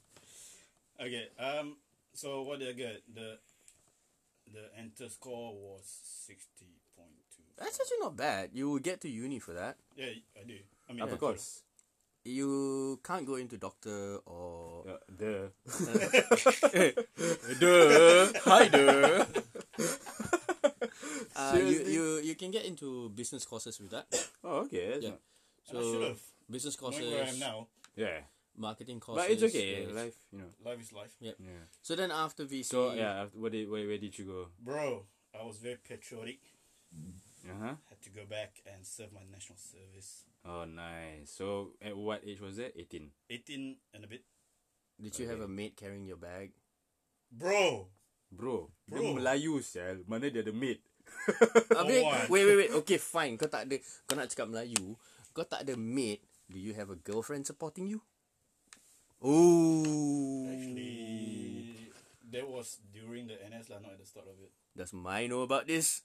Okay. 1.01 1.29
Um. 1.39 1.77
So 2.15 2.43
what 2.43 2.59
did 2.61 2.69
I 2.71 2.73
get? 2.73 3.03
The 3.13 3.39
the 4.53 4.65
enter 4.79 5.09
score 5.09 5.53
was 5.53 5.85
sixty 5.85 6.67
point 6.97 7.13
two. 7.37 7.43
That's 7.59 7.79
actually 7.81 8.01
not 8.01 8.17
bad. 8.17 8.51
You 8.55 8.71
will 8.71 8.79
get 8.81 9.01
to 9.03 9.09
uni 9.09 9.39
for 9.39 9.53
that. 9.53 9.77
Yeah, 9.97 10.15
I 10.39 10.45
do. 10.47 10.57
I 10.89 10.93
mean, 10.93 11.03
Of 11.03 11.11
yeah, 11.11 11.17
course. 11.17 11.63
You 12.27 12.99
can't 13.07 13.25
go 13.25 13.37
into 13.37 13.57
doctor 13.57 14.19
or 14.27 14.83
Uh, 14.83 14.99
the 15.07 15.53
duh. 17.61 18.27
Hi 18.45 18.67
duh. 18.69 19.25
Uh, 21.37 21.53
you, 21.61 21.79
you 21.85 22.05
you 22.33 22.35
can 22.35 22.51
get 22.51 22.65
into 22.65 23.11
business 23.13 23.45
courses 23.45 23.77
with 23.81 23.91
that. 23.93 24.09
oh 24.45 24.65
okay. 24.65 24.97
That's 24.97 25.05
Yeah. 25.05 25.11
not- 25.11 25.21
And 25.69 25.79
I 25.79 25.83
should 25.83 26.01
So 26.01 26.09
have. 26.15 26.21
business 26.49 26.77
Knowing 26.81 26.95
where 26.95 27.03
I 27.03 27.11
am 27.13 27.25
courses, 27.27 27.41
now, 27.43 27.57
yeah. 27.99 28.19
marketing 28.57 29.01
courses. 29.03 29.19
But 29.27 29.31
it's 29.35 29.43
okay. 29.51 29.83
yes. 29.83 29.91
Life, 29.93 30.19
you 30.33 30.39
know. 30.39 30.51
life 30.65 30.81
is 30.81 30.91
life. 30.95 31.15
Yeah. 31.21 31.35
Yeah. 31.43 31.67
So 31.83 31.93
then 31.99 32.11
after 32.15 32.47
VC, 32.47 32.71
So 32.71 32.95
yeah, 32.95 33.27
after, 33.27 33.37
what 33.37 33.51
did, 33.53 33.67
where, 33.69 33.83
where 33.85 33.99
did 33.99 34.15
you 34.17 34.25
go? 34.31 34.41
Bro, 34.63 35.11
I 35.35 35.43
was 35.45 35.59
very 35.59 35.77
patriotic. 35.83 36.39
Uh 37.45 37.59
huh. 37.61 37.75
Had 37.91 38.01
to 38.07 38.11
go 38.15 38.25
back 38.31 38.63
and 38.65 38.87
serve 38.87 39.11
my 39.13 39.27
national 39.27 39.59
service. 39.59 40.25
Oh 40.47 40.63
nice. 40.65 41.35
So 41.35 41.75
at 41.83 41.99
what 41.99 42.23
age 42.23 42.41
was 42.41 42.57
that? 42.63 42.73
Eighteen. 42.79 43.11
18 43.29 43.77
and 43.93 44.05
a 44.05 44.09
bit. 44.09 44.23
did 45.03 45.19
you 45.19 45.27
have 45.29 45.43
a 45.43 45.51
maid 45.51 45.75
carrying 45.77 46.07
your 46.07 46.17
bag? 46.17 46.55
Bro, 47.31 47.91
Bro, 48.31 48.71
dia 48.87 49.03
Bro. 49.03 49.19
Melayu 49.19 49.59
sial. 49.67 50.07
Mana 50.07 50.31
dia 50.31 50.41
ada 50.47 50.55
maid? 50.55 50.79
Habis, 51.79 52.03
wait, 52.31 52.45
wait, 52.47 52.57
wait. 52.57 52.71
Okay, 52.83 52.99
fine. 52.99 53.35
Kau 53.35 53.51
tak 53.51 53.67
ada, 53.67 53.77
kau 54.07 54.15
nak 54.15 54.31
cakap 54.31 54.47
Melayu. 54.51 54.95
Kau 55.35 55.43
tak 55.43 55.67
ada 55.67 55.75
maid. 55.75 56.23
Do 56.47 56.59
you 56.63 56.75
have 56.79 56.95
a 56.95 56.99
girlfriend 56.99 57.47
supporting 57.47 57.91
you? 57.91 58.01
Oh. 59.19 60.47
actually, 60.47 61.91
that 62.31 62.47
was 62.47 62.79
during 62.93 63.27
the 63.27 63.35
NS 63.43 63.73
lah, 63.73 63.81
not 63.83 63.97
at 63.97 64.01
the 64.01 64.07
start 64.07 64.29
of 64.29 64.39
it. 64.39 64.53
Does 64.77 64.93
my 64.93 65.27
know 65.27 65.43
about 65.43 65.67
this? 65.67 66.05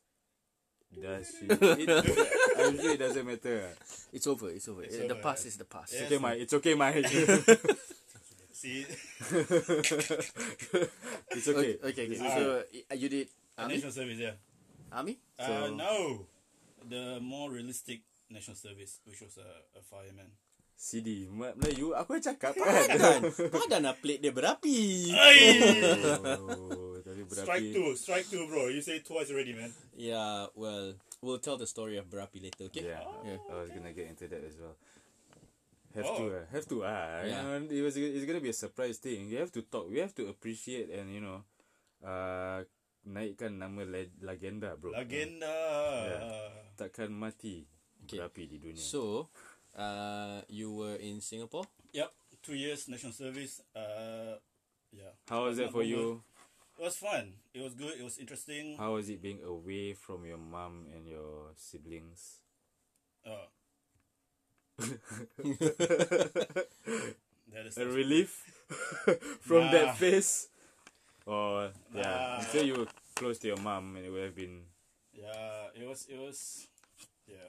Does 0.89 1.27
she? 1.29 1.45
It, 1.85 1.87
I'm 2.59 2.75
sure 2.79 2.93
it 2.95 2.99
doesn't 2.99 3.25
matter. 3.27 3.75
It's 4.11 4.27
over. 4.27 4.49
It's 4.49 4.67
over. 4.67 4.83
It's 4.83 4.97
the 4.97 5.11
over. 5.11 5.21
past 5.23 5.45
is 5.45 5.55
the 5.55 5.67
past. 5.67 5.93
Yeah. 5.93 6.01
It's 6.03 6.11
okay, 6.11 6.19
my. 6.19 6.33
It's 6.33 6.53
okay, 6.53 6.73
my. 6.75 6.91
See, 8.51 8.85
it's 11.31 11.47
Okay, 11.47 11.77
okay. 11.77 11.77
okay. 11.81 12.05
okay. 12.05 12.15
So 12.15 12.61
uh, 12.91 12.95
you 12.95 13.09
did 13.09 13.27
army? 13.57 13.75
national 13.75 13.91
service, 13.91 14.19
yeah. 14.19 14.35
Army? 14.91 15.17
Uh, 15.39 15.71
no, 15.71 16.27
the 16.83 17.19
more 17.23 17.49
realistic 17.49 18.03
national 18.29 18.55
service, 18.55 18.99
which 19.07 19.21
was 19.21 19.37
a, 19.39 19.49
a 19.79 19.81
fireman. 19.81 20.31
CD 20.81 21.29
Ma- 21.29 21.53
Melayu 21.53 21.93
Aku 21.93 22.17
dah 22.17 22.33
cakap 22.33 22.57
Padan. 22.57 22.97
kan 22.97 23.21
Padan 23.53 23.81
lah 23.85 23.93
plate 23.93 24.17
dia 24.17 24.33
berapi. 24.33 25.13
oh, 26.49 26.97
Tapi 27.05 27.21
berapi 27.21 27.45
strike 27.45 27.67
two, 27.69 27.89
strike 27.93 28.25
two, 28.25 28.43
bro. 28.49 28.65
You 28.65 28.81
say 28.81 28.97
twice 29.05 29.29
already, 29.29 29.53
man. 29.53 29.69
Yeah, 29.93 30.49
well, 30.57 30.97
we'll 31.21 31.37
tell 31.37 31.57
the 31.61 31.69
story 31.69 32.01
of 32.01 32.09
berapi 32.09 32.41
later, 32.41 32.65
okay? 32.73 32.89
Yeah, 32.97 33.05
Yeah. 33.21 33.37
I 33.53 33.55
was 33.61 33.69
gonna 33.69 33.93
get 33.93 34.09
into 34.09 34.25
that 34.25 34.41
as 34.41 34.57
well 34.57 34.73
Have 35.93 36.07
Oh. 36.09 36.17
to 36.17 36.23
uh, 36.33 36.43
Have 36.49 36.65
to 36.71 36.77
ah. 36.81 37.21
Yeah. 37.21 37.29
You 37.29 37.35
know, 37.45 37.53
it 37.69 37.81
was 37.85 37.93
It's 37.99 38.25
gonna 38.25 38.41
be 38.41 38.49
a 38.49 38.57
surprise 38.57 38.97
thing 38.97 39.29
You 39.29 39.37
have 39.37 39.51
to 39.53 39.61
talk 39.61 39.85
We 39.91 39.99
have 40.01 40.15
to 40.17 40.33
appreciate 40.33 40.89
And 40.89 41.11
you 41.13 41.21
know 41.21 41.43
uh, 42.01 42.63
Naikkan 43.01 43.57
nama 43.57 43.81
le- 43.81 44.13
legenda 44.21 44.77
bro 44.77 44.91
Legenda. 44.93 45.49
Takkan 46.77 47.09
mati 47.09 47.65
Okay. 48.01 48.17
Berapi 48.17 48.49
di 48.49 48.57
dunia 48.57 48.81
So, 48.81 49.29
uh, 49.77 50.41
you 50.49 50.73
were 50.73 50.97
in 50.97 51.21
Singapore? 51.21 51.69
Yep, 51.93 52.09
two 52.41 52.57
years 52.57 52.89
national 52.89 53.13
service. 53.13 53.61
Uh, 53.77 54.41
yeah. 54.89 55.13
How 55.29 55.45
was 55.45 55.57
that 55.61 55.69
for 55.69 55.85
you? 55.85 56.25
It 56.81 56.81
was 56.89 56.97
fun. 56.97 57.37
It 57.53 57.61
was 57.61 57.77
good. 57.77 57.93
It 57.93 58.01
was 58.03 58.17
interesting. 58.17 58.73
How 58.77 58.97
was 58.97 59.05
it 59.13 59.21
being 59.21 59.37
away 59.45 59.93
from 59.93 60.25
your 60.25 60.41
mom 60.41 60.89
and 60.89 61.05
your 61.05 61.53
siblings? 61.53 62.41
Uh, 63.21 63.45
that 67.53 67.65
is 67.69 67.77
a 67.77 67.85
relief 67.85 68.41
from 69.45 69.69
that 69.69 69.93
Nah. 69.93 69.97
face 70.01 70.49
or 71.25 71.71
yeah 71.93 72.01
Nah. 72.01 72.43
I'm 72.59 72.65
you 72.67 72.75
were 72.85 72.87
close 73.15 73.37
to 73.39 73.47
your 73.47 73.57
mom 73.61 73.95
and 73.97 74.05
it 74.05 74.09
would 74.09 74.23
have 74.23 74.35
been 74.35 74.63
Yeah, 75.13 75.67
it 75.75 75.85
was. 75.87 76.07
It 76.09 76.17
was. 76.17 76.67
Yeah. 77.27 77.47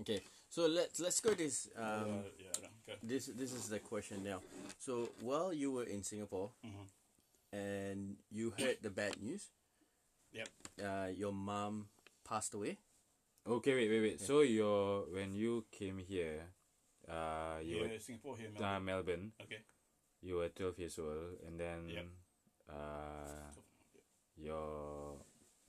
Okay, 0.00 0.22
so 0.48 0.66
let's 0.70 1.00
let's 1.02 1.20
go 1.20 1.34
this. 1.34 1.68
Um, 1.76 1.84
uh, 1.84 2.30
yeah. 2.38 2.54
no, 2.62 2.68
Okay. 2.88 2.98
this 3.02 3.26
this 3.34 3.52
is 3.52 3.68
the 3.68 3.78
question 3.82 4.22
now. 4.24 4.40
So 4.78 5.10
while 5.20 5.52
you 5.52 5.70
were 5.74 5.84
in 5.84 6.02
Singapore 6.06 6.50
Mhm. 6.64 6.86
and 7.52 8.16
you 8.30 8.54
heard 8.56 8.78
the 8.80 8.90
bad 8.90 9.20
news, 9.20 9.50
Yep. 10.32 10.48
uh, 10.80 11.08
your 11.12 11.32
mom 11.34 11.88
passed 12.24 12.54
away. 12.54 12.78
okay 13.42 13.74
wait 13.74 13.90
wait 13.90 14.00
wait 14.06 14.18
so 14.22 14.40
your 14.46 15.02
when 15.10 15.34
you 15.34 15.66
came 15.74 15.98
here 15.98 16.46
uh 17.10 17.58
you 17.58 17.82
Yeah, 17.82 17.98
Singapore 17.98 18.38
here, 18.38 18.48
were 18.54 18.62
uh, 18.62 18.78
Melbourne. 18.78 18.86
Melbourne 18.86 19.26
Okay. 19.42 19.58
you 20.22 20.38
were 20.38 20.46
12 20.48 20.78
years 20.78 20.94
old 21.02 21.42
and 21.42 21.58
then 21.58 21.90
Yep. 21.90 22.06
Uh 22.68 23.50
your 24.36 25.16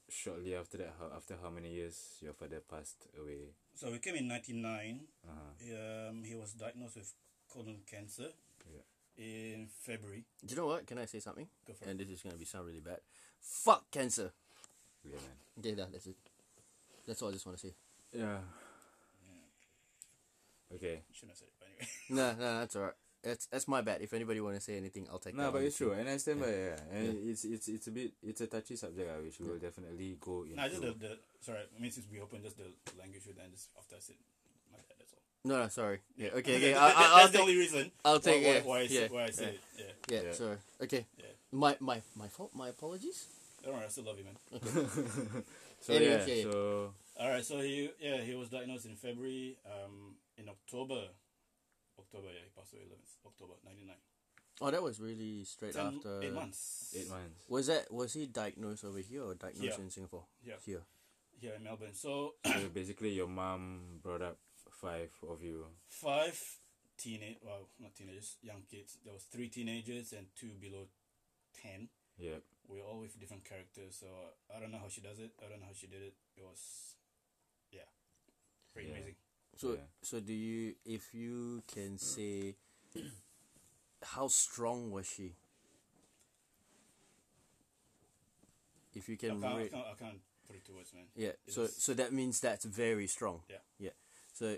shortly 0.09 0.55
after 0.55 0.77
that 0.77 0.93
how, 0.99 1.15
after 1.15 1.35
how 1.41 1.49
many 1.49 1.73
years 1.73 2.17
your 2.21 2.33
father 2.33 2.61
passed 2.69 3.07
away 3.19 3.53
So 3.75 3.91
we 3.91 3.99
came 3.99 4.15
in 4.15 4.27
'99. 4.27 4.99
uh-huh. 5.27 6.09
Um, 6.09 6.23
he 6.23 6.35
was 6.35 6.53
diagnosed 6.53 6.95
with 6.97 7.13
colon 7.51 7.81
cancer 7.89 8.29
Yeah. 8.69 8.83
in 9.17 9.67
February. 9.67 10.23
Do 10.45 10.53
you 10.53 10.61
know 10.61 10.67
what? 10.67 10.85
Can 10.85 10.97
I 10.99 11.05
say 11.05 11.19
something? 11.19 11.47
Go 11.67 11.73
for 11.73 11.89
And 11.89 11.99
it. 11.99 12.07
this 12.07 12.17
is 12.17 12.23
gonna 12.23 12.37
be 12.37 12.45
sound 12.45 12.67
really 12.67 12.79
bad. 12.81 12.99
Fuck 13.41 13.89
cancer. 13.91 14.31
yeah 15.03 15.15
man 15.17 15.37
Okay, 15.59 15.73
that, 15.75 15.91
that's 15.91 16.07
it. 16.07 16.15
That's 17.05 17.21
all 17.21 17.29
I 17.29 17.33
just 17.33 17.45
want 17.45 17.57
to 17.59 17.67
say. 17.67 17.73
yeah 18.13 18.39
okay 20.73 21.01
Shouldn't 21.11 21.31
have 21.31 21.37
said 21.37 21.47
it, 21.49 21.57
but 21.59 21.67
anyway. 21.69 21.87
Nah, 22.09 22.31
nah, 22.43 22.59
that's 22.61 22.75
alright. 22.75 22.93
That's 23.23 23.45
that's 23.47 23.67
my 23.67 23.81
bad. 23.81 24.01
If 24.01 24.11
anybody 24.13 24.41
want 24.41 24.55
to 24.55 24.61
say 24.61 24.75
anything, 24.77 25.07
I'll 25.09 25.17
take 25.19 25.35
No, 25.35 25.43
that. 25.45 25.53
but 25.53 25.63
it's 25.63 25.77
the 25.77 25.85
true, 25.85 25.93
and 25.93 26.09
I 26.09 26.17
stand 26.17 26.41
by 26.41 26.47
Yeah. 26.47 26.75
yeah. 26.91 26.97
And 26.97 27.29
it's 27.29 27.45
it's 27.45 27.67
it's 27.69 27.87
a 27.87 27.91
bit 27.91 28.11
it's 28.21 28.41
a 28.41 28.47
touchy 28.47 28.75
subject, 28.75 29.09
uh, 29.09 29.21
which 29.23 29.39
we 29.39 29.47
will 29.47 29.59
definitely 29.59 30.17
go 30.19 30.43
into. 30.43 30.55
Nah, 30.55 30.67
just 30.67 30.81
the, 30.81 30.91
the 30.91 31.17
sorry. 31.39 31.59
I 31.75 31.81
mean, 31.81 31.91
since 31.91 32.05
we 32.11 32.19
open 32.19 32.43
just 32.43 32.57
the 32.57 32.65
language 32.99 33.23
with 33.25 33.37
and 33.41 33.51
just 33.53 33.69
after 33.79 33.95
I 33.95 33.99
said 33.99 34.15
my 34.71 34.77
bad. 34.77 34.97
That's 34.99 35.13
all. 35.13 35.19
No, 35.45 35.63
no, 35.63 35.67
sorry. 35.69 35.99
Yeah, 36.17 36.29
okay, 36.35 36.57
okay. 36.57 36.73
That- 36.73 36.81
I, 36.81 36.87
I, 36.87 36.91
I'll 37.11 37.17
that's 37.19 37.31
the 37.31 37.39
only 37.39 37.55
reason. 37.57 37.91
I'll 38.03 38.19
take 38.19 38.43
why, 38.43 38.49
it. 38.51 38.65
why, 38.65 38.79
I 38.79 38.81
Yeah, 38.81 38.99
said, 38.99 39.11
why 39.11 39.23
I 39.23 39.29
said 39.29 39.53
yeah. 39.77 39.83
it. 39.85 39.95
Yeah. 40.09 40.15
Yeah, 40.19 40.27
Yeah. 40.27 40.33
sorry. 40.33 40.57
Okay. 40.83 41.05
Yeah. 41.17 41.25
My 41.53 41.77
my 41.79 42.01
my 42.17 42.27
fault. 42.27 42.51
My 42.53 42.67
apologies. 42.69 43.27
Don't 43.63 43.73
worry, 43.75 43.85
I 43.85 43.87
still 43.87 44.03
love 44.03 44.17
you, 44.19 44.25
man. 44.25 44.35
So 45.79 45.93
Anyway, 45.93 46.23
yeah, 46.27 46.33
yeah. 46.33 46.43
so 46.51 46.93
All 47.19 47.29
right, 47.29 47.43
so 47.43 47.59
he 47.59 47.89
yeah 47.99 48.17
he 48.21 48.35
was 48.35 48.49
diagnosed 48.49 48.85
in 48.85 48.95
February. 48.95 49.57
Um, 49.65 50.15
in 50.37 50.47
October, 50.49 51.07
October 52.13 52.29
yeah 52.33 52.45
he 52.45 52.51
passed 52.53 52.73
away 52.73 52.83
11th 52.85 53.25
October 53.25 53.53
ninety 53.65 53.85
nine. 53.85 53.97
Oh, 54.61 54.69
that 54.69 54.83
was 54.83 54.99
really 55.01 55.43
straight 55.45 55.73
Ten, 55.73 55.97
after. 55.97 56.21
eight 56.21 56.31
months. 56.33 56.93
eight 56.95 57.09
months. 57.09 57.41
Was 57.49 57.67
that 57.67 57.91
was 57.91 58.13
he 58.13 58.27
diagnosed 58.27 58.85
over 58.85 58.99
here 58.99 59.23
or 59.23 59.33
diagnosed 59.33 59.75
Here. 59.77 59.83
in 59.85 59.89
Singapore? 59.89 60.25
Yeah. 60.45 60.53
Here. 60.63 60.81
here 61.41 61.53
in 61.57 61.63
Melbourne. 61.63 61.93
So 61.93 62.35
So 62.45 62.69
basically, 62.73 63.09
your 63.13 63.27
mom 63.27 63.99
brought 64.03 64.21
up 64.21 64.37
five 64.69 65.09
of 65.27 65.41
you. 65.41 65.65
five 65.89 66.37
teenage 66.97 67.37
well 67.41 67.67
not 67.79 67.95
teenagers 67.95 68.37
young 68.43 68.61
kids. 68.69 68.97
There 69.03 69.13
was 69.13 69.23
three 69.23 69.49
teenagers 69.49 70.13
and 70.13 70.27
two 70.35 70.51
below 70.61 70.85
ten. 71.59 71.89
Yeah. 72.19 72.37
We're 72.67 72.83
all 72.85 72.99
with 72.99 73.19
different 73.19 73.43
characters. 73.43 73.97
So 73.99 74.07
I 74.55 74.59
don't 74.59 74.71
know 74.71 74.77
how 74.79 74.87
she 74.89 75.01
does 75.01 75.17
it. 75.17 75.31
I 75.43 75.49
don't 75.49 75.59
know 75.59 75.65
how 75.67 75.73
she 75.75 75.87
did 75.87 76.03
it. 76.03 76.13
It 76.37 76.43
was 76.45 76.93
yeah, 77.71 77.89
pretty 78.71 78.89
Yeah. 78.89 78.95
amazing. 78.97 79.15
So 79.57 79.73
Yeah. 79.73 79.85
so 80.01 80.19
do 80.19 80.33
you 80.33 80.75
if 80.85 81.13
you 81.13 81.61
can 81.67 81.97
say 81.97 82.55
how 84.01 84.27
strong 84.27 84.91
was 84.91 85.07
she? 85.07 85.35
If 88.93 89.09
you 89.09 89.15
I 89.15 89.17
can 89.17 89.41
can't, 89.41 89.55
I 89.55 89.67
can't 89.67 89.85
I 89.87 89.93
can't 89.95 90.19
put 90.47 90.55
it 90.55 90.65
to 90.65 90.73
words, 90.73 90.93
man. 90.93 91.05
yeah. 91.15 91.29
It 91.47 91.53
So 91.53 91.61
was- 91.61 91.75
so 91.75 91.93
that 91.93 92.11
means 92.13 92.39
that's 92.39 92.65
very 92.65 93.07
strong. 93.07 93.43
Yeah. 93.49 93.57
Yeah. 93.79 93.93
So 94.33 94.57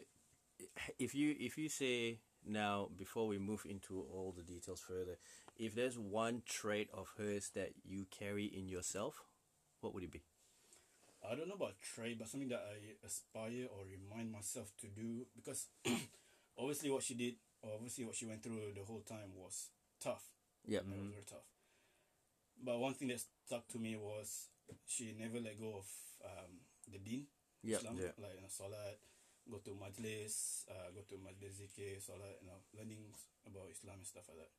if 1.00 1.16
you 1.16 1.36
if 1.40 1.58
you 1.58 1.70
say 1.70 2.20
now 2.46 2.90
before 2.98 3.28
we 3.28 3.38
move 3.38 3.66
into 3.66 4.02
all 4.02 4.34
the 4.36 4.44
details 4.44 4.82
further, 4.82 5.18
if 5.58 5.74
there's 5.76 5.98
one 5.98 6.42
trait 6.46 6.90
of 6.94 7.14
hers 7.18 7.50
that 7.54 7.74
you 7.84 8.06
carry 8.10 8.46
in 8.46 8.68
yourself, 8.68 9.24
what 9.82 9.94
would 9.94 10.04
it 10.04 10.12
be? 10.12 10.22
I 11.32 11.36
don't 11.36 11.48
know 11.48 11.56
about 11.56 11.76
trade, 11.82 12.18
but 12.20 12.28
something 12.28 12.50
that 12.50 12.64
I 12.66 13.06
aspire 13.06 13.68
or 13.72 13.86
remind 13.86 14.32
myself 14.32 14.72
to 14.82 14.88
do 14.88 15.26
because 15.36 15.68
obviously 16.58 16.90
what 16.92 17.04
she 17.04 17.14
did, 17.16 17.36
obviously 17.64 18.06
what 18.06 18.16
she 18.16 18.26
went 18.26 18.44
through 18.44 18.74
the 18.76 18.84
whole 18.84 19.02
time 19.02 19.34
was 19.36 19.70
tough. 20.02 20.24
Yeah. 20.66 20.80
It 20.80 20.88
was 20.88 21.12
very 21.12 21.26
tough. 21.30 21.46
But 22.64 22.80
one 22.80 22.94
thing 22.94 23.10
that 23.10 23.22
stuck 23.46 23.68
to 23.70 23.78
me 23.80 23.96
was 23.96 24.50
she 24.88 25.14
never 25.18 25.40
let 25.40 25.60
go 25.60 25.78
of 25.84 25.88
um, 26.26 26.52
the 26.92 26.98
deen, 27.00 27.28
Yeah. 27.64 27.78
Islam, 27.78 27.98
Yeah. 27.98 28.14
like 28.18 28.36
you 28.36 28.42
know, 28.42 28.50
salat, 28.50 28.98
go 29.50 29.58
to 29.58 29.72
majlis, 29.78 30.66
uh, 30.70 30.90
go 30.94 31.02
to 31.10 31.16
majlis 31.22 31.62
zikir, 31.62 32.02
salat, 32.02 32.38
you 32.42 32.48
know, 32.48 32.60
learning 32.78 33.14
about 33.46 33.70
Islam 33.70 33.98
and 33.98 34.08
stuff 34.08 34.26
like 34.30 34.38
that. 34.38 34.52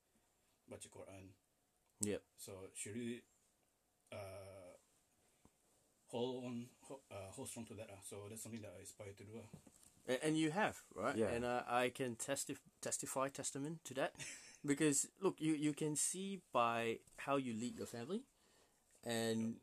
Baca 0.68 0.88
Quran. 0.88 1.30
Yep. 2.02 2.22
So 2.36 2.52
she 2.74 2.90
really 2.90 3.22
uh, 4.12 4.65
hold 6.06 6.44
on, 6.44 6.66
hold, 6.82 7.00
uh, 7.10 7.30
hold 7.30 7.48
strong 7.48 7.66
to 7.66 7.74
that. 7.74 7.88
Uh. 7.90 8.00
So 8.08 8.16
that's 8.28 8.42
something 8.42 8.62
that 8.62 8.74
I 8.78 8.82
aspire 8.82 9.12
to 9.16 9.24
do. 9.24 9.32
Uh. 9.38 10.12
A- 10.12 10.24
And 10.26 10.36
you 10.38 10.50
have, 10.50 10.76
right? 10.94 11.16
Yeah. 11.16 11.26
And 11.34 11.44
uh, 11.44 11.62
I 11.68 11.88
can 11.90 12.14
testif- 12.16 12.60
testify 12.80 13.28
testament 13.28 13.84
to 13.84 13.94
that. 13.94 14.12
because, 14.64 15.08
look, 15.20 15.36
you, 15.40 15.54
you 15.54 15.72
can 15.72 15.96
see 15.96 16.40
by 16.52 16.98
how 17.16 17.36
you 17.36 17.52
lead 17.52 17.76
your 17.78 17.86
family 17.88 18.22
and 19.04 19.56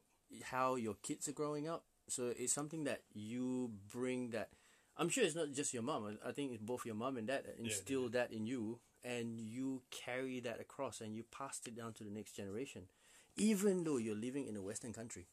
how 0.51 0.75
your 0.75 0.95
kids 1.03 1.27
are 1.27 1.33
growing 1.33 1.67
up. 1.67 1.83
So 2.09 2.33
it's 2.37 2.53
something 2.53 2.83
that 2.85 3.01
you 3.13 3.71
bring 3.91 4.31
that. 4.31 4.49
I'm 4.97 5.09
sure 5.09 5.23
it's 5.23 5.35
not 5.35 5.51
just 5.53 5.73
your 5.73 5.83
mom. 5.83 6.17
I 6.25 6.29
I 6.29 6.31
think 6.33 6.51
it's 6.51 6.61
both 6.61 6.85
your 6.85 6.95
mom 6.95 7.17
and 7.17 7.25
dad 7.27 7.45
that 7.45 7.57
they 7.57 7.63
instill 7.63 8.09
that 8.09 8.31
in 8.31 8.45
you. 8.45 8.79
And 9.05 9.39
you 9.39 9.81
carry 9.91 10.39
that 10.41 10.61
across 10.61 11.01
and 11.01 11.13
you 11.15 11.23
passed 11.23 11.67
it 11.67 11.75
down 11.75 11.93
to 11.93 12.03
the 12.03 12.09
next 12.09 12.33
generation. 12.37 12.83
Even 13.37 13.83
though 13.83 13.97
you're 13.97 14.15
living 14.15 14.47
in 14.47 14.55
a 14.55 14.61
Western 14.61 14.93
country. 14.93 15.25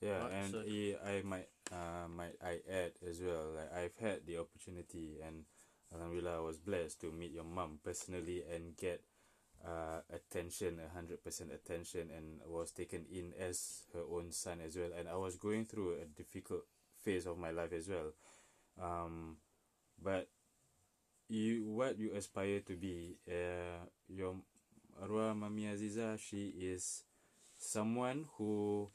Yeah, 0.00 0.22
Right, 0.24 0.32
and 0.32 0.52
so- 0.52 0.60
eh, 0.66 0.94
I 1.04 1.22
might 1.22 1.48
uh, 1.72 2.06
might 2.08 2.36
I 2.44 2.60
add 2.70 2.92
as 3.08 3.20
well. 3.20 3.56
Like 3.56 3.72
I've 3.72 3.96
had 3.96 4.26
the 4.26 4.38
opportunity, 4.38 5.18
and 5.24 5.44
Alhamdulillah, 5.92 6.36
I 6.36 6.40
was 6.40 6.58
blessed 6.58 7.00
to 7.00 7.10
meet 7.12 7.32
your 7.32 7.44
mom 7.48 7.78
personally 7.82 8.44
and 8.44 8.76
get 8.76 9.02
uh, 9.64 10.00
attention, 10.12 10.78
a 10.84 10.92
hundred 10.94 11.24
percent 11.24 11.50
attention, 11.50 12.10
and 12.14 12.40
was 12.46 12.72
taken 12.72 13.06
in 13.10 13.32
as 13.40 13.84
her 13.94 14.04
own 14.04 14.30
son 14.32 14.60
as 14.60 14.76
well. 14.76 14.90
And 14.96 15.08
I 15.08 15.16
was 15.16 15.36
going 15.36 15.64
through 15.64 15.94
a 15.94 16.04
difficult 16.04 16.64
phase 17.02 17.24
of 17.26 17.38
my 17.38 17.50
life 17.50 17.72
as 17.72 17.88
well. 17.88 18.12
Um, 18.80 19.38
but 20.02 20.28
you, 21.28 21.64
what 21.72 21.98
you 21.98 22.12
aspire 22.14 22.60
to 22.60 22.76
be, 22.76 23.16
uh, 23.28 23.86
your 24.08 24.36
arwah 25.02 25.34
Mami 25.34 25.72
Aziza, 25.72 26.18
she 26.20 26.48
is 26.48 27.02
someone 27.58 28.26
who 28.38 28.88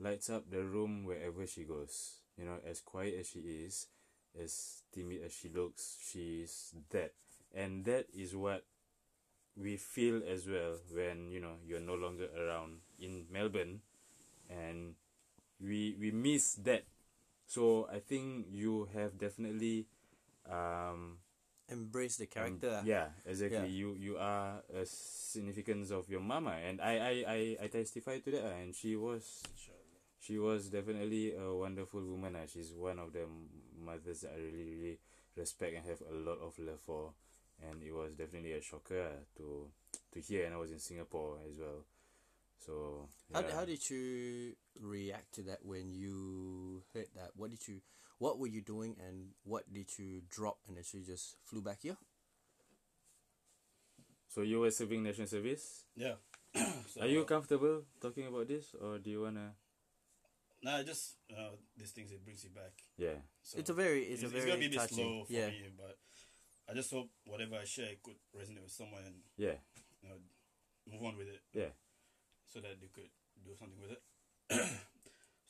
lights 0.00 0.30
up 0.30 0.50
the 0.50 0.62
room 0.64 1.04
wherever 1.04 1.46
she 1.46 1.64
goes. 1.64 2.18
You 2.38 2.44
know, 2.46 2.58
as 2.66 2.80
quiet 2.80 3.14
as 3.20 3.28
she 3.28 3.40
is, 3.40 3.86
as 4.40 4.82
timid 4.94 5.22
as 5.24 5.32
she 5.32 5.48
looks, 5.48 5.98
she's 6.02 6.74
that. 6.90 7.12
And 7.54 7.84
that 7.84 8.06
is 8.16 8.34
what 8.34 8.64
we 9.56 9.76
feel 9.76 10.22
as 10.28 10.46
well 10.46 10.76
when, 10.92 11.30
you 11.30 11.40
know, 11.40 11.56
you're 11.66 11.80
no 11.80 11.94
longer 11.94 12.28
around 12.38 12.78
in 12.98 13.26
Melbourne 13.30 13.80
and 14.50 14.94
we 15.60 15.96
we 16.00 16.10
miss 16.10 16.54
that. 16.64 16.84
So 17.46 17.88
I 17.92 18.00
think 18.00 18.46
you 18.50 18.88
have 18.94 19.18
definitely 19.18 19.86
um 20.50 21.18
Embrace 21.72 22.16
the 22.16 22.24
um, 22.24 22.30
character. 22.32 22.70
ah. 22.78 22.82
yeah, 22.84 23.08
exactly. 23.26 23.68
Yeah. 23.68 23.78
You 23.80 23.88
you 23.98 24.14
are 24.18 24.62
a 24.74 24.84
significance 24.86 25.90
of 25.90 26.08
your 26.08 26.20
mama, 26.20 26.52
and 26.62 26.80
I 26.80 26.94
I 26.98 27.14
I, 27.26 27.38
I 27.64 27.66
testify 27.68 28.18
to 28.20 28.30
that. 28.30 28.44
ah, 28.44 28.60
And 28.60 28.74
she 28.76 28.96
was 28.96 29.42
she 30.20 30.38
was 30.38 30.68
definitely 30.68 31.34
a 31.34 31.50
wonderful 31.54 32.04
woman. 32.04 32.36
ah. 32.36 32.46
She's 32.46 32.72
one 32.76 32.98
of 33.00 33.12
the 33.12 33.26
mothers 33.80 34.20
that 34.22 34.32
I 34.36 34.38
really 34.38 34.64
really 34.76 34.98
respect 35.36 35.74
and 35.76 35.84
have 35.88 36.02
a 36.04 36.14
lot 36.14 36.38
of 36.44 36.58
love 36.58 36.80
for. 36.80 37.14
And 37.62 37.82
it 37.82 37.92
was 37.94 38.14
definitely 38.14 38.52
a 38.52 38.60
shocker 38.62 39.08
ah, 39.08 39.20
to 39.38 39.70
to 40.12 40.18
hear, 40.20 40.44
and 40.46 40.54
I 40.54 40.58
was 40.58 40.70
in 40.70 40.78
Singapore 40.78 41.38
as 41.48 41.58
well. 41.58 41.86
So 42.62 43.08
How, 43.34 43.42
how 43.52 43.64
did 43.64 43.82
you 43.90 44.54
react 44.80 45.34
to 45.34 45.42
that 45.50 45.64
when 45.64 45.90
you 45.94 46.82
heard 46.94 47.08
that? 47.16 47.30
What 47.34 47.50
did 47.50 47.66
you, 47.66 47.80
what 48.22 48.38
were 48.38 48.46
you 48.46 48.62
doing, 48.62 48.94
and 49.02 49.34
what 49.42 49.66
did 49.74 49.90
you 49.98 50.22
drop, 50.30 50.58
and 50.68 50.78
actually 50.78 51.02
just 51.02 51.34
flew 51.42 51.60
back 51.60 51.82
here? 51.82 51.98
so 54.28 54.40
you 54.40 54.60
were 54.60 54.70
serving 54.70 55.02
national 55.02 55.26
service. 55.26 55.84
Yeah. 55.96 56.14
so, 56.54 57.02
Are 57.02 57.10
you 57.10 57.24
comfortable 57.24 57.82
talking 58.00 58.28
about 58.28 58.46
this, 58.46 58.74
or 58.80 58.98
do 58.98 59.10
you 59.10 59.22
wanna? 59.22 59.52
Nah, 60.62 60.82
just 60.84 61.18
uh, 61.34 61.58
these 61.76 61.90
things 61.90 62.12
it 62.12 62.24
brings 62.24 62.44
you 62.44 62.50
back. 62.50 62.70
Yeah. 62.96 63.18
So 63.42 63.58
it's 63.58 63.70
a 63.70 63.74
very, 63.74 64.04
it's, 64.04 64.22
a 64.22 64.30
it's 64.30 64.46
gonna 64.46 64.56
be 64.56 64.66
a 64.66 64.70
bit 64.70 64.78
touching. 64.78 64.96
slow 64.96 65.24
for 65.26 65.32
yeah, 65.32 65.48
me, 65.48 65.74
but 65.76 65.98
I 66.70 66.74
just 66.74 66.94
hope 66.94 67.10
whatever 67.26 67.56
I 67.56 67.64
share 67.64 67.90
could 68.02 68.22
resonate 68.30 68.62
with 68.62 68.70
someone 68.70 69.02
and 69.04 69.16
Yeah. 69.36 69.58
you 70.00 70.08
know 70.08 70.22
move 70.86 71.02
on 71.02 71.18
with 71.18 71.26
it 71.26 71.42
Yeah. 71.52 71.74
so 72.46 72.60
that 72.60 72.80
they 72.80 72.88
could 72.94 73.10
do 73.44 73.50
something 73.58 73.82
with 73.82 73.98
it. 73.98 74.00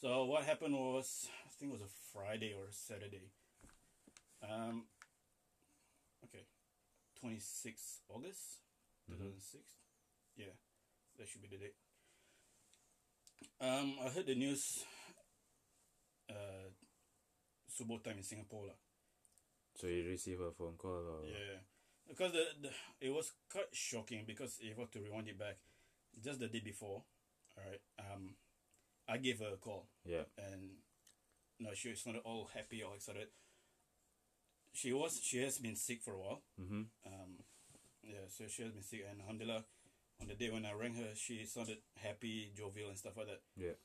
so 0.03 0.25
what 0.27 0.43
happened 0.43 0.75
was 0.75 1.31
I 1.47 1.51
think 1.55 1.71
it 1.71 1.79
was 1.79 1.87
a 1.87 1.95
Friday 2.13 2.53
or 2.53 2.67
a 2.67 2.73
Saturday. 2.73 3.31
Um. 4.43 4.91
Okay, 6.27 6.43
twenty 7.19 7.39
sixth 7.39 8.03
August, 8.11 8.67
two 9.07 9.15
thousand 9.15 9.41
six. 9.41 9.63
Yeah, 10.37 10.59
that 11.19 11.29
should 11.29 11.43
be 11.43 11.49
the 11.49 11.59
date. 11.59 11.79
Um, 13.61 13.95
I 14.05 14.11
heard 14.11 14.27
the 14.27 14.35
news. 14.35 14.85
Uh, 16.31 16.71
subuh 17.71 18.03
time 18.03 18.19
in 18.19 18.23
Singapore 18.23 18.67
lah. 18.67 18.79
So 19.77 19.87
you 19.87 20.05
receive 20.05 20.41
a 20.41 20.51
phone 20.53 20.77
call, 20.77 21.03
or 21.07 21.25
Yeah, 21.25 21.63
because 22.09 22.33
the, 22.33 22.45
the 22.61 22.71
it 23.01 23.11
was 23.11 23.33
quite 23.51 23.71
shocking 23.73 24.25
because 24.27 24.59
if 24.61 24.79
I 24.79 24.85
to 24.85 25.01
rewind 25.01 25.29
it 25.29 25.39
back, 25.39 25.57
just 26.23 26.41
the 26.41 26.49
day 26.49 26.61
before, 26.61 27.03
all 27.57 27.65
right, 27.65 27.81
um, 27.99 28.35
I 29.13 29.19
gave 29.19 29.39
her 29.41 29.53
a 29.55 29.61
call 29.67 29.89
yeah. 30.05 30.25
and 30.39 30.63
no, 31.61 31.71
she 31.75 31.91
was 31.91 32.07
not 32.07 32.17
all 32.25 32.49
happy 32.55 32.83
or 32.83 32.95
excited. 32.95 33.29
She 34.73 34.93
was 34.93 35.21
she 35.23 35.43
has 35.43 35.59
been 35.59 35.77
sick 35.77 36.01
for 36.03 36.15
a 36.15 36.19
while. 36.19 36.41
Mm-hmm. 36.61 36.83
Um, 37.07 37.31
yeah, 38.03 38.25
so 38.29 38.45
she 38.49 38.63
has 38.63 38.73
been 38.73 38.83
sick 38.83 39.05
and 39.09 39.21
alhamdulillah, 39.21 39.65
on 40.21 40.29
the 40.29 40.35
day 40.35 40.51
when 40.51 40.65
I 40.65 40.73
rang 40.73 40.95
her, 40.95 41.11
she 41.15 41.45
sounded 41.45 41.79
happy, 41.97 42.53
jovial, 42.57 42.89
and 42.89 42.99
stuff 42.99 43.17
like 43.17 43.27
that. 43.27 43.43
Yeah. 43.57 43.77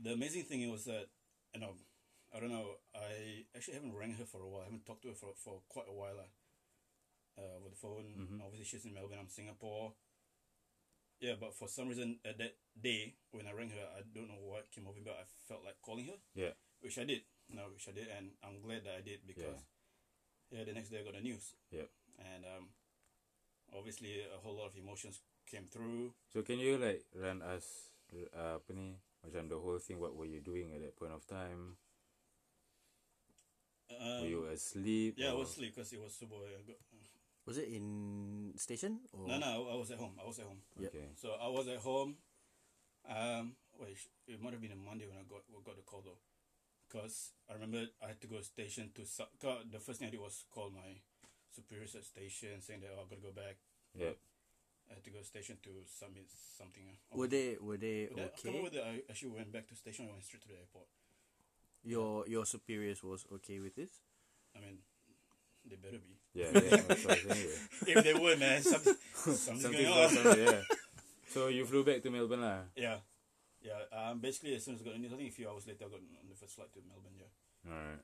The 0.00 0.12
amazing 0.12 0.44
thing 0.44 0.70
was 0.70 0.84
that, 0.84 1.06
you 1.54 1.60
know, 1.60 1.72
I 2.34 2.40
don't 2.40 2.50
know, 2.50 2.82
I 2.94 3.46
actually 3.56 3.74
haven't 3.74 3.94
rang 3.96 4.14
her 4.14 4.24
for 4.24 4.42
a 4.42 4.48
while. 4.48 4.62
I 4.62 4.64
haven't 4.64 4.84
talked 4.84 5.02
to 5.02 5.08
her 5.08 5.14
for, 5.14 5.32
for 5.36 5.62
quite 5.68 5.86
a 5.88 5.94
while. 5.94 6.16
lah. 6.16 6.30
Uh, 7.36 7.58
with 7.62 7.72
the 7.72 7.78
phone. 7.78 8.06
Mhm. 8.14 8.38
Obviously, 8.44 8.64
she's 8.64 8.84
in 8.84 8.94
Melbourne, 8.94 9.18
I'm 9.20 9.28
Singapore. 9.28 9.94
Yeah, 11.20 11.34
but 11.40 11.54
for 11.54 11.66
some 11.68 11.88
reason, 11.88 12.20
at 12.24 12.38
that 12.38 12.54
day, 12.80 13.14
when 13.30 13.46
I 13.46 13.52
rang 13.52 13.70
her, 13.70 13.86
I 13.96 14.02
don't 14.14 14.28
know 14.28 14.40
what 14.42 14.70
came 14.70 14.86
over 14.86 14.96
me, 14.98 15.02
but 15.04 15.18
I 15.20 15.24
felt 15.48 15.64
like 15.64 15.78
calling 15.82 16.06
her, 16.06 16.18
Yeah. 16.34 16.52
which 16.80 16.98
I 16.98 17.04
did. 17.04 17.22
No, 17.48 17.68
which 17.72 17.86
I 17.88 17.92
did, 17.92 18.08
and 18.08 18.32
I'm 18.42 18.60
glad 18.60 18.84
that 18.84 18.96
I 18.98 19.02
did 19.04 19.20
because, 19.26 19.60
yeah, 20.50 20.64
the 20.64 20.72
next 20.72 20.88
day 20.90 21.00
I 21.00 21.04
got 21.04 21.14
the 21.14 21.20
news. 21.20 21.54
Yeah. 21.70 21.86
And 22.18 22.44
um, 22.44 22.68
obviously, 23.76 24.24
a 24.24 24.38
whole 24.40 24.56
lot 24.56 24.72
of 24.72 24.76
emotions 24.76 25.20
came 25.44 25.66
through. 25.68 26.14
So 26.32 26.42
can 26.42 26.58
you 26.58 26.78
like 26.78 27.04
run 27.14 27.42
us 27.42 27.92
uh, 28.32 28.56
apa 28.56 28.72
ni 28.72 28.96
Macam 29.24 29.48
the 29.48 29.56
whole 29.56 29.80
thing, 29.80 29.96
what 29.96 30.12
were 30.12 30.28
you 30.28 30.40
doing 30.44 30.76
at 30.76 30.84
that 30.84 30.92
point 31.00 31.12
of 31.16 31.24
time? 31.24 31.80
Um, 33.88 34.20
were 34.20 34.28
you 34.28 34.44
asleep? 34.52 35.16
yeah, 35.16 35.32
I 35.32 35.36
was 35.36 35.48
asleep 35.56 35.72
because 35.74 35.92
it 35.92 36.00
was 36.00 36.12
super. 36.12 36.36
I 36.44 36.60
got, 36.60 36.76
Was 37.48 37.56
it 37.56 37.68
in 37.72 38.52
station 38.56 39.00
or? 39.12 39.28
no, 39.28 39.36
no, 39.40 39.68
I 39.72 39.76
was 39.76 39.88
at 39.92 39.98
home. 40.00 40.16
I 40.20 40.24
was 40.28 40.38
at 40.40 40.44
home. 40.48 40.60
Okay. 40.76 41.08
So 41.16 41.36
I 41.40 41.48
was 41.48 41.68
at 41.68 41.80
home. 41.80 42.16
Um, 43.08 43.52
wait, 43.80 43.98
it 44.26 44.40
might 44.42 44.52
have 44.52 44.62
been 44.62 44.72
a 44.72 44.76
Monday 44.76 45.06
when 45.06 45.18
I 45.18 45.24
got 45.28 45.42
got 45.64 45.76
the 45.76 45.82
call 45.82 46.02
though, 46.04 46.18
because 46.88 47.32
I 47.50 47.54
remember 47.54 47.84
I 48.02 48.08
had 48.08 48.20
to 48.22 48.26
go 48.26 48.40
station 48.40 48.90
to. 48.94 49.04
Su- 49.04 49.28
'cause 49.40 49.64
the 49.70 49.78
first 49.80 49.98
thing 50.00 50.08
I 50.08 50.10
did 50.10 50.20
was 50.20 50.44
call 50.50 50.70
my 50.70 51.00
superiors 51.54 51.94
at 51.94 52.04
station 52.04 52.60
saying 52.60 52.80
that 52.80 52.90
oh, 52.96 53.02
I 53.02 53.08
gotta 53.08 53.20
go 53.22 53.32
back. 53.32 53.56
Yeah. 53.94 54.16
I 54.90 54.94
had 54.94 55.04
to 55.04 55.10
go 55.10 55.22
station 55.22 55.56
to 55.62 55.70
submit 55.88 56.28
something. 56.58 56.84
uh, 57.12 57.16
Were 57.16 57.26
they 57.28 57.56
were 57.60 57.76
they 57.78 58.06
But 58.08 58.16
then, 58.16 58.24
I 58.24 58.28
can't 58.28 58.38
okay? 58.40 58.48
remember 58.48 58.64
whether 58.70 58.82
I 58.84 59.02
actually 59.08 59.30
went 59.32 59.52
back 59.52 59.66
to 59.68 59.74
station 59.76 60.06
or 60.06 60.12
went 60.12 60.24
straight 60.24 60.42
to 60.42 60.48
the 60.48 60.54
airport. 60.60 60.88
Your 61.84 62.26
your 62.28 62.44
superiors 62.46 63.02
was 63.02 63.24
okay 63.32 63.60
with 63.60 63.74
this? 63.76 64.00
I 64.56 64.60
mean, 64.60 64.78
they 65.68 65.76
better 65.76 65.98
be. 65.98 66.16
Yeah, 66.32 66.50
yeah. 66.52 66.60
that's 66.84 67.04
what 67.04 67.18
I 67.18 67.24
was 67.24 67.36
saying, 67.36 67.48
yeah. 67.86 67.94
if 67.96 68.04
they 68.04 68.14
were, 68.14 68.36
man, 68.36 68.62
something, 68.62 68.94
something's 69.14 69.62
Something 69.62 69.72
going 69.72 69.86
on. 69.86 69.98
awesome, 70.04 70.40
yeah. 70.44 70.62
So 71.28 71.48
you 71.48 71.64
flew 71.66 71.84
back 71.84 72.02
to 72.02 72.10
Melbourne 72.10 72.42
lah. 72.42 72.68
Yeah, 72.76 73.00
yeah. 73.62 73.88
Um, 73.90 74.20
basically, 74.20 74.54
as 74.54 74.64
soon 74.64 74.74
as 74.76 74.82
I 74.82 74.84
got 74.84 74.94
in, 74.94 75.04
I 75.04 75.16
think 75.16 75.30
a 75.32 75.34
few 75.34 75.48
hours 75.48 75.66
later, 75.66 75.86
I 75.86 75.90
got 75.90 76.00
on 76.00 76.26
the 76.28 76.36
first 76.38 76.54
flight 76.54 76.70
to 76.74 76.80
Melbourne. 76.86 77.16
Yeah. 77.18 77.32
Alright. 77.66 78.02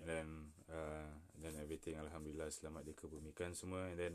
And 0.00 0.06
then 0.08 0.26
uh, 0.70 1.08
then 1.42 1.54
everything 1.60 1.96
Alhamdulillah 2.00 2.48
selamat 2.48 2.88
dikebumikan 2.88 3.52
semua 3.52 3.88
and 3.92 3.98
then 4.00 4.14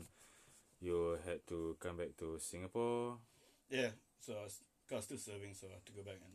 you 0.82 1.14
had 1.22 1.46
to 1.46 1.78
come 1.78 1.98
back 2.00 2.18
to 2.18 2.38
Singapore. 2.42 3.18
Yeah. 3.70 3.94
So 4.18 4.34
I 4.38 4.50
was, 4.50 4.62
'cause 4.86 4.94
I 4.94 4.98
was 4.98 5.06
still 5.06 5.22
serving, 5.22 5.54
so 5.54 5.70
I 5.70 5.78
had 5.78 5.86
to 5.86 5.94
go 5.94 6.02
back 6.02 6.18
and. 6.22 6.34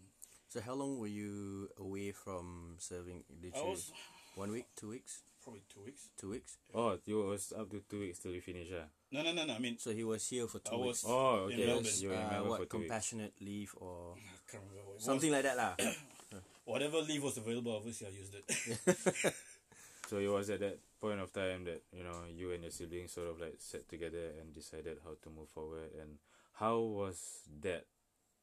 So 0.52 0.60
how 0.60 0.76
long 0.76 1.00
were 1.00 1.08
you 1.12 1.67
away 1.80 2.12
from 2.12 2.76
serving? 2.80 3.24
Did 3.28 3.56
I 3.56 3.63
you 3.63 3.71
was 3.71 3.91
one 4.36 4.52
week, 4.52 4.67
two 4.76 4.91
weeks, 4.91 5.24
probably 5.39 5.63
two 5.71 5.84
weeks. 5.88 6.12
two 6.19 6.32
weeks? 6.36 6.60
Oh, 6.76 7.00
you 7.08 7.24
was 7.24 7.56
up 7.56 7.71
to 7.71 7.80
two 7.88 8.04
weeks 8.04 8.19
till 8.19 8.36
you 8.36 8.43
finish 8.43 8.67
ah. 8.76 8.91
No, 9.12 9.21
no, 9.24 9.34
no, 9.34 9.43
no. 9.45 9.54
I 9.56 9.60
mean, 9.60 9.78
So 9.78 9.91
he 9.91 10.04
was 10.04 10.26
here 10.28 10.47
for 10.47 10.60
two 10.60 10.71
I 10.74 10.78
weeks. 10.78 11.04
was- 11.04 11.12
Oh, 11.12 11.47
In 11.47 11.54
okay. 11.60 11.65
Melbourne. 11.67 11.91
You 12.00 12.10
were 12.10 12.15
Uh, 12.15 12.43
what 12.43 12.60
for 12.60 12.65
two 12.65 12.78
weeks. 12.80 12.89
compassionate 12.89 13.34
leave 13.41 13.76
or 13.78 14.15
I 14.17 14.52
can't 14.52 14.63
remember 14.63 14.88
what 14.88 14.95
it 14.97 15.02
something 15.04 15.30
was. 15.32 15.43
like 15.43 15.45
that 15.52 15.58
lah. 15.58 15.74
Whatever 16.65 17.02
leave 17.02 17.24
was 17.24 17.36
available, 17.38 17.76
obviously 17.76 18.08
I 18.08 18.12
used 18.12 18.36
it. 18.36 18.45
So 20.12 20.17
it 20.19 20.28
was 20.28 20.50
at 20.50 20.60
that 20.60 20.76
point 21.00 21.21
of 21.24 21.32
time 21.32 21.63
that 21.71 21.84
you 21.95 22.04
know 22.04 22.26
you 22.28 22.52
and 22.52 22.63
your 22.63 22.71
siblings 22.71 23.13
sort 23.15 23.30
of 23.32 23.39
like 23.39 23.56
sat 23.63 23.88
together 23.88 24.36
and 24.39 24.54
decided 24.54 25.00
how 25.04 25.15
to 25.15 25.30
move 25.32 25.47
forward 25.47 25.88
and 25.95 26.19
how 26.60 26.80
was 26.80 27.47
that, 27.63 27.88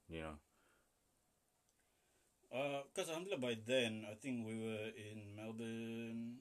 you 0.09 0.21
know? 0.25 0.37
Because 2.49 3.11
alhamdulillah, 3.11 3.41
by 3.41 3.57
then 3.67 4.07
I 4.11 4.15
think 4.17 4.47
we 4.47 4.57
were 4.57 4.89
in 4.97 5.37
Melbourne 5.37 6.41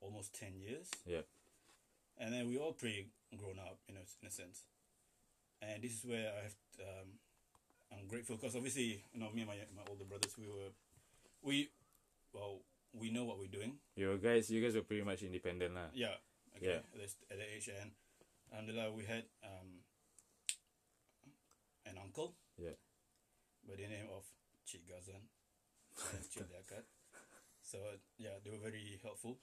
almost 0.00 0.32
ten 0.32 0.56
years. 0.60 0.88
Yeah. 1.04 1.22
and 2.16 2.32
then 2.34 2.48
we 2.48 2.56
all 2.58 2.72
pretty 2.72 3.06
grown 3.36 3.58
up 3.58 3.78
you 3.88 3.94
know 3.94 4.00
in 4.22 4.28
a 4.28 4.30
sense 4.30 4.64
and 5.60 5.82
this 5.82 5.92
is 6.00 6.04
where 6.04 6.32
i 6.32 6.42
have 6.48 6.56
um 6.80 7.08
i'm 7.92 8.06
grateful 8.08 8.36
because 8.36 8.56
obviously 8.56 9.04
you 9.12 9.20
know 9.20 9.28
me 9.34 9.42
and 9.42 9.50
my, 9.50 9.56
my 9.76 9.82
older 9.90 10.04
brothers 10.04 10.32
we 10.38 10.46
were 10.48 10.72
we 11.42 11.68
well 12.32 12.60
we 12.96 13.10
know 13.10 13.24
what 13.24 13.38
we're 13.38 13.52
doing 13.52 13.76
You 13.96 14.16
guys, 14.16 14.48
you 14.50 14.62
guys 14.64 14.74
were 14.74 14.82
pretty 14.86 15.04
much 15.04 15.22
independent 15.22 15.74
lah. 15.74 15.92
yeah 15.92 16.16
okay 16.56 16.80
Yeah. 16.80 17.04
at, 17.04 17.36
the 17.36 17.44
age 17.44 17.68
and 17.68 17.92
alhamdulillah 18.50 18.92
we 18.96 19.04
had 19.04 19.24
um 19.44 19.84
an 21.86 21.96
uncle 22.00 22.34
Yeah. 22.56 22.76
by 23.68 23.76
the 23.76 23.88
name 23.88 24.08
of 24.12 24.24
Cik 24.64 24.88
Gazan 24.88 25.28
Cik 26.32 26.48
Liakat. 26.52 26.84
So 27.62 27.78
yeah, 28.18 28.36
they 28.44 28.50
were 28.50 28.60
very 28.62 28.98
helpful. 29.02 29.38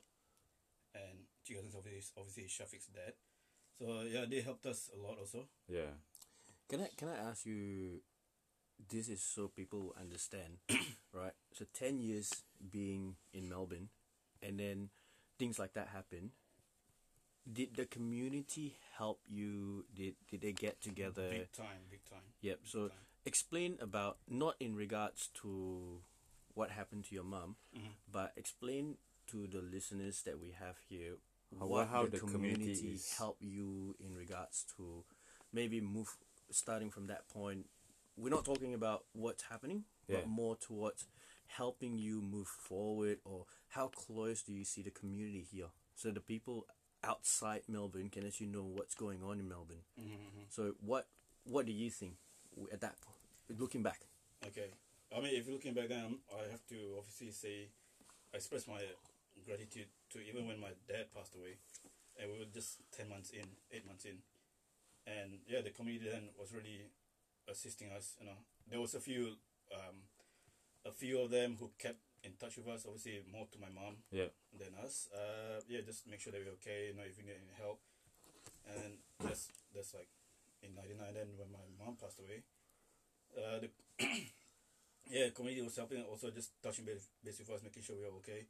And 0.93 1.25
Cik 1.45 1.55
Gazan 1.57 1.69
is 1.69 1.75
obviously, 1.75 2.13
obviously 2.17 2.45
Shafiq's 2.49 2.87
dad. 2.93 3.13
So 3.79 4.01
yeah, 4.07 4.25
they 4.29 4.41
helped 4.41 4.65
us 4.65 4.89
a 4.93 4.97
lot 5.01 5.17
also. 5.19 5.47
Yeah. 5.67 5.93
Can 6.69 6.81
I 6.81 6.89
can 6.97 7.09
I 7.09 7.17
ask 7.29 7.45
you? 7.45 8.01
This 8.89 9.07
is 9.07 9.21
so 9.23 9.47
people 9.47 9.95
understand, 9.99 10.59
right? 11.13 11.31
So 11.53 11.65
ten 11.73 11.99
years 11.99 12.43
being 12.59 13.15
in 13.33 13.47
Melbourne, 13.49 13.87
and 14.41 14.59
then 14.59 14.89
things 15.39 15.57
like 15.59 15.73
that 15.73 15.89
happen. 15.89 16.31
Did 17.45 17.75
the 17.75 17.85
community 17.85 18.75
help 18.97 19.21
you? 19.27 19.85
Did 19.93 20.15
did 20.29 20.41
they 20.41 20.51
get 20.51 20.81
together? 20.81 21.29
Big 21.29 21.51
time, 21.53 21.87
big 21.89 22.03
time. 22.09 22.25
Yep. 22.41 22.59
So 22.65 22.79
time. 22.89 22.97
explain 23.25 23.77
about 23.79 24.17
not 24.27 24.55
in 24.59 24.75
regards 24.75 25.29
to 25.41 26.01
what 26.53 26.71
happened 26.71 27.05
to 27.05 27.15
your 27.15 27.23
mom, 27.27 27.55
Mhm. 27.75 27.93
but 28.11 28.33
explain 28.35 28.97
to 29.27 29.47
the 29.47 29.61
listeners 29.61 30.21
that 30.23 30.39
we 30.39 30.51
have 30.51 30.77
here 30.89 31.17
How- 31.59 31.67
what 31.67 31.87
how 31.87 32.03
the, 32.05 32.11
the 32.11 32.19
community 32.19 32.73
community, 32.75 32.99
help 33.17 33.37
you 33.41 33.95
in 33.99 34.13
regards 34.15 34.65
to 34.77 35.03
maybe 35.53 35.81
move 35.81 36.09
starting 36.51 36.89
from 36.91 37.07
that 37.07 37.27
point. 37.29 37.65
We're 38.17 38.29
not 38.29 38.45
talking 38.45 38.73
about 38.73 39.05
what's 39.13 39.43
happening, 39.43 39.83
Yeah. 40.07 40.17
but 40.17 40.27
more 40.27 40.55
towards 40.55 41.05
helping 41.47 41.97
you 41.97 42.21
move 42.21 42.47
forward 42.47 43.19
or 43.23 43.45
how 43.69 43.87
close 43.89 44.41
do 44.41 44.51
you 44.53 44.63
see 44.65 44.81
the 44.81 44.91
community 44.91 45.45
here 45.51 45.67
so 45.95 46.11
the 46.11 46.19
people 46.19 46.65
outside 47.03 47.61
Melbourne 47.67 48.09
can 48.09 48.25
actually 48.25 48.47
know 48.47 48.63
what's 48.63 48.95
going 48.95 49.21
on 49.23 49.39
in 49.39 49.47
Melbourne. 49.47 49.83
Mm-hmm. 49.99 50.45
So 50.49 50.73
what 50.81 51.07
what 51.43 51.65
do 51.65 51.71
you 51.71 51.89
think 51.91 52.15
at 52.73 52.81
that 52.81 52.99
point, 53.01 53.59
looking 53.59 53.83
back? 53.83 54.01
Okay. 54.47 54.71
I 55.15 55.19
mean, 55.21 55.35
if 55.35 55.45
you're 55.45 55.53
looking 55.55 55.73
back 55.73 55.89
then, 55.89 56.17
I 56.33 56.49
have 56.51 56.65
to 56.67 56.95
obviously 56.97 57.31
say, 57.31 57.69
I 58.33 58.37
express 58.37 58.67
my 58.67 58.81
gratitude 59.45 59.85
to 60.13 60.19
even 60.21 60.47
when 60.47 60.59
my 60.59 60.71
dad 60.87 61.13
passed 61.13 61.35
away, 61.35 61.57
and 62.19 62.31
we 62.31 62.39
were 62.39 62.51
just 62.53 62.79
ten 62.95 63.09
months 63.09 63.31
in, 63.31 63.45
eight 63.71 63.85
months 63.85 64.05
in, 64.05 64.17
and 65.07 65.39
yeah, 65.47 65.61
the 65.61 65.71
community 65.71 66.09
then 66.09 66.29
was 66.39 66.53
really 66.53 66.85
assisting 67.49 67.91
us. 67.91 68.15
You 68.19 68.27
know, 68.27 68.39
there 68.69 68.79
was 68.81 68.93
a 68.95 68.99
few, 68.99 69.37
um, 69.73 70.05
a 70.85 70.91
few 70.91 71.19
of 71.21 71.31
them 71.31 71.57
who 71.59 71.71
kept 71.77 71.99
in 72.23 72.33
touch 72.39 72.57
with 72.57 72.67
us. 72.67 72.85
Obviously, 72.85 73.21
more 73.31 73.47
to 73.51 73.59
my 73.59 73.69
mom 73.69 73.97
Yeah. 74.11 74.29
than 74.57 74.73
us. 74.83 75.09
Uh, 75.13 75.61
yeah, 75.67 75.81
just 75.85 76.07
make 76.07 76.19
sure 76.21 76.31
that 76.33 76.41
we're 76.41 76.53
okay. 76.61 76.87
You 76.89 76.95
know, 76.95 77.03
if 77.05 77.17
you 77.17 77.23
need 77.25 77.37
any 77.37 77.53
help, 77.57 77.79
and 78.65 78.97
that's 79.19 79.49
that's 79.73 79.93
like 79.93 80.09
in 80.63 80.73
'99. 80.73 81.13
Then 81.13 81.27
when 81.37 81.51
my 81.51 81.65
mom 81.77 81.95
passed 81.97 82.19
away, 82.19 82.41
uh, 83.37 83.59
the 83.61 83.69
yeah 85.09 85.29
community 85.35 85.61
was 85.61 85.75
helping. 85.75 86.01
Also, 86.09 86.31
just 86.31 86.51
touching 86.63 86.85
base, 86.85 87.09
base 87.23 87.39
with 87.39 87.49
us, 87.51 87.61
making 87.63 87.83
sure 87.83 87.95
we 87.97 88.05
are 88.05 88.17
okay. 88.23 88.45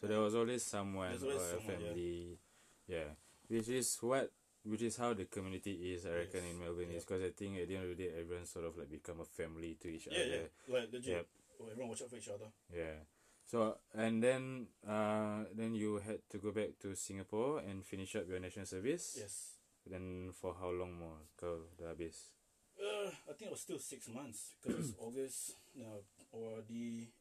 So 0.00 0.06
there 0.06 0.20
was 0.20 0.34
always 0.34 0.62
someone 0.62 1.10
There's 1.10 1.22
or 1.24 1.32
always 1.32 1.42
a 1.42 1.48
someone, 1.56 1.80
yeah. 1.80 1.86
family, 1.88 2.38
yeah. 2.86 3.10
Which 3.48 3.68
is 3.68 3.96
what, 4.00 4.30
which 4.64 4.82
is 4.82 4.96
how 4.96 5.14
the 5.14 5.24
community 5.24 5.94
is. 5.94 6.04
I 6.04 6.10
reckon 6.26 6.42
Yes, 6.44 6.52
in 6.52 6.58
Melbourne 6.60 6.90
yeah. 6.90 6.98
is 6.98 7.04
because 7.04 7.22
I 7.22 7.30
think 7.30 7.58
at 7.58 7.68
the 7.68 7.76
end 7.76 7.90
of 7.90 7.96
the 7.96 8.04
day, 8.04 8.10
everyone 8.18 8.44
sort 8.46 8.66
of 8.66 8.76
like 8.76 8.90
become 8.90 9.20
a 9.20 9.24
family 9.24 9.76
to 9.80 9.88
each 9.88 10.08
Yeah, 10.10 10.18
other. 10.18 10.28
yeah, 10.28 10.74
like 10.74 10.92
legit. 10.92 11.14
Yep. 11.16 11.26
Everyone 11.72 11.88
watch 11.88 12.02
out 12.02 12.10
for 12.10 12.16
each 12.16 12.28
other. 12.28 12.50
Yeah. 12.74 13.00
So 13.46 13.78
and 13.94 14.20
then 14.22 14.66
uh 14.86 15.44
then 15.54 15.72
you 15.74 16.02
had 16.04 16.18
to 16.30 16.38
go 16.38 16.50
back 16.50 16.76
to 16.82 16.94
Singapore 16.96 17.60
and 17.62 17.86
finish 17.86 18.16
up 18.16 18.28
your 18.28 18.40
national 18.40 18.66
service. 18.66 19.16
Yes. 19.18 19.54
Then 19.86 20.32
for 20.34 20.52
how 20.58 20.68
long 20.74 20.98
more? 20.98 21.22
Kau 21.40 21.70
dah 21.78 21.94
habis. 21.94 22.34
Uh, 22.76 23.08
I 23.30 23.32
think 23.38 23.48
it 23.48 23.54
was 23.56 23.62
still 23.64 23.78
six 23.78 24.10
months 24.12 24.52
because 24.60 24.90
it's 24.90 24.98
August. 25.00 25.54
Now 25.78 26.02
ORD 26.34 26.68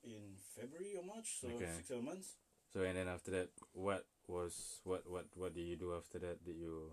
in 0.04 0.36
February 0.58 0.97
or 0.97 1.06
March, 1.06 1.39
so 1.39 1.47
Okay. 1.56 1.70
six 1.78 1.88
seven 1.93 2.04
months. 2.04 2.36
So 2.76 2.82
and 2.82 2.98
then 2.98 3.08
after 3.08 3.32
that, 3.32 3.48
what 3.72 4.04
was 4.28 4.82
what 4.84 5.10
what 5.10 5.28
what 5.36 5.56
did 5.56 5.62
you 5.62 5.78
do 5.78 5.96
after 5.96 6.20
that? 6.20 6.44
Did 6.44 6.58
you? 6.60 6.92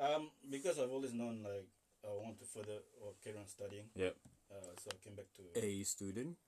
Um, 0.00 0.30
because 0.50 0.78
I've 0.78 0.90
always 0.90 1.12
known 1.12 1.44
like 1.44 1.68
I 2.02 2.08
want 2.08 2.38
to 2.38 2.46
further 2.46 2.80
or 3.04 3.12
carry 3.22 3.36
on 3.36 3.46
studying. 3.46 3.84
Yep. 3.94 4.16
Uh, 4.50 4.72
so 4.80 4.88
I 4.88 4.96
came 5.04 5.14
back 5.14 5.28
to 5.36 5.60
A 5.60 5.82
student. 5.82 6.38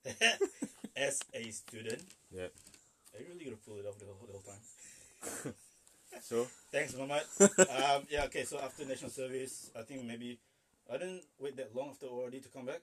as 0.96 1.20
a 1.34 1.50
student. 1.50 2.00
Yep. 2.32 2.50
I 3.12 3.22
really 3.28 3.44
gotta 3.44 3.60
pull 3.60 3.76
it 3.76 3.84
off 3.84 3.98
the 3.98 4.06
whole, 4.06 4.26
the 4.26 4.32
whole 4.32 4.48
time. 4.48 5.54
So 6.22 6.46
Thanks, 6.72 6.94
Muhammad. 6.94 7.24
um, 7.40 8.08
yeah, 8.08 8.24
okay. 8.24 8.44
So 8.44 8.58
after 8.58 8.86
national 8.86 9.10
service, 9.10 9.70
I 9.78 9.82
think 9.82 10.02
maybe 10.04 10.38
I 10.90 10.96
didn't 10.96 11.24
wait 11.38 11.58
that 11.58 11.76
long 11.76 11.90
after 11.90 12.06
ORD 12.06 12.42
to 12.42 12.48
come 12.48 12.64
back. 12.64 12.80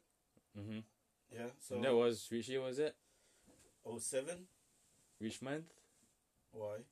mm-hmm. 0.56 0.86
Yeah. 1.34 1.50
So 1.68 1.82
that 1.82 1.96
was 1.96 2.28
which 2.30 2.48
year 2.48 2.62
was 2.62 2.78
it? 2.78 2.96
07. 3.90 4.38
Which 5.24 5.40
month? 5.40 5.72
Why? 6.52 6.84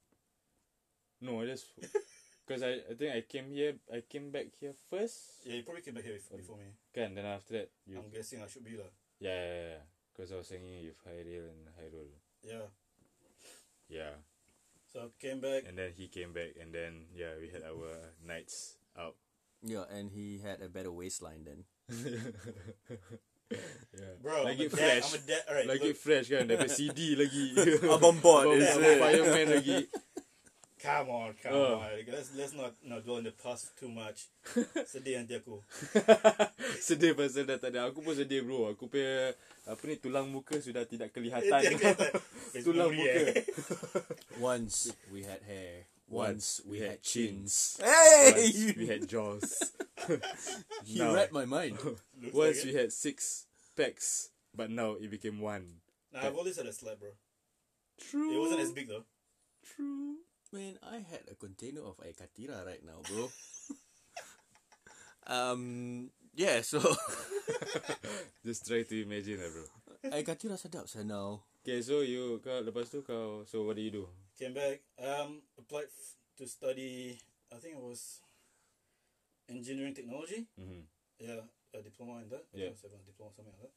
No, 1.20 1.44
I 1.44 1.52
just 1.52 1.68
because 2.48 2.64
I 2.64 2.80
I 2.88 2.96
think 2.96 3.12
I 3.12 3.28
came 3.28 3.52
here. 3.52 3.76
I 3.92 4.08
came 4.08 4.32
back 4.32 4.56
here 4.56 4.72
first. 4.88 5.44
Yeah, 5.44 5.60
you 5.60 5.64
probably 5.68 5.84
came 5.84 6.00
back 6.00 6.08
here 6.08 6.16
before, 6.16 6.40
before 6.40 6.56
me. 6.56 6.72
Kan 6.96 7.12
then 7.12 7.28
after 7.28 7.60
that 7.60 7.76
you 7.84 8.00
I'm 8.00 8.08
guessing 8.08 8.40
I 8.40 8.48
should 8.48 8.64
be 8.64 8.80
lah. 8.80 8.88
yeah 9.20 9.36
yeah 9.36 9.64
yeah. 9.76 9.84
Because 10.16 10.32
I 10.32 10.40
was 10.40 10.48
hanging 10.48 10.80
with 10.80 10.96
Hairil 11.04 11.52
and 11.52 11.62
Hairul. 11.76 12.08
Yeah. 12.40 12.72
Yeah. 13.92 14.16
So 14.88 15.04
I 15.04 15.08
came 15.20 15.44
back. 15.44 15.68
And 15.68 15.76
then 15.76 15.92
he 15.92 16.08
came 16.08 16.32
back, 16.32 16.56
and 16.56 16.72
then 16.72 17.12
yeah, 17.12 17.36
we 17.36 17.52
had 17.52 17.68
our 17.68 18.16
nights 18.24 18.80
out. 18.96 19.20
Yeah, 19.60 19.92
and 19.92 20.08
he 20.08 20.40
had 20.40 20.64
a 20.64 20.72
better 20.72 20.92
waistline 20.92 21.44
then. 21.44 21.68
yeah. 23.52 24.14
Bro, 24.24 24.46
Lagi 24.48 24.66
I'm 24.66 24.70
dad. 24.70 24.78
fresh. 24.78 25.06
I'm 25.06 25.16
a 25.16 25.22
dad. 25.28 25.44
Alright, 25.50 25.68
Lagi 25.68 25.88
look, 25.92 25.98
fresh 25.98 26.28
kan 26.30 26.44
Daripada 26.48 26.72
CD 26.80 27.00
lagi 27.20 27.44
Abang 27.90 28.18
it? 28.24 29.00
Fireman 29.02 29.48
lagi 29.60 29.78
come 30.82 31.14
on, 31.14 31.30
come 31.38 31.54
Oh. 31.54 31.78
on. 31.78 31.94
Let's 32.10 32.34
let's 32.34 32.58
not 32.58 32.74
not 32.82 33.06
dwell 33.06 33.22
in 33.22 33.30
the 33.30 33.36
past 33.38 33.70
too 33.78 33.86
much. 33.86 34.34
Sedih 34.90 35.22
nanti 35.22 35.38
aku. 35.38 35.62
Sedih 36.82 37.14
pasal 37.14 37.46
dah 37.46 37.62
tak 37.62 37.78
ada 37.78 37.86
Aku 37.94 38.02
pun 38.02 38.18
sedih 38.18 38.42
bro 38.42 38.74
Aku 38.74 38.90
punya 38.90 39.38
Apa 39.70 39.78
ni 39.86 40.02
Tulang 40.02 40.26
muka 40.26 40.58
sudah 40.58 40.82
tidak 40.90 41.14
kelihatan 41.14 41.62
Tulang 42.66 42.90
muka 42.98 43.22
eh. 43.30 43.46
Once 44.42 44.90
we 45.14 45.22
had 45.22 45.46
hair. 45.46 45.86
Once 46.12 46.60
we 46.68 46.84
had 46.84 47.00
chins. 47.02 47.80
Once 47.80 47.88
Hey! 48.36 48.76
we 48.76 48.84
had 48.88 49.08
jaws 49.08 49.72
He 50.84 51.00
Now- 51.00 51.16
read 51.16 51.32
my 51.32 51.46
mind. 51.48 51.80
Looks 52.20 52.36
Once 52.36 52.58
like 52.62 52.66
we 52.68 52.72
it. 52.76 52.80
had 52.84 52.92
six 52.92 53.48
packs 53.80 54.30
But 54.52 54.68
now 54.70 55.00
it 55.00 55.08
became 55.10 55.40
one 55.40 55.80
Nah, 56.12 56.28
I've 56.28 56.36
always 56.36 56.60
had 56.60 56.68
a 56.68 56.76
slab, 56.76 57.00
bro. 57.00 57.16
True 57.96 58.36
It 58.36 58.40
wasn't 58.44 58.60
as 58.68 58.76
big 58.76 58.92
though. 58.92 59.08
True 59.64 60.20
Man, 60.52 60.76
I 60.84 61.00
had 61.00 61.24
a 61.32 61.36
container 61.40 61.80
of 61.88 61.96
air 62.04 62.12
katira 62.12 62.60
right 62.68 62.84
now, 62.84 63.00
bro. 63.08 63.32
um, 65.32 66.10
yeah, 66.36 66.60
so 66.60 66.84
Just 68.44 68.68
try 68.68 68.84
to 68.84 68.96
imagine 69.02 69.40
lah 69.40 69.48
bro 69.48 69.66
air 70.12 70.26
katira 70.28 70.58
sedap 70.60 70.90
saya 70.90 71.06
now. 71.08 71.46
Okay 71.62 71.80
so 71.86 72.02
you 72.02 72.42
kau 72.42 72.60
Lepas 72.66 72.90
tu 72.90 73.06
kau 73.06 73.46
So 73.46 73.64
what 73.64 73.78
do 73.78 73.86
you 73.86 73.94
do 73.94 74.06
Came 74.42 74.54
back. 74.56 74.82
Um, 74.98 75.44
applied 75.60 75.86
f- 75.94 76.16
to 76.40 76.48
study. 76.48 77.20
I 77.54 77.58
think 77.58 77.76
it 77.76 77.80
was 77.80 78.22
engineering 79.48 79.94
technology. 79.94 80.48
mm-hmm. 80.60 80.82
Yeah, 81.20 81.42
a 81.78 81.84
diploma 81.84 82.22
in 82.24 82.30
that. 82.30 82.46
Yeah. 82.52 82.70
I 82.70 82.74
think 82.74 82.86
it 82.86 82.92
was 82.98 83.04
a 83.04 83.06
diploma, 83.12 83.32
something 83.36 83.54
like 83.54 83.70
that. 83.70 83.74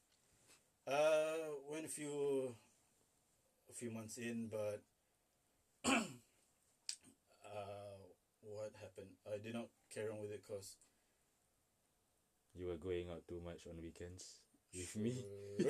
Uh, 0.91 1.53
went 1.69 1.85
a 1.85 1.87
few, 1.87 2.55
a 3.69 3.73
few 3.73 3.91
months 3.91 4.17
in, 4.17 4.47
but 4.49 4.81
uh, 5.85 6.01
what 8.41 8.71
happened? 8.81 9.11
I 9.31 9.37
did 9.37 9.53
not 9.53 9.67
carry 9.93 10.09
on 10.09 10.19
with 10.19 10.31
it 10.31 10.41
because 10.47 10.77
You 12.55 12.67
were 12.69 12.77
going 12.77 13.11
out 13.11 13.27
too 13.27 13.39
much 13.45 13.67
on 13.69 13.79
weekends 13.81 14.39
With 14.73 14.95
me 14.95 15.23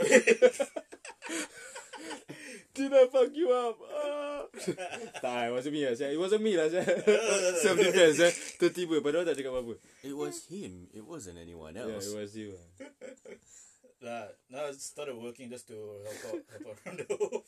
Did 2.73 2.93
I 2.93 3.07
fuck 3.07 3.29
you 3.33 3.51
up? 3.51 3.77
Ah. 3.93 4.24
tak, 5.23 5.49
it 5.49 5.53
wasn't 5.53 5.73
me 5.73 5.81
lah. 5.85 5.93
It 5.95 6.19
wasn't 6.19 6.43
me 6.43 6.53
lah. 6.57 6.67
Self 7.63 7.77
defense 7.77 8.19
eh. 8.19 8.33
Tertiba. 8.59 8.99
Padahal 9.01 9.25
tak 9.25 9.37
cakap 9.39 9.53
apa-apa. 9.55 9.75
It 10.03 10.15
was 10.15 10.45
him. 10.47 10.87
It 10.93 11.03
wasn't 11.05 11.37
anyone 11.39 11.75
else 11.75 11.89
Yeah, 11.89 11.97
else. 11.99 12.07
it 12.09 12.15
was 12.17 12.31
you. 12.35 12.51
Nah, 14.01 14.27
now 14.51 14.67
I 14.69 14.71
started 14.77 15.15
working 15.17 15.49
just 15.49 15.65
to 15.71 15.73
help 15.73 16.35
out, 16.35 16.41
help 16.51 16.65
out 16.67 16.77
around 16.85 16.97
the 16.99 17.07
home. 17.15 17.41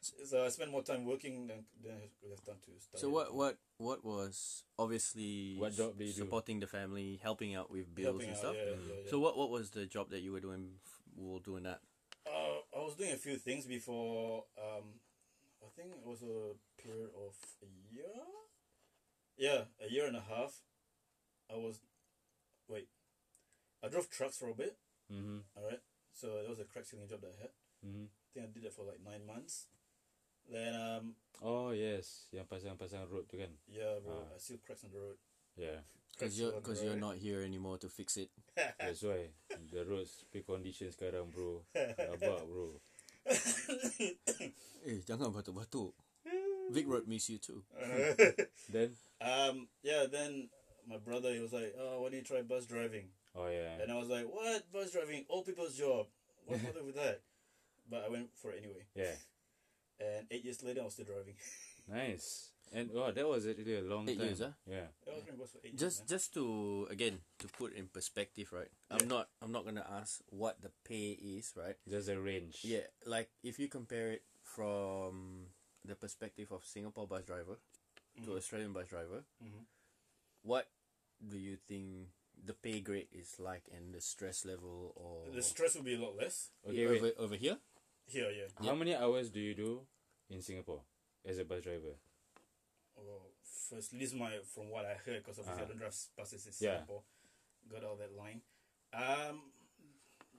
So 0.00 0.46
I 0.46 0.48
spent 0.48 0.70
more 0.72 0.80
time 0.80 1.04
working 1.04 1.44
than 1.44 1.66
than 1.82 1.92
I 2.00 2.08
have 2.32 2.40
time 2.46 2.56
to 2.64 2.72
study. 2.80 2.96
So 3.04 3.10
what 3.12 3.34
what 3.36 3.60
what 3.76 4.00
was 4.00 4.64
obviously 4.80 5.60
What 5.60 5.76
job 5.76 5.98
did 5.98 6.08
you 6.08 6.14
do? 6.16 6.24
supporting 6.24 6.56
the 6.56 6.70
family, 6.70 7.20
helping 7.20 7.52
out 7.52 7.68
with 7.68 7.92
bills 7.92 8.16
Helping 8.16 8.32
and 8.32 8.38
out, 8.38 8.40
stuff. 8.40 8.56
yeah, 8.56 8.72
yeah, 8.80 9.04
yeah. 9.04 9.10
So 9.12 9.20
what 9.20 9.36
what 9.36 9.50
was 9.52 9.76
the 9.76 9.84
job 9.84 10.08
that 10.14 10.24
you 10.24 10.32
were 10.32 10.40
doing 10.40 10.80
while 11.20 11.42
doing 11.44 11.68
that? 11.68 11.84
Uh, 12.24 12.64
I 12.72 12.80
was 12.80 12.96
doing 12.96 13.12
a 13.12 13.20
few 13.20 13.36
things 13.36 13.66
before. 13.68 14.48
Um, 14.56 15.04
I 15.62 15.68
think 15.76 15.92
it 15.92 16.02
was 16.04 16.22
a 16.22 16.56
period 16.80 17.10
of 17.16 17.36
a 17.62 17.68
year. 17.94 18.16
Yeah, 19.36 19.64
a 19.80 19.88
year 19.90 20.06
and 20.06 20.16
a 20.16 20.20
half. 20.24 20.60
I 21.52 21.56
was, 21.56 21.80
wait, 22.68 22.88
I 23.82 23.88
drove 23.88 24.08
trucks 24.10 24.36
for 24.36 24.48
a 24.50 24.54
bit. 24.54 24.76
Mm-hmm. 25.12 25.38
All 25.56 25.64
right, 25.64 25.80
so 26.12 26.28
it 26.44 26.48
was 26.48 26.60
a 26.60 26.64
crack 26.64 26.84
sealing 26.84 27.08
job 27.08 27.20
that 27.22 27.34
I 27.38 27.40
had. 27.42 27.52
Mm-hmm. 27.86 28.04
I 28.06 28.28
think 28.34 28.46
I 28.46 28.48
did 28.52 28.62
that 28.64 28.74
for 28.74 28.84
like 28.84 29.00
nine 29.04 29.26
months. 29.26 29.66
Then 30.50 30.74
um, 30.74 31.14
Oh 31.42 31.70
yes, 31.72 32.28
yang 32.32 32.44
pasang-pasang 32.46 33.08
road 33.10 33.26
tu 33.28 33.36
kan. 33.40 33.52
yeah, 33.68 33.96
bro, 34.04 34.12
Ah. 34.28 34.34
I 34.34 34.38
sealed 34.38 34.60
cracks 34.64 34.84
on 34.84 34.92
the 34.92 35.00
road. 35.00 35.18
Yeah, 35.56 35.82
Because 36.14 36.36
you're 36.38 36.52
because 36.52 36.82
you're 36.84 37.00
not 37.00 37.16
here 37.16 37.40
anymore 37.42 37.78
to 37.82 37.88
fix 37.88 38.16
it. 38.16 38.30
that's 38.54 39.02
why 39.02 39.32
the 39.72 39.82
roads 39.84 40.24
pre 40.30 40.42
condition 40.44 40.92
sekarang 40.92 41.32
bro. 41.32 41.64
Rabak 41.74 42.44
bro. 42.46 42.76
Eh, 44.80 45.04
jangan 45.04 45.28
batuk-batuk. 45.28 45.92
Vic 46.72 46.86
Road 46.88 47.04
miss 47.04 47.28
you 47.28 47.36
too. 47.36 47.60
Then 48.72 48.96
um, 49.20 49.68
yeah, 49.82 50.06
then 50.10 50.48
my 50.88 50.96
brother 50.96 51.34
he 51.34 51.40
was 51.40 51.52
like, 51.52 51.74
"Oh, 51.76 52.00
why 52.00 52.08
don't 52.08 52.22
you 52.22 52.24
try 52.24 52.40
bus 52.40 52.64
driving?" 52.64 53.12
oh 53.36 53.50
yeah. 53.50 53.76
And 53.82 53.92
I 53.92 53.98
was 53.98 54.08
like, 54.08 54.24
"What 54.24 54.64
bus 54.72 54.94
driving? 54.94 55.26
Old 55.28 55.44
people's 55.44 55.76
job. 55.76 56.06
What's 56.46 56.62
bother 56.62 56.80
with 56.86 56.96
that?" 56.96 57.20
But 57.90 58.06
I 58.06 58.08
went 58.08 58.30
for 58.40 58.52
it 58.54 58.62
anyway. 58.62 58.86
Yeah. 58.94 59.18
And 60.00 60.26
eight 60.30 60.44
years 60.46 60.62
later, 60.62 60.80
I 60.80 60.84
was 60.88 60.94
still 60.94 61.06
driving. 61.06 61.36
Nice. 61.90 62.54
And 62.72 62.90
oh, 62.94 63.10
that 63.10 63.26
was 63.26 63.46
actually 63.48 63.78
a 63.78 63.82
long 63.82 64.08
Eight 64.08 64.18
time. 64.18 64.26
years, 64.26 64.42
ah? 64.42 64.52
Yeah. 64.64 64.86
I 65.08 65.34
was 65.36 65.50
for 65.50 65.58
eight 65.64 65.74
Just 65.76 65.82
years. 65.82 65.98
man. 65.98 66.06
just 66.08 66.34
to 66.34 66.86
again 66.90 67.18
to 67.40 67.48
put 67.48 67.74
in 67.74 67.88
perspective, 67.88 68.52
right? 68.52 68.70
I'm 68.90 69.08
not 69.08 69.28
I'm 69.42 69.50
not 69.50 69.64
gonna 69.64 69.86
ask 69.90 70.20
what 70.30 70.62
the 70.62 70.70
pay 70.86 71.18
is, 71.18 71.52
right? 71.56 71.74
Just 71.88 72.08
a 72.08 72.20
range. 72.20 72.60
Yeah, 72.62 72.86
like 73.06 73.30
if 73.42 73.58
you 73.58 73.66
compare 73.66 74.12
it 74.12 74.22
from 74.44 75.46
the 75.84 75.96
perspective 75.96 76.52
of 76.52 76.64
Singapore 76.64 77.06
bus 77.08 77.24
driver 77.26 77.58
to 78.24 78.36
Australian 78.36 78.72
bus 78.72 78.86
driver, 78.86 79.24
Mhm. 79.42 79.66
what 80.42 80.70
do 81.18 81.38
you 81.38 81.56
think 81.56 82.10
the 82.38 82.54
pay 82.54 82.80
grade 82.80 83.08
is 83.12 83.38
like 83.38 83.66
and 83.74 83.92
the 83.92 84.00
stress 84.00 84.44
level 84.44 84.92
or 84.96 85.28
The 85.34 85.42
stress 85.42 85.74
will 85.74 85.82
be 85.82 85.94
a 85.94 85.98
lot 86.00 86.16
less 86.16 86.50
Okay, 86.64 86.86
over, 86.86 87.02
wait. 87.02 87.14
over 87.18 87.34
here? 87.36 87.58
here. 88.06 88.30
Yeah. 88.30 88.48
How 88.64 88.74
many 88.74 88.94
hours 88.94 89.30
do 89.30 89.40
you 89.40 89.54
do 89.54 89.86
in 90.30 90.40
Singapore 90.40 90.82
as 91.24 91.38
a 91.38 91.44
bus 91.44 91.62
driver? 91.62 91.98
Well, 93.00 93.32
first, 93.42 93.92
this 93.96 94.12
is 94.12 94.14
my 94.14 94.38
from 94.54 94.68
what 94.68 94.84
I 94.84 94.94
heard 94.94 95.24
because 95.24 95.38
obviously 95.40 95.62
I 95.62 95.64
Ah. 95.64 95.68
don't 95.68 95.78
drive 95.80 95.96
buses 96.16 96.46
in 96.46 96.52
Yeah. 96.60 96.84
Singapore. 96.84 97.02
Got 97.68 97.84
all 97.84 97.96
that 97.96 98.12
line. 98.12 98.42
Um, 98.92 99.52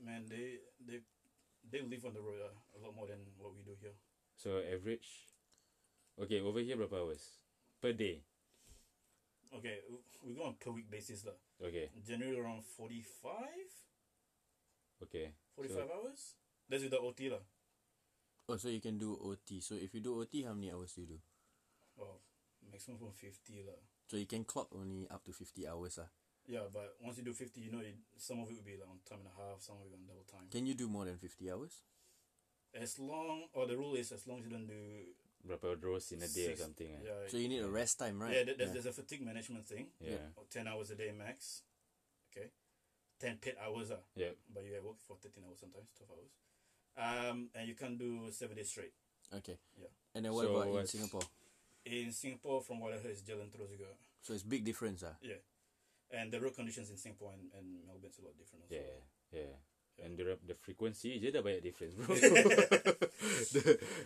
man, 0.03 0.25
they 0.29 0.59
they 0.79 1.01
they 1.65 1.81
live 1.81 2.05
on 2.05 2.13
the 2.13 2.21
road 2.21 2.41
uh, 2.41 2.53
a 2.77 2.79
lot 2.83 2.93
more 2.95 3.07
than 3.07 3.25
what 3.37 3.53
we 3.55 3.63
do 3.63 3.75
here. 3.81 3.95
So 4.35 4.59
average. 4.61 5.27
Okay, 6.19 6.41
over 6.41 6.59
here 6.59 6.75
berapa 6.77 7.01
hours 7.01 7.39
per 7.81 7.93
day? 7.93 8.21
Okay, 9.51 9.79
we 10.23 10.33
go 10.35 10.43
on 10.47 10.55
per 10.59 10.71
week 10.71 10.89
basis 10.91 11.25
lah. 11.25 11.35
Okay, 11.59 11.89
Generally 12.03 12.39
around 12.39 12.63
45, 12.63 13.43
okay. 15.03 15.33
45 15.55 15.89
hours. 15.91 16.35
That's 16.69 16.83
with 16.83 16.91
the 16.95 16.99
OT 17.03 17.27
lah. 17.31 17.41
Oh, 18.47 18.55
so 18.57 18.67
you 18.71 18.79
can 18.83 18.97
do 18.99 19.15
OT. 19.19 19.59
So 19.63 19.75
if 19.75 19.91
you 19.95 19.99
do 20.03 20.19
OT, 20.19 20.43
how 20.43 20.53
many 20.55 20.71
hours 20.71 20.93
do 20.95 21.01
you 21.03 21.15
do? 21.15 21.19
Well, 21.95 22.19
maximum 22.71 22.97
from 22.97 23.11
50 23.11 23.63
lah. 23.67 23.79
So 24.07 24.17
you 24.17 24.25
can 24.25 24.43
clock 24.43 24.69
only 24.75 25.07
up 25.09 25.23
to 25.25 25.31
50 25.33 25.67
hours. 25.67 25.99
Ah. 26.01 26.09
Yeah, 26.47 26.67
but 26.73 26.95
once 27.03 27.17
you 27.17 27.23
do 27.23 27.33
50, 27.33 27.61
you 27.61 27.71
know, 27.71 27.79
it, 27.79 27.95
some 28.17 28.39
of 28.39 28.49
it 28.49 28.55
will 28.57 28.63
be 28.65 28.75
like 28.79 28.89
on 28.89 28.99
time 29.07 29.19
and 29.23 29.29
a 29.29 29.35
half, 29.37 29.61
some 29.61 29.75
of 29.77 29.85
it 29.85 29.93
on 29.93 30.03
double 30.07 30.25
time. 30.25 30.49
Can 30.49 30.65
you 30.65 30.73
do 30.73 30.87
more 30.89 31.05
than 31.05 31.17
50 31.17 31.51
hours? 31.51 31.83
As 32.73 32.97
long, 32.99 33.43
or 33.53 33.67
the 33.67 33.77
rule 33.77 33.95
is 33.95 34.11
as 34.11 34.25
long 34.27 34.39
as 34.39 34.45
you 34.45 34.51
don't 34.51 34.67
do. 34.67 35.11
Berapa 35.45 35.79
draws 35.79 36.11
in 36.13 36.21
a 36.21 36.27
day 36.27 36.53
or 36.53 36.55
six- 36.55 36.61
something? 36.61 36.87
eh? 36.87 37.01
Yeah, 37.03 37.27
So 37.27 37.37
you 37.37 37.49
need 37.49 37.61
a 37.65 37.69
rest 37.69 37.97
time, 37.99 38.21
right? 38.21 38.33
yeah, 38.33 38.43
there- 38.43 38.55
there's, 38.57 38.73
there's 38.73 38.85
a 38.85 38.93
fatigue 38.93 39.21
management 39.25 39.65
thing. 39.67 39.87
Yeah. 39.99 40.31
Or 40.35 40.45
10 40.49 40.67
hours 40.67 40.91
a 40.91 40.95
day 40.95 41.11
max. 41.11 41.63
Okay. 42.31 42.49
10 43.19 43.37
paid 43.37 43.55
hours, 43.61 43.91
ah, 43.91 44.01
Yeah. 44.15 44.33
but 44.53 44.63
you 44.65 44.73
at 44.75 44.83
work 44.83 44.97
for 45.07 45.17
13 45.17 45.43
hours 45.45 45.59
sometimes, 45.59 45.89
12 45.97 46.09
hours. 46.13 46.31
Um, 46.97 47.49
and 47.55 47.67
you 47.67 47.75
can't 47.75 47.97
do 47.97 48.29
seven 48.31 48.55
days 48.57 48.69
straight. 48.69 48.93
Okay. 49.33 49.57
Yeah. 49.77 49.87
And 50.13 50.25
then 50.25 50.33
what 50.33 50.45
So 50.45 50.55
about 50.55 50.67
in 50.67 50.73
what's- 50.73 50.91
Singapore? 50.91 51.21
In 51.85 52.11
Singapore, 52.13 52.61
from 52.61 52.79
what 52.79 52.93
I 52.93 53.01
heard, 53.01 53.11
is 53.11 53.25
jalan 53.25 53.49
terus 53.49 53.73
juga. 53.73 53.89
So 54.21 54.37
it's 54.37 54.45
big 54.45 54.61
difference. 54.61 55.01
Ah. 55.01 55.17
Yeah. 55.21 55.41
And 56.11 56.29
the 56.29 56.37
road 56.37 56.53
conditions 56.53 56.91
in 56.91 56.97
Singapore 56.99 57.33
and, 57.33 57.49
and 57.57 57.87
Melbourne's 57.87 58.19
a 58.19 58.23
lot 58.27 58.35
different 58.37 58.67
also. 58.67 58.75
Yeah, 58.75 58.99
yeah. 59.31 59.55
And 60.01 60.17
the 60.17 60.37
the 60.43 60.57
frequency 60.59 61.17
je 61.21 61.31
dah 61.31 61.41
banyak 61.41 61.63
difference 61.63 61.93
bro. 61.95 62.11
the, 63.55 63.61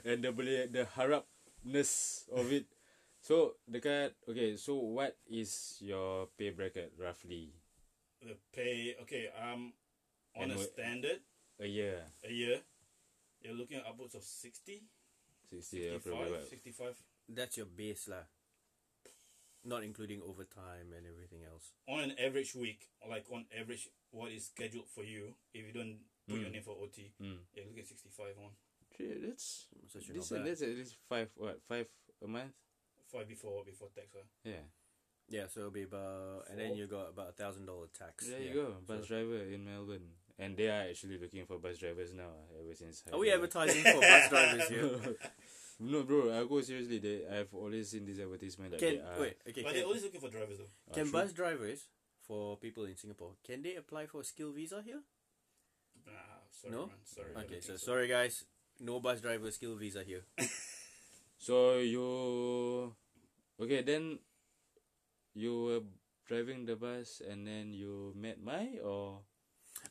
and 0.05 0.19
the 0.21 0.31
boleh 0.31 0.69
the 0.69 0.85
harapness 0.95 2.25
of 2.29 2.47
it. 2.53 2.69
So 3.25 3.57
dekat 3.65 4.13
okay, 4.29 4.53
so 4.53 4.77
what 4.77 5.17
is 5.25 5.81
your 5.81 6.29
pay 6.37 6.53
bracket 6.53 6.93
roughly 6.99 7.57
The 8.25 8.37
pay, 8.53 8.95
okay, 9.05 9.29
um, 9.37 9.73
on 10.35 10.49
And 10.49 10.57
a 10.57 10.57
standard, 10.57 11.21
a 11.59 11.67
year? 11.67 12.01
a 12.25 12.31
year, 12.31 12.57
you're 13.41 13.53
looking 13.53 13.77
at 13.77 13.85
upwards 13.85 14.15
of 14.15 14.23
60, 14.23 14.81
60 15.49 15.89
65, 15.93 16.49
65. 16.49 16.95
That's 17.29 17.57
your 17.57 17.65
base 17.65 18.07
lah. 18.07 18.25
Not 19.65 19.83
including 19.83 20.21
overtime 20.21 20.93
and 20.95 21.07
everything 21.09 21.41
else. 21.43 21.73
On 21.89 21.99
an 21.99 22.13
average 22.19 22.53
week, 22.53 22.85
like 23.09 23.25
on 23.33 23.45
average, 23.59 23.89
what 24.11 24.31
is 24.31 24.45
scheduled 24.53 24.87
for 24.93 25.03
you, 25.03 25.33
if 25.53 25.65
you 25.65 25.73
don't 25.73 25.97
put 26.29 26.37
your 26.39 26.49
Mm. 26.49 26.53
name 26.53 26.63
for 26.63 26.77
OT, 26.77 27.11
Mm. 27.19 27.39
yeah, 27.53 27.63
look 27.65 27.77
at 27.79 27.87
65 27.87 28.37
on. 28.37 28.51
Shit, 28.97 29.21
That's 29.23 29.67
So 29.89 29.99
this, 29.99 30.31
not 30.31 30.37
bad. 30.37 30.45
that's 30.47 30.61
at 30.61 30.69
least 30.69 30.95
five 31.09 31.29
what 31.35 31.61
five 31.67 31.87
a 32.21 32.27
month? 32.27 32.53
Five 33.11 33.27
before 33.27 33.65
before 33.65 33.89
tax, 33.89 34.07
huh? 34.13 34.23
Yeah. 34.43 34.63
Yeah, 35.27 35.47
so 35.47 35.61
it'll 35.61 35.71
be 35.71 35.83
about, 35.83 36.47
and 36.49 36.59
then 36.59 36.75
you 36.77 36.85
got 36.85 37.09
about 37.09 37.29
a 37.29 37.33
thousand 37.33 37.65
dollar 37.65 37.87
tax. 37.87 38.27
There 38.27 38.39
yeah. 38.39 38.47
you 38.47 38.53
go, 38.53 38.71
bus 38.85 39.01
So- 39.01 39.07
driver 39.07 39.41
in 39.49 39.65
Melbourne. 39.65 40.13
and 40.37 40.55
they 40.57 40.67
are 40.67 40.89
actually 40.89 41.17
looking 41.17 41.45
for 41.47 41.57
bus 41.57 41.77
drivers 41.79 42.13
now. 42.13 42.29
Ever 42.59 42.75
since. 42.75 43.03
Are 43.11 43.17
we 43.17 43.31
advertising 43.31 43.81
for 43.93 43.99
bus 44.01 44.29
drivers 44.29 44.67
here? 44.69 45.17
no, 45.79 46.03
bro. 46.03 46.31
I 46.39 46.45
go 46.47 46.61
seriously. 46.61 46.99
They, 46.99 47.21
I've 47.27 47.53
always 47.53 47.89
seen 47.89 48.05
this 48.05 48.19
advertisement. 48.19 48.71
That 48.71 48.79
Can 48.79 48.95
they 48.95 49.01
are, 49.01 49.19
wait, 49.19 49.37
okay. 49.49 49.61
But 49.61 49.69
Can, 49.69 49.73
they're 49.73 49.85
always 49.85 50.03
looking 50.03 50.21
for 50.21 50.29
drivers 50.29 50.57
though. 50.57 50.71
Ah, 50.89 50.93
can 50.93 51.03
true. 51.03 51.11
bus 51.11 51.33
drivers 51.33 51.87
for 52.21 52.57
people 52.57 52.85
in 52.85 52.97
Singapore 52.97 53.33
can 53.45 53.61
they 53.61 53.75
apply 53.75 54.07
for 54.07 54.21
a 54.21 54.23
skill 54.23 54.51
visa 54.51 54.81
here? 54.83 55.01
Nah, 56.05 56.11
sorry, 56.49 56.73
No? 56.73 56.79
man. 56.87 56.95
Sorry. 57.03 57.31
Okay, 57.37 57.59
don't 57.61 57.63
so 57.63 57.75
sorry 57.77 58.07
guys, 58.07 58.45
no 58.79 58.99
bus 58.99 59.21
driver 59.21 59.51
skill 59.51 59.75
visa 59.75 60.03
here. 60.03 60.23
So 61.37 61.77
you 61.77 62.95
okay 63.61 63.81
then 63.83 64.17
you 65.35 65.63
were 65.63 65.81
driving 66.25 66.65
the 66.65 66.75
bus 66.75 67.21
and 67.21 67.45
then 67.45 67.71
you 67.73 68.13
met 68.17 68.41
Mai 68.41 68.79
or 68.83 69.19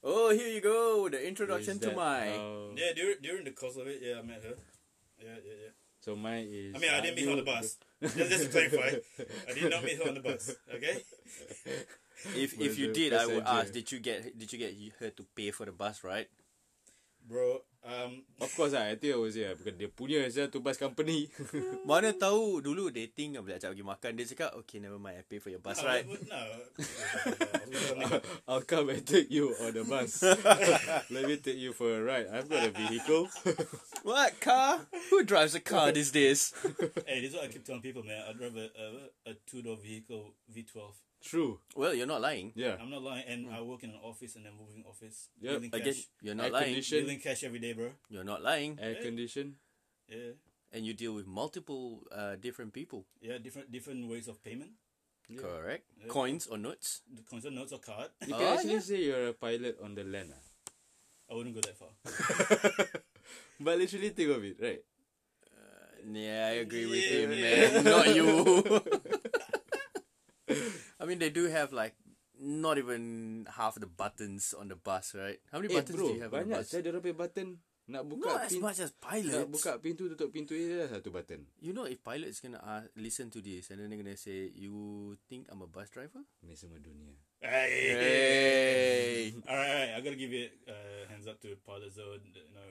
Oh, 0.03 0.31
here 0.35 0.49
you 0.49 0.61
go, 0.61 1.09
the 1.09 1.21
introduction 1.27 1.75
is 1.75 1.81
to 1.81 1.87
that 1.89 1.97
my. 1.97 2.27
Yeah, 2.75 2.93
during, 2.97 3.17
during 3.23 3.45
the 3.45 3.53
course 3.53 3.77
of 3.77 3.87
it, 3.87 4.01
yeah, 4.03 4.19
I 4.19 4.23
met 4.23 4.43
her. 4.43 4.57
Yeah, 5.19 5.39
yeah, 5.45 5.53
yeah. 5.65 5.73
So 6.01 6.15
Mai 6.17 6.45
is 6.49 6.75
I 6.75 6.79
mean, 6.79 6.91
I 6.91 7.01
didn't 7.01 7.17
meet 7.17 7.25
her 7.25 7.31
on 7.33 7.37
the 7.39 7.49
bus. 7.49 7.77
Just, 8.03 8.17
just 8.17 8.45
to 8.45 8.51
clarify, 8.51 8.99
I 9.49 9.55
did 9.55 9.71
not 9.71 9.83
meet 9.85 9.97
her 10.03 10.09
on 10.09 10.15
the 10.15 10.21
bus. 10.21 10.55
Okay. 10.75 11.01
If 12.37 12.61
if 12.61 12.79
you 12.79 12.93
did, 12.93 13.13
I 13.15 13.27
would 13.27 13.45
ask, 13.45 13.73
did 13.73 13.91
you 13.91 14.01
get 14.01 14.37
did 14.39 14.53
you 14.53 14.59
get 14.59 14.75
her 15.01 15.11
to 15.11 15.25
pay 15.35 15.51
for 15.51 15.65
the 15.65 15.73
bus 15.73 16.05
ride? 16.05 16.29
Bro, 17.27 17.63
um, 17.85 18.25
Of 18.41 18.51
course 18.57 18.73
lah, 18.73 18.91
I 18.91 18.97
think 18.97 19.15
I 19.15 19.21
was 19.21 19.37
here 19.37 19.55
because 19.55 19.77
dia 19.77 19.89
punya 19.93 20.25
satu 20.29 20.59
bus 20.65 20.81
company. 20.81 21.29
Mana 21.89 22.17
tahu 22.17 22.65
dulu 22.65 22.91
dating 22.91 23.37
bila 23.41 23.61
ajak 23.61 23.77
pergi 23.77 23.85
makan 23.85 24.11
dia 24.17 24.27
cakap 24.33 24.51
okay 24.59 24.81
never 24.81 24.99
mind 24.99 25.21
I 25.21 25.25
pay 25.25 25.39
for 25.39 25.53
your 25.53 25.61
bus 25.61 25.81
no, 25.81 25.89
ride. 25.89 26.07
no. 26.09 26.43
I'll 28.49 28.65
come 28.65 28.91
and 28.91 29.05
take 29.05 29.31
you 29.31 29.53
on 29.61 29.77
the 29.77 29.85
bus. 29.85 30.25
Let 31.13 31.29
me 31.29 31.37
take 31.39 31.61
you 31.61 31.73
for 31.77 31.93
a 31.93 32.01
ride. 32.03 32.29
I've 32.33 32.49
got 32.49 32.69
a 32.69 32.73
vehicle. 32.73 33.29
What 34.03 34.41
car? 34.41 34.85
Who 35.11 35.25
drives 35.25 35.55
a 35.55 35.61
car 35.61 35.93
these 35.93 36.11
days? 36.13 36.53
hey, 37.07 37.21
this 37.21 37.31
is 37.33 37.37
what 37.37 37.45
I 37.45 37.49
keep 37.49 37.65
telling 37.65 37.83
people, 37.83 38.03
man. 38.03 38.25
I'd 38.29 38.37
drive 38.37 38.57
a, 38.57 38.69
a, 38.75 38.87
a 39.31 39.33
two 39.47 39.63
door 39.63 39.77
vehicle 39.77 40.35
V12. 40.53 41.04
True. 41.25 41.59
Well, 41.75 41.95
you're 41.95 42.07
not 42.07 42.21
lying. 42.21 42.53
Yeah. 42.55 42.77
I'm 42.81 42.91
not 42.91 43.03
lying, 43.03 43.25
and 43.27 43.49
I 43.51 43.63
work 43.63 43.83
in 43.83 43.91
an 43.91 44.01
office 44.05 44.37
and 44.37 44.45
then 44.45 44.53
moving 44.61 44.85
office. 44.87 45.31
Yep. 45.41 45.53
Dealing 45.55 45.71
Again, 45.73 45.95
cash. 45.95 46.05
you're 46.21 46.35
not 46.35 46.47
Air 46.47 46.53
lying. 46.53 46.65
condition. 46.77 46.99
Dealing 47.01 47.19
cash 47.21 47.45
every 47.45 47.59
day, 47.59 47.73
bro. 47.73 47.91
You're 48.11 48.25
not 48.29 48.43
lying, 48.43 48.79
Air 48.81 48.97
condition. 49.01 49.57
Yeah, 50.07 50.37
and 50.71 50.85
you 50.85 50.93
deal 50.93 51.15
with 51.15 51.27
multiple 51.27 52.03
uh, 52.13 52.37
different 52.37 52.73
people. 52.75 53.07
yeah. 53.25 53.39
Different 53.39 53.73
different 53.73 54.05
ways 54.11 54.29
of 54.29 54.45
payment. 54.45 54.73
Yeah. 55.33 55.41
Correct. 55.41 55.89
Yeah. 55.97 56.09
Coins 56.13 56.47
or 56.47 56.59
notes. 56.59 57.01
The 57.09 57.23
constant 57.25 57.57
notes 57.57 57.73
or 57.73 57.79
card. 57.81 58.11
You 58.29 58.35
Oh, 58.35 58.39
can 58.39 58.47
actually 58.61 58.73
yeah. 58.75 58.81
say 58.81 59.03
you're 59.09 59.29
a 59.29 59.33
pilot 59.33 59.79
on 59.83 59.95
the 59.97 60.05
land. 60.05 60.29
ah. 60.37 60.45
I 61.31 61.35
wouldn't 61.35 61.55
go 61.57 61.63
that 61.65 61.79
far. 61.81 61.89
But 63.61 63.79
literally 63.79 64.11
think 64.11 64.29
of 64.29 64.45
it, 64.45 64.61
right? 64.61 64.83
Yeah, 66.05 66.49
I 66.53 66.61
agree 66.61 66.85
with 66.85 67.01
Yeah, 67.01 67.19
him, 67.25 67.31
man. 67.31 67.73
man. 67.81 67.85
Not 67.85 68.15
you. 68.15 68.45
I 71.05 71.07
mean, 71.07 71.21
they 71.21 71.29
do 71.29 71.53
have 71.53 71.69
like 71.71 71.93
not 72.35 72.81
even 72.81 73.45
half 73.47 73.77
the 73.77 73.87
buttons 73.87 74.57
on 74.57 74.73
the 74.73 74.75
bus, 74.75 75.13
right? 75.13 75.37
How 75.53 75.61
many 75.61 75.69
Eh 75.71 75.77
buttons 75.77 75.97
bro, 76.01 76.09
do 76.09 76.15
you 76.17 76.23
have 76.25 76.33
on 76.33 76.41
the 76.41 76.45
banyak 76.49 76.59
bus? 76.65 76.73
saya 76.73 76.81
dia 76.81 76.91
orang 76.91 77.05
punya 77.05 77.19
button. 77.21 77.49
Nak 77.85 78.03
buka 78.09 78.25
Not 78.33 78.49
as 78.49 78.53
pin, 78.57 78.61
much 78.65 78.81
as 78.81 78.91
nak 78.91 79.05
pilots. 79.05 79.53
buka 79.53 79.73
pintu 79.77 80.09
tutup 80.09 80.33
pintu 80.33 80.57
dia 80.57 80.89
dah 80.89 80.97
satu 80.97 81.13
button. 81.13 81.45
You 81.61 81.77
know, 81.77 81.85
if 81.85 82.01
pilots 82.01 82.41
gonna 82.41 82.57
uh, 82.59 82.89
listen 82.97 83.29
to 83.29 83.45
this 83.45 83.69
and 83.69 83.77
then 83.77 83.93
they're 83.93 84.01
gonna 84.01 84.17
say, 84.17 84.49
"You 84.51 84.73
think 85.29 85.53
I'm 85.53 85.61
a 85.61 85.69
bus 85.69 85.93
driver?" 85.93 86.25
Ni 86.41 86.57
semua 86.57 86.81
dunia. 86.81 87.13
Hey. 87.45 87.93
Hey. 88.01 89.37
All 89.45 89.53
right, 89.53 89.69
all 89.69 89.77
right, 89.85 89.91
I 89.93 89.99
gotta 90.01 90.17
give 90.17 90.33
it 90.33 90.57
uh, 90.65 91.05
hands 91.13 91.29
up 91.29 91.37
to 91.45 91.53
pilots 91.61 92.01
though. 92.01 92.17
You 92.17 92.33
know, 92.57 92.69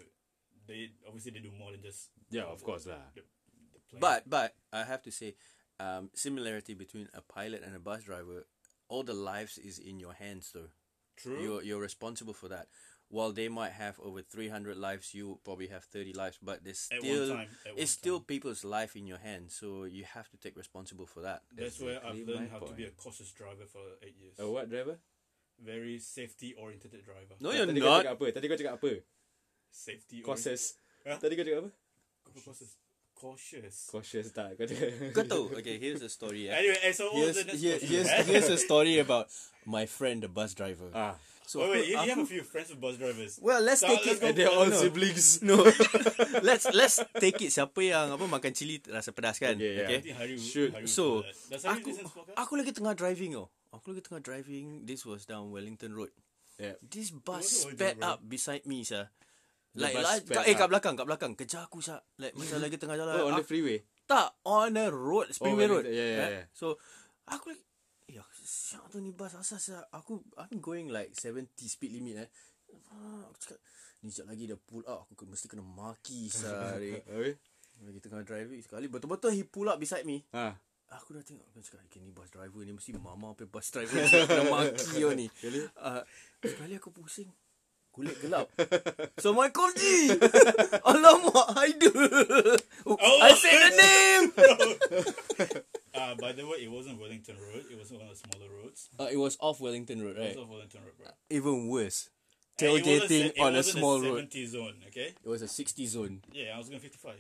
they 0.66 0.98
obviously 1.06 1.30
they 1.38 1.46
do 1.46 1.54
more 1.54 1.70
than 1.70 1.86
just 1.86 2.10
Yeah, 2.34 2.50
of 2.50 2.66
course 2.66 2.90
lah. 2.90 3.14
the, 3.14 3.22
the. 3.94 4.02
But 4.02 4.26
but 4.26 4.58
I 4.74 4.82
have 4.82 5.06
to 5.06 5.14
say, 5.14 5.38
um, 5.84 6.04
similarity 6.16 6.74
between 6.74 7.12
a 7.12 7.20
pilot 7.20 7.62
and 7.66 7.76
a 7.76 7.80
bus 7.84 8.04
driver, 8.08 8.48
all 8.88 9.04
the 9.04 9.14
lives 9.14 9.60
is 9.60 9.80
in 9.80 10.00
your 10.00 10.16
hands 10.16 10.52
though. 10.56 10.72
true. 11.20 11.40
You're 11.44 11.62
you're 11.68 11.84
responsible 11.84 12.34
for 12.34 12.48
that. 12.56 12.68
While 13.14 13.30
they 13.36 13.46
might 13.46 13.76
have 13.78 14.00
over 14.02 14.24
three 14.26 14.50
hundred 14.50 14.80
lives, 14.80 15.14
you 15.14 15.38
probably 15.46 15.68
have 15.70 15.84
thirty 15.86 16.14
lives, 16.18 16.40
but 16.42 16.64
there's 16.66 16.90
At 16.90 17.04
one 17.04 17.06
still 17.06 17.28
time, 17.30 17.50
at 17.68 17.72
it's 17.78 17.94
one 17.94 18.00
still 18.00 18.20
time. 18.24 18.32
people's 18.32 18.64
life 18.66 18.96
in 18.98 19.06
your 19.06 19.22
hands. 19.22 19.54
So 19.60 19.86
you 19.86 20.04
have 20.18 20.26
to 20.34 20.38
take 20.42 20.58
responsible 20.58 21.06
for 21.06 21.22
that. 21.22 21.46
That's 21.54 21.78
where 21.78 22.02
I've 22.02 22.18
learned 22.26 22.50
my 22.50 22.58
how 22.58 22.66
to 22.66 22.74
be 22.74 22.90
a 22.90 22.94
cautious 22.98 23.30
driver 23.36 23.70
for 23.70 23.84
eight 24.02 24.18
years. 24.18 24.40
A 24.40 24.50
what 24.50 24.66
driver? 24.66 24.98
Very 25.62 26.00
safety 26.02 26.58
oriented 26.58 26.90
driver. 27.06 27.38
No, 27.38 27.54
you're 27.54 27.70
tadi 27.70 27.78
kau 27.78 27.94
not. 27.94 28.02
cakap 28.02 28.16
apa? 28.18 28.26
Tadi 28.34 28.46
kau 28.50 28.58
cakap 28.58 28.76
apa? 28.82 28.92
Safety 29.70 30.18
Cautious. 30.26 30.64
Huh? 31.06 31.18
Tadi 31.22 31.34
kau 31.38 31.46
cakap 31.46 31.60
apa? 31.70 31.72
Apa 32.34 32.38
cautious? 32.42 32.72
Cautious. 33.16 33.88
Cautious 33.88 34.28
tak? 34.36 34.59
Kau 34.59 34.66
cakap. 34.68 34.89
Kau 35.16 35.24
tahu? 35.24 35.43
Okay, 35.55 35.80
here's 35.80 36.03
a 36.03 36.11
story. 36.11 36.49
Yeah. 36.51 36.59
Anyway, 36.59 36.80
eh, 36.84 36.91
so 36.91 37.07
what 37.07 37.24
Here's, 37.24 37.36
was 37.36 37.38
the 37.39 37.45
next 37.55 37.61
here, 37.64 37.78
here's, 37.80 38.09
here's 38.30 38.49
a 38.51 38.59
story 38.59 38.99
about 38.99 39.32
my 39.64 39.88
friend, 39.88 40.20
the 40.24 40.28
bus 40.28 40.51
driver. 40.51 40.91
Ah. 40.91 41.16
So 41.43 41.59
wait, 41.59 41.70
wait, 41.72 41.88
you, 41.91 41.95
aku- 41.99 42.03
you 42.03 42.11
have 42.16 42.24
a 42.24 42.32
few 42.39 42.43
friends 42.43 42.72
with 42.72 42.80
bus 42.80 42.95
drivers. 42.97 43.38
Well, 43.39 43.59
let's 43.61 43.84
So, 43.84 43.91
take 43.91 44.05
let's 44.07 44.20
it. 44.20 44.28
And 44.28 44.36
they're 44.36 44.51
all 44.51 44.68
no. 44.68 44.80
siblings. 44.80 45.39
No, 45.47 45.59
let's 46.41 46.66
let's 46.72 47.03
take 47.20 47.39
it. 47.43 47.51
Siapa 47.51 47.80
yang 47.84 48.16
apa 48.16 48.26
makan 48.26 48.55
cili 48.55 48.80
rasa 48.88 49.11
pedas 49.11 49.38
kan? 49.43 49.59
Okay, 49.59 49.76
yeah. 49.76 49.99
Think 50.01 50.16
Haru, 50.18 50.36
Shoot. 50.39 50.72
Haru 50.72 50.88
So, 50.88 51.22
Aku 51.68 51.91
aku 52.39 52.53
lagi 52.57 52.72
tengah 52.72 52.95
driving 52.95 53.36
oh. 53.36 53.51
Aku 53.76 53.91
lagi 53.91 54.07
tengah 54.07 54.24
driving. 54.24 54.88
This 54.88 55.03
was 55.03 55.28
down 55.28 55.51
Wellington 55.51 55.91
Road. 55.93 56.16
Yeah. 56.55 56.80
This 56.80 57.11
bus 57.11 57.68
sped 57.68 57.99
up 57.99 58.24
beside 58.24 58.64
me 58.64 58.88
sah. 58.88 59.11
Like, 59.74 59.98
like 59.98 60.24
kat, 60.30 60.46
eh 60.46 60.54
kat 60.54 60.70
belakang, 60.70 60.94
kat 60.94 61.06
belakang. 61.10 61.34
Kejar 61.34 61.66
aku 61.66 61.82
sah. 61.82 61.98
Like 62.22 62.38
macam 62.38 62.62
lagi 62.62 62.78
tengah 62.78 62.94
jalan. 62.94 63.14
Oh, 63.18 63.34
on 63.34 63.42
the 63.42 63.46
freeway. 63.46 63.82
Tak, 64.06 64.38
on 64.46 64.78
the 64.78 64.94
road, 64.94 65.34
Springway 65.34 65.66
Oh, 65.66 65.80
Road. 65.80 65.86
Yeah, 65.90 65.98
yeah, 65.98 66.22
Eh, 66.22 66.32
yeah. 66.38 66.46
So, 66.54 66.78
aku 67.26 67.56
lagi, 67.56 67.64
ya, 68.06 68.22
siap 68.46 68.86
tu 68.94 69.02
ni 69.02 69.10
bus 69.10 69.34
asal 69.34 69.58
sah. 69.58 69.82
Aku, 69.90 70.22
I'm 70.38 70.62
going 70.62 70.94
like 70.94 71.18
70 71.18 71.50
speed 71.66 71.90
limit 71.98 72.28
eh. 72.28 72.30
Ah, 72.94 73.26
Aku 73.34 73.38
cakap, 73.42 73.60
ni 74.06 74.14
sekejap 74.14 74.28
lagi 74.30 74.44
dia 74.46 74.58
pull 74.62 74.86
up. 74.86 75.10
Aku 75.10 75.26
mesti 75.26 75.50
kena 75.50 75.66
maki 75.66 76.30
sah. 76.30 76.78
ni. 76.84 76.94
Okay. 76.94 77.34
Lagi 77.82 78.00
tengah 78.04 78.22
driving 78.22 78.62
sekali. 78.62 78.86
Betul-betul 78.86 79.34
he 79.34 79.42
pull 79.42 79.66
up 79.74 79.82
beside 79.82 80.06
me. 80.06 80.22
Ah. 80.38 80.54
Aku 80.94 81.18
dah 81.18 81.26
tengok 81.26 81.42
Aku 81.50 81.58
cakap 81.66 81.82
okay, 81.90 81.98
ni 82.06 82.14
bus 82.14 82.30
driver 82.30 82.62
ni 82.62 82.70
Mesti 82.70 82.94
mama 83.02 83.34
apa 83.34 83.50
bus 83.50 83.66
driver 83.74 83.98
Kena 84.30 84.46
maki 84.46 85.02
kau 85.02 85.10
ni 85.18 85.26
uh, 85.90 86.06
Sekali 86.38 86.78
aku 86.78 86.94
pusing 86.94 87.34
Kulit 87.94 88.18
gelap 88.26 88.50
Assalamualaikum 89.22 89.70
Ji 89.80 90.10
Alamak 90.82 91.46
Haider 91.54 92.58
oh, 92.89 92.98
I 93.22 93.32
said 93.38 93.54
the 93.54 93.72
name 93.78 94.26
Uh, 95.94 96.16
by 96.18 96.32
the 96.34 96.41
way, 96.41 96.58
it 96.66 96.72
wasn't 96.72 96.98
Wellington 97.00 97.38
Road. 97.38 97.66
It 97.70 97.78
was 97.78 97.91
one 97.94 98.02
of 98.02 98.10
the 98.10 98.16
smaller 98.18 98.50
roads. 98.50 98.89
uh, 98.98 99.06
It 99.14 99.18
was 99.18 99.38
off 99.39 99.62
Wellington 99.62 100.02
Road 100.02 100.18
It 100.18 100.22
right 100.26 100.34
was 100.36 100.41
off 100.41 100.50
Wellington 100.50 100.82
Road, 100.82 100.98
bro. 100.98 101.08
Even 101.30 101.70
worse 101.70 102.10
And 102.58 102.66
it 102.66 102.72
wasn't 102.82 102.86
Tailgating 102.89 103.08
se- 103.30 103.34
it 103.38 103.39
on 103.39 103.54
a 103.54 103.58
wasn't 103.62 103.78
small 103.78 104.02
road 104.02 104.18
70 104.34 104.46
zone, 104.48 104.76
okay? 104.89 105.10
It 105.14 105.30
was 105.30 105.41
a 105.46 105.48
60 105.48 105.86
zone 105.86 106.22
Yeah, 106.34 106.56
I 106.56 106.58
was 106.58 106.70
going 106.70 106.82
55. 106.82 107.14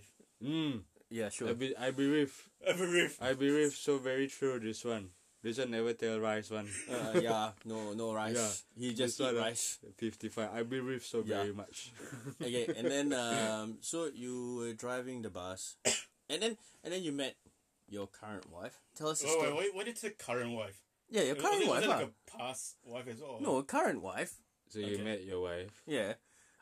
Mm. 0.43 0.81
Yeah 1.13 1.29
sure. 1.29 1.47
I, 1.47 1.51
sure 1.53 1.55
be, 1.55 1.77
I 1.77 1.91
believe. 1.93 2.33
Every 2.65 2.89
riff. 2.89 3.21
I 3.21 3.33
believe 3.37 3.73
so 3.77 4.01
very 4.01 4.25
true 4.25 4.57
this 4.57 4.81
one. 4.83 5.13
This 5.43 5.57
one 5.59 5.71
never 5.71 5.91
tell 5.93 6.19
rice 6.19 6.49
one. 6.49 6.69
uh, 6.89 7.19
Yeah 7.19 7.51
No 7.65 7.93
no 7.93 8.13
rice 8.13 8.35
Yeah. 8.77 8.87
He 8.87 8.93
just 8.95 9.17
This 9.17 9.27
eat 9.27 9.33
one, 9.35 9.43
uh, 9.43 9.45
rice 9.47 9.77
55. 9.97 10.49
I 10.55 10.63
believe 10.63 11.03
so 11.03 11.19
Yeah. 11.25 11.43
very 11.43 11.53
much. 11.53 11.91
okay, 12.41 12.65
and 12.77 12.87
then 12.89 13.13
um, 13.13 13.77
so 13.81 14.09
you 14.13 14.55
were 14.59 14.73
driving 14.73 15.21
the 15.21 15.29
bus, 15.29 15.75
and 16.29 16.41
then 16.41 16.57
and 16.83 16.93
then 16.93 17.03
you 17.03 17.11
met 17.11 17.35
your 17.89 18.07
current 18.07 18.49
wife. 18.49 18.79
Tell 18.95 19.09
us 19.09 19.19
the 19.21 19.27
Wait, 19.27 19.41
wait, 19.41 19.55
wait, 19.57 19.75
what 19.75 19.85
did 19.85 19.95
you 20.01 20.09
say 20.09 20.15
current 20.17 20.51
wife? 20.55 20.79
Yeah, 21.11 21.23
your 21.23 21.35
Was 21.35 21.43
current 21.43 21.61
it- 21.61 21.67
was 21.67 21.75
wife. 21.75 21.83
it 21.83 21.89
like 21.89 22.07
a 22.07 22.37
past 22.37 22.75
wife 22.85 23.07
as 23.11 23.19
well? 23.19 23.37
No, 23.41 23.61
current 23.63 24.01
wife. 24.01 24.33
So 24.69 24.79
you 24.79 24.95
Okay. 24.95 25.03
met 25.03 25.23
your 25.25 25.41
wife. 25.41 25.69
Yeah, 25.85 26.13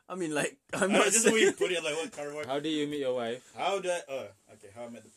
I 0.08 0.14
mean 0.16 0.34
like 0.34 0.58
I'm 0.74 0.90
Uh, 0.90 0.98
not 0.98 1.06
just 1.14 1.24
the 1.24 1.32
way 1.32 1.40
you 1.46 1.52
put 1.52 1.70
it, 1.70 1.82
like 1.84 1.94
what 1.94 2.10
current 2.10 2.34
wife? 2.34 2.46
How 2.46 2.58
did 2.58 2.70
you 2.74 2.86
meet 2.88 3.00
your 3.00 3.14
wife? 3.14 3.40
How 3.56 3.78
did 3.78 3.92
I, 3.92 4.00
uh, 4.12 4.26
okay, 4.58 4.68
how 4.74 4.84
I 4.84 4.88
met 4.90 5.04
the, 5.06 5.12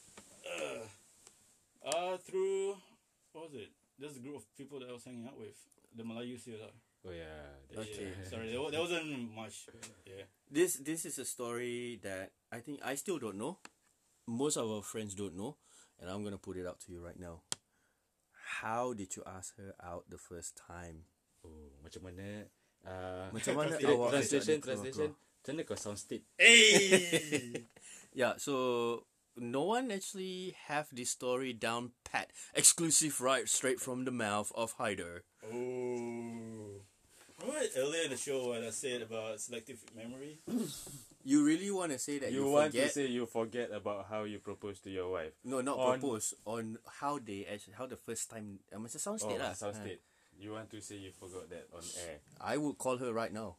uh, 0.53 0.85
uh, 1.89 2.17
through, 2.17 2.77
what 3.35 3.51
was 3.51 3.59
it? 3.59 3.69
There's 3.99 4.15
a 4.15 4.23
group 4.23 4.39
of 4.39 4.47
people 4.55 4.79
that 4.79 4.87
I 4.87 4.95
was 4.95 5.03
hanging 5.03 5.27
out 5.27 5.35
with. 5.35 5.55
The 5.95 6.03
Malayu 6.03 6.39
CSR. 6.39 6.71
Oh 7.07 7.11
yeah. 7.11 7.59
Yeah, 7.71 7.79
Okay. 7.83 8.07
yeah. 8.15 8.23
Sorry, 8.27 8.47
there, 8.51 8.63
there 8.71 8.81
wasn't 8.81 9.31
much. 9.35 9.67
Yeah. 10.07 10.25
This 10.47 10.79
this 10.79 11.03
is 11.05 11.19
a 11.19 11.27
story 11.27 11.99
that 12.03 12.31
I 12.51 12.59
think 12.59 12.79
I 12.83 12.95
still 12.95 13.19
don't 13.19 13.37
know. 13.39 13.59
Most 14.27 14.57
of 14.57 14.65
our 14.67 14.81
friends 14.81 15.13
don't 15.15 15.37
know, 15.37 15.55
and 16.01 16.09
I'm 16.09 16.23
gonna 16.25 16.41
put 16.41 16.57
it 16.57 16.65
out 16.65 16.79
to 16.83 16.91
you 16.91 16.99
right 16.99 17.15
now. 17.19 17.43
How 18.63 18.93
did 18.93 19.15
you 19.15 19.23
ask 19.27 19.55
her 19.57 19.75
out 19.83 20.09
the 20.09 20.17
first 20.17 20.57
time? 20.57 21.05
Oh, 21.45 21.71
macam 21.85 22.09
mana? 22.09 22.49
Uh, 22.85 23.29
Macam 23.33 23.53
mana 23.57 23.77
awak 23.81 24.09
translation, 24.13 24.41
ajak 24.41 24.45
dia 24.45 24.57
keluar- 24.57 24.65
translation. 24.65 25.09
Macam 25.15 25.51
mana 25.53 25.61
kau 25.65 25.77
sound 25.77 25.99
state? 26.01 26.25
Hey! 26.37 27.69
Yeah, 28.15 28.39
so 28.39 29.03
no 29.37 29.63
one 29.63 29.91
actually 29.91 30.55
have 30.67 30.87
this 30.91 31.11
story 31.11 31.53
down 31.53 31.91
pat. 32.03 32.31
Exclusive 32.55 33.21
right 33.21 33.47
straight 33.47 33.79
from 33.79 34.05
the 34.05 34.11
mouth 34.11 34.51
of 34.55 34.77
Haider. 34.77 35.21
oh. 35.43 36.81
What? 37.43 37.63
it 37.67 37.71
earlier 37.77 38.03
in 38.07 38.11
the 38.11 38.17
show 38.17 38.49
when 38.55 38.63
I 38.63 38.71
said 38.71 39.01
about 39.03 39.39
selective 39.39 39.83
memory? 39.95 40.39
You 41.25 41.41
really 41.43 41.71
want 41.73 41.89
to 41.91 41.97
say 41.97 42.19
that 42.21 42.29
You, 42.29 42.29
forget. 42.29 42.45
you, 42.45 42.53
want 42.53 42.65
forget? 42.69 42.85
to 42.85 42.93
say 42.93 43.05
you 43.09 43.25
forget 43.25 43.69
about 43.73 44.05
how 44.13 44.25
you 44.29 44.37
proposed 44.37 44.83
to 44.85 44.91
your 44.93 45.09
wife. 45.09 45.33
no, 45.43 45.57
not 45.59 45.73
on- 45.81 45.97
propose 45.99 46.35
on 46.45 46.77
how 47.01 47.17
they 47.17 47.49
actually 47.49 47.73
how 47.73 47.87
the 47.89 47.97
first 47.97 48.29
time. 48.29 48.61
Uh, 48.69 48.77
macam 48.77 49.01
sound 49.01 49.17
Oh, 49.17 49.25
state 49.33 49.41
lah. 49.41 49.57
sound 49.57 49.73
Ah. 49.73 49.81
state. 49.81 50.05
You 50.37 50.53
want 50.53 50.69
to 50.69 50.77
say 50.85 51.01
you 51.01 51.09
forgot 51.17 51.49
that 51.49 51.65
on 51.73 51.81
air. 52.05 52.21
I 52.37 52.61
would 52.61 52.77
call 52.77 53.01
her 53.01 53.09
right 53.09 53.33
now. 53.33 53.57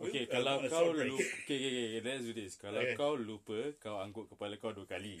Okay, 0.00 0.24
Uh, 0.24 0.32
kalau 0.32 0.64
kau 0.64 0.96
lupa, 0.96 1.20
okay, 1.44 1.56
okay, 1.60 1.68
okay, 1.68 2.00
let's 2.00 2.24
do 2.24 2.32
this. 2.32 2.56
Kalau 2.56 2.80
Okay. 2.80 2.96
kau 2.96 3.20
lupa, 3.20 3.76
kau 3.76 4.00
angkut 4.00 4.32
kepala 4.32 4.56
kau 4.56 4.72
dua 4.72 4.88
kali. 4.88 5.20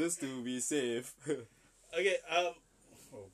Just 0.00 0.20
to 0.24 0.40
be 0.40 0.60
safe. 0.64 1.12
Okay, 1.92 2.16
um, 2.32 2.56
oh, 3.12 3.28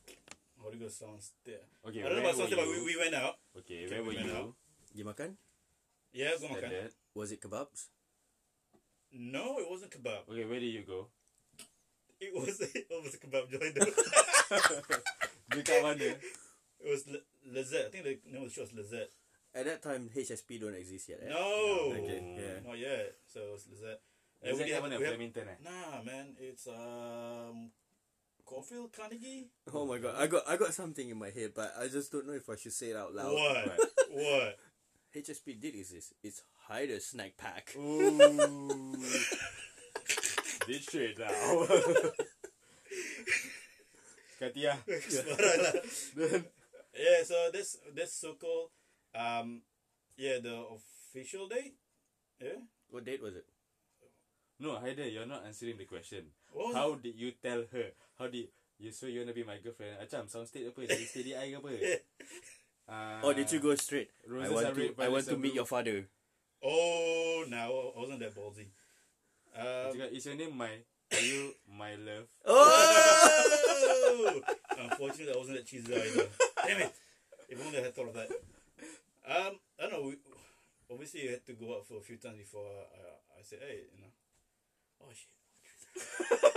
Holy 0.62 0.78
Ghost 0.82 0.98
sounds 0.98 1.30
there. 1.46 1.62
Okay, 1.86 2.02
I 2.02 2.10
don't 2.10 2.18
know 2.18 2.26
where 2.26 2.34
about 2.34 2.50
sounds 2.50 2.50
were 2.50 2.66
but 2.66 2.68
we, 2.74 2.90
we 2.90 2.96
went 2.98 3.14
out. 3.14 3.38
Okay, 3.62 3.86
Okay, 3.86 3.94
where 3.94 4.02
were 4.02 4.10
we 4.10 4.16
went 4.18 4.28
you? 4.28 4.34
out. 4.34 4.54
You 4.94 5.04
makan? 5.06 5.30
Yeah, 6.12 6.34
go 6.38 6.50
makan. 6.50 6.70
that? 6.70 6.90
Was 7.14 7.30
it 7.32 7.40
kebabs? 7.40 7.86
No, 9.14 9.58
it 9.62 9.66
wasn't 9.68 9.90
kebab. 9.94 10.26
Okay, 10.28 10.44
where 10.44 10.60
did 10.60 10.72
you 10.72 10.82
go? 10.82 11.06
It 12.20 12.32
was 12.34 12.60
it 12.74 12.86
was 12.90 13.14
a 13.14 13.18
kebab 13.18 13.50
joint. 13.50 13.78
though. 14.60 14.96
Dekat 15.56 15.82
mana? 15.82 16.04
it 16.04 16.88
was 16.88 17.04
Le- 17.08 17.24
Lizette. 17.52 17.86
I 17.86 17.90
think 17.90 18.04
the 18.04 18.18
name 18.32 18.42
of 18.44 18.48
the 18.48 18.54
show 18.54 18.62
was 18.62 18.72
Lizette. 18.72 19.10
At 19.54 19.66
that 19.66 19.82
time, 19.82 20.08
HSP 20.16 20.60
don't 20.60 20.74
exist 20.74 21.08
yet. 21.08 21.20
eh? 21.24 21.28
No, 21.28 21.92
Okay, 21.92 22.36
yeah. 22.40 22.60
not 22.66 22.78
yet. 22.78 23.14
So 23.28 23.40
it 23.40 23.52
was 23.52 23.66
Lizette. 23.70 24.00
Is 24.42 24.48
And 24.48 24.58
we 24.58 24.64
that 24.64 24.72
have- 24.74 24.82
mana? 24.82 24.96
we 24.98 25.04
have- 25.04 25.12
Flemington 25.14 25.44
eh? 25.48 25.58
Nah, 25.62 26.02
man, 26.02 26.26
it's 26.40 26.66
um, 26.66 27.70
Caulfield 28.46 28.92
Carnegie. 28.92 29.50
Oh 29.72 29.84
my 29.86 29.98
god, 29.98 30.14
I 30.18 30.26
got 30.26 30.42
I 30.48 30.56
got 30.56 30.72
something 30.74 31.08
in 31.08 31.18
my 31.18 31.30
head, 31.30 31.52
but 31.54 31.72
I 31.78 31.86
just 31.88 32.10
don't 32.10 32.26
know 32.26 32.32
if 32.32 32.48
I 32.48 32.56
should 32.56 32.72
say 32.72 32.90
it 32.90 32.96
out 32.96 33.14
loud. 33.14 33.32
What? 33.32 33.78
What? 34.12 34.56
HSP 35.14 35.60
did 35.60 35.74
exist. 35.76 36.12
It's 36.22 36.42
Haider 36.68 37.00
Snack 37.00 37.36
Pack. 37.36 37.74
Ooh. 37.76 38.96
Did 40.66 40.82
straight 40.82 41.18
now. 41.18 41.66
Katia. 44.42 44.74
Sembarang 44.90 45.58
lah. 45.62 45.74
yeah, 47.06 47.22
so 47.22 47.38
this 47.54 47.78
this 47.94 48.10
so 48.10 48.34
called 48.34 48.74
um 49.14 49.62
yeah 50.18 50.42
the 50.42 50.66
official 50.74 51.46
date. 51.46 51.78
Yeah. 52.42 52.58
What 52.90 53.06
date 53.06 53.22
was 53.22 53.38
it? 53.38 53.46
No, 54.58 54.82
Haider, 54.82 55.06
you're 55.06 55.30
not 55.30 55.46
answering 55.46 55.78
the 55.78 55.86
question. 55.86 56.34
What 56.50 56.74
How 56.74 56.98
did 56.98 57.14
you 57.14 57.38
tell 57.38 57.62
her? 57.70 57.94
How 58.18 58.26
did 58.26 58.50
you 58.82 58.90
so 58.90 59.06
you 59.06 59.22
wanna 59.22 59.34
be 59.34 59.46
my 59.46 59.62
girlfriend? 59.62 60.02
Macam 60.02 60.26
sound 60.26 60.50
state 60.50 60.66
apa? 60.66 60.82
Jadi 60.90 61.04
steady 61.06 61.32
eye 61.38 61.54
ke 61.54 61.58
apa? 61.62 61.70
Uh, 62.82 63.22
Or 63.22 63.30
did 63.30 63.46
you 63.46 63.62
go 63.62 63.78
straight? 63.78 64.10
I 64.26 64.26
Roses 64.26 64.50
want 64.58 64.74
to 64.74 64.84
I 64.98 65.06
want 65.06 65.24
to 65.30 65.38
meet 65.38 65.54
blue. 65.54 65.62
your 65.62 65.70
father. 65.70 66.10
Oh 66.58 67.46
no, 67.46 67.94
I 67.94 67.98
wasn't 68.02 68.18
that 68.26 68.34
ballsy. 68.34 68.74
Um, 69.54 69.94
is 70.10 70.26
your 70.26 70.34
name 70.34 70.58
my 70.58 70.82
are 71.14 71.22
you 71.22 71.54
my 71.70 71.94
love? 71.94 72.26
oh! 72.42 73.61
Unfortunately, 74.78 75.34
I 75.34 75.38
wasn't 75.38 75.56
that 75.58 75.66
cheesy 75.66 75.94
either. 75.94 76.26
Damn 76.66 76.80
it! 76.82 76.94
If 77.48 77.64
only 77.66 77.78
I 77.78 77.82
had 77.82 77.94
thought 77.94 78.08
of 78.08 78.14
that. 78.14 78.30
Um, 79.26 79.58
I 79.78 79.82
don't 79.82 79.92
know. 79.92 80.02
We, 80.08 80.16
obviously, 80.90 81.22
you 81.24 81.30
had 81.30 81.46
to 81.46 81.52
go 81.52 81.76
out 81.76 81.86
for 81.86 81.98
a 81.98 82.00
few 82.00 82.16
times 82.16 82.38
before 82.38 82.66
uh, 82.66 83.38
I 83.38 83.42
said, 83.42 83.60
"Hey, 83.60 83.80
you 83.94 84.00
know." 84.02 84.10
Oh 85.02 85.10
shit! 85.12 85.28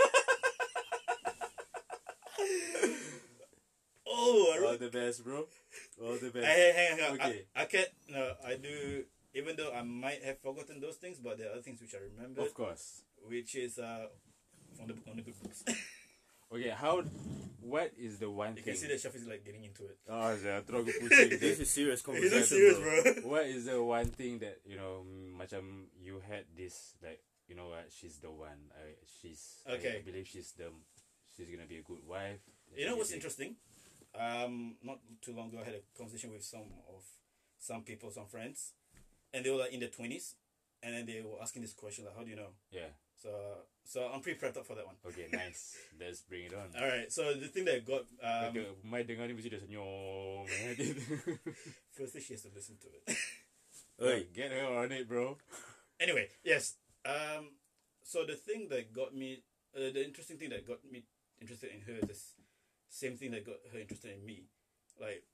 oh, 4.06 4.54
I 4.54 4.66
All 4.66 4.76
the 4.78 4.88
best, 4.88 5.24
bro. 5.24 5.46
All 6.02 6.16
the 6.20 6.30
best. 6.30 6.46
Hey, 6.46 6.72
hey, 6.74 6.86
hang 6.90 6.92
on, 6.92 6.98
hang 6.98 7.20
on. 7.20 7.26
Okay. 7.26 7.44
I, 7.54 7.62
I 7.62 7.64
can't. 7.66 7.88
No, 8.08 8.32
I 8.46 8.56
do. 8.56 9.04
Even 9.34 9.56
though 9.56 9.72
I 9.72 9.82
might 9.82 10.22
have 10.24 10.38
forgotten 10.40 10.80
those 10.80 10.96
things, 10.96 11.18
but 11.18 11.36
there 11.38 11.48
are 11.48 11.52
other 11.52 11.62
things 11.62 11.80
which 11.80 11.94
I 11.94 11.98
remember, 11.98 12.40
Of 12.40 12.54
course. 12.54 13.02
which 13.28 13.54
is 13.54 13.78
uh, 13.78 14.06
on 14.80 14.88
the 14.88 14.94
on 15.10 15.16
the 15.16 15.22
good 15.22 15.34
books. 15.42 15.62
Okay, 16.52 16.70
how? 16.70 17.02
What 17.60 17.90
is 17.98 18.18
the 18.18 18.30
one 18.30 18.54
you 18.54 18.62
thing? 18.62 18.74
can 18.74 18.76
see 18.76 18.86
that 18.86 19.02
Shafiq 19.02 19.16
is 19.16 19.26
like 19.26 19.44
getting 19.44 19.64
into 19.64 19.82
it. 19.90 19.98
Oh, 20.06 20.30
saya 20.38 20.62
terus. 20.62 20.86
This 21.42 21.58
is 21.58 21.70
serious 21.70 21.98
He's 21.98 22.06
conversation. 22.06 22.38
not 22.38 22.46
serious, 22.46 22.78
bro. 22.78 22.94
bro. 23.02 23.12
what 23.26 23.44
is 23.50 23.66
the 23.66 23.82
one 23.82 24.06
thing 24.14 24.38
that 24.38 24.62
you 24.62 24.78
know 24.78 25.02
macam 25.34 25.90
you 25.98 26.22
had 26.22 26.46
this 26.54 26.94
like 27.02 27.18
you 27.50 27.58
know 27.58 27.74
what 27.74 27.90
she's 27.90 28.22
the 28.22 28.30
one 28.30 28.70
I, 28.70 28.94
she's 29.18 29.66
Okay. 29.66 29.98
I 29.98 30.06
believe 30.06 30.30
she's 30.30 30.54
the 30.54 30.70
she's 31.34 31.50
gonna 31.50 31.66
be 31.66 31.82
a 31.82 31.86
good 31.86 32.06
wife 32.06 32.38
You 32.70 32.86
know 32.86 32.94
what's 32.94 33.10
She's- 33.10 33.18
interesting? 33.18 33.58
Um, 34.14 34.78
not 34.86 35.02
too 35.20 35.34
long 35.36 35.50
ago, 35.52 35.58
I 35.60 35.66
had 35.66 35.76
a 35.76 35.82
conversation 35.98 36.30
with 36.32 36.40
some 36.46 36.70
of 36.88 37.02
some 37.58 37.82
people, 37.82 38.08
some 38.14 38.30
friends, 38.30 38.72
and 39.34 39.42
they 39.44 39.50
were 39.50 39.58
like 39.66 39.74
in 39.74 39.80
their 39.82 39.90
twenties, 39.92 40.38
and 40.86 40.94
then 40.94 41.04
they 41.04 41.20
were 41.20 41.36
asking 41.42 41.60
this 41.66 41.74
question 41.76 42.06
like, 42.06 42.14
"How 42.16 42.22
do 42.24 42.30
you 42.30 42.38
know?" 42.38 42.54
yeah 42.72 42.94
So, 43.16 43.30
so 43.84 44.10
I'm 44.12 44.20
pretty 44.20 44.38
prepped 44.38 44.56
up 44.60 44.66
for 44.66 44.74
that 44.76 44.84
one. 44.86 44.96
okay 45.08 45.26
nice 45.32 45.74
let's 46.00 46.20
bring 46.20 46.44
it 46.46 46.54
on 46.54 46.68
All 46.76 46.86
right. 46.86 47.10
So 47.10 47.32
the 47.34 47.48
thing 47.48 47.64
that 47.64 47.84
got 47.86 48.04
um, 48.22 48.52
Mai 48.84 49.02
dengar 49.08 49.26
ni 49.26 49.34
mesti 49.34 49.48
dia 49.50 49.60
senyum 49.60 50.44
firstly, 51.96 52.20
she 52.20 52.34
has 52.36 52.42
to 52.44 52.52
listen 52.54 52.76
to 52.76 52.88
it. 52.92 53.04
Oi. 54.04 54.28
get 54.36 54.52
her 54.52 54.68
on 54.84 54.92
it 54.92 55.08
bro 55.08 55.38
anyway, 56.04 56.28
yes. 56.44 56.76
Um, 57.08 57.56
so 58.04 58.26
the 58.28 58.36
thing 58.36 58.68
that 58.68 58.92
got 58.92 59.14
me, 59.16 59.40
uh, 59.72 59.88
the 59.94 60.04
interesting 60.04 60.36
thing 60.36 60.50
that 60.50 60.66
got 60.68 60.84
me 60.84 61.04
interested 61.40 61.70
in 61.72 61.80
her 61.88 61.96
is 62.04 62.08
the 62.08 62.18
same 62.92 63.16
thing 63.16 63.30
that 63.32 63.46
got 63.46 63.56
her 63.72 63.78
interested 63.80 64.12
in 64.12 64.20
me, 64.26 64.44
like 65.00 65.24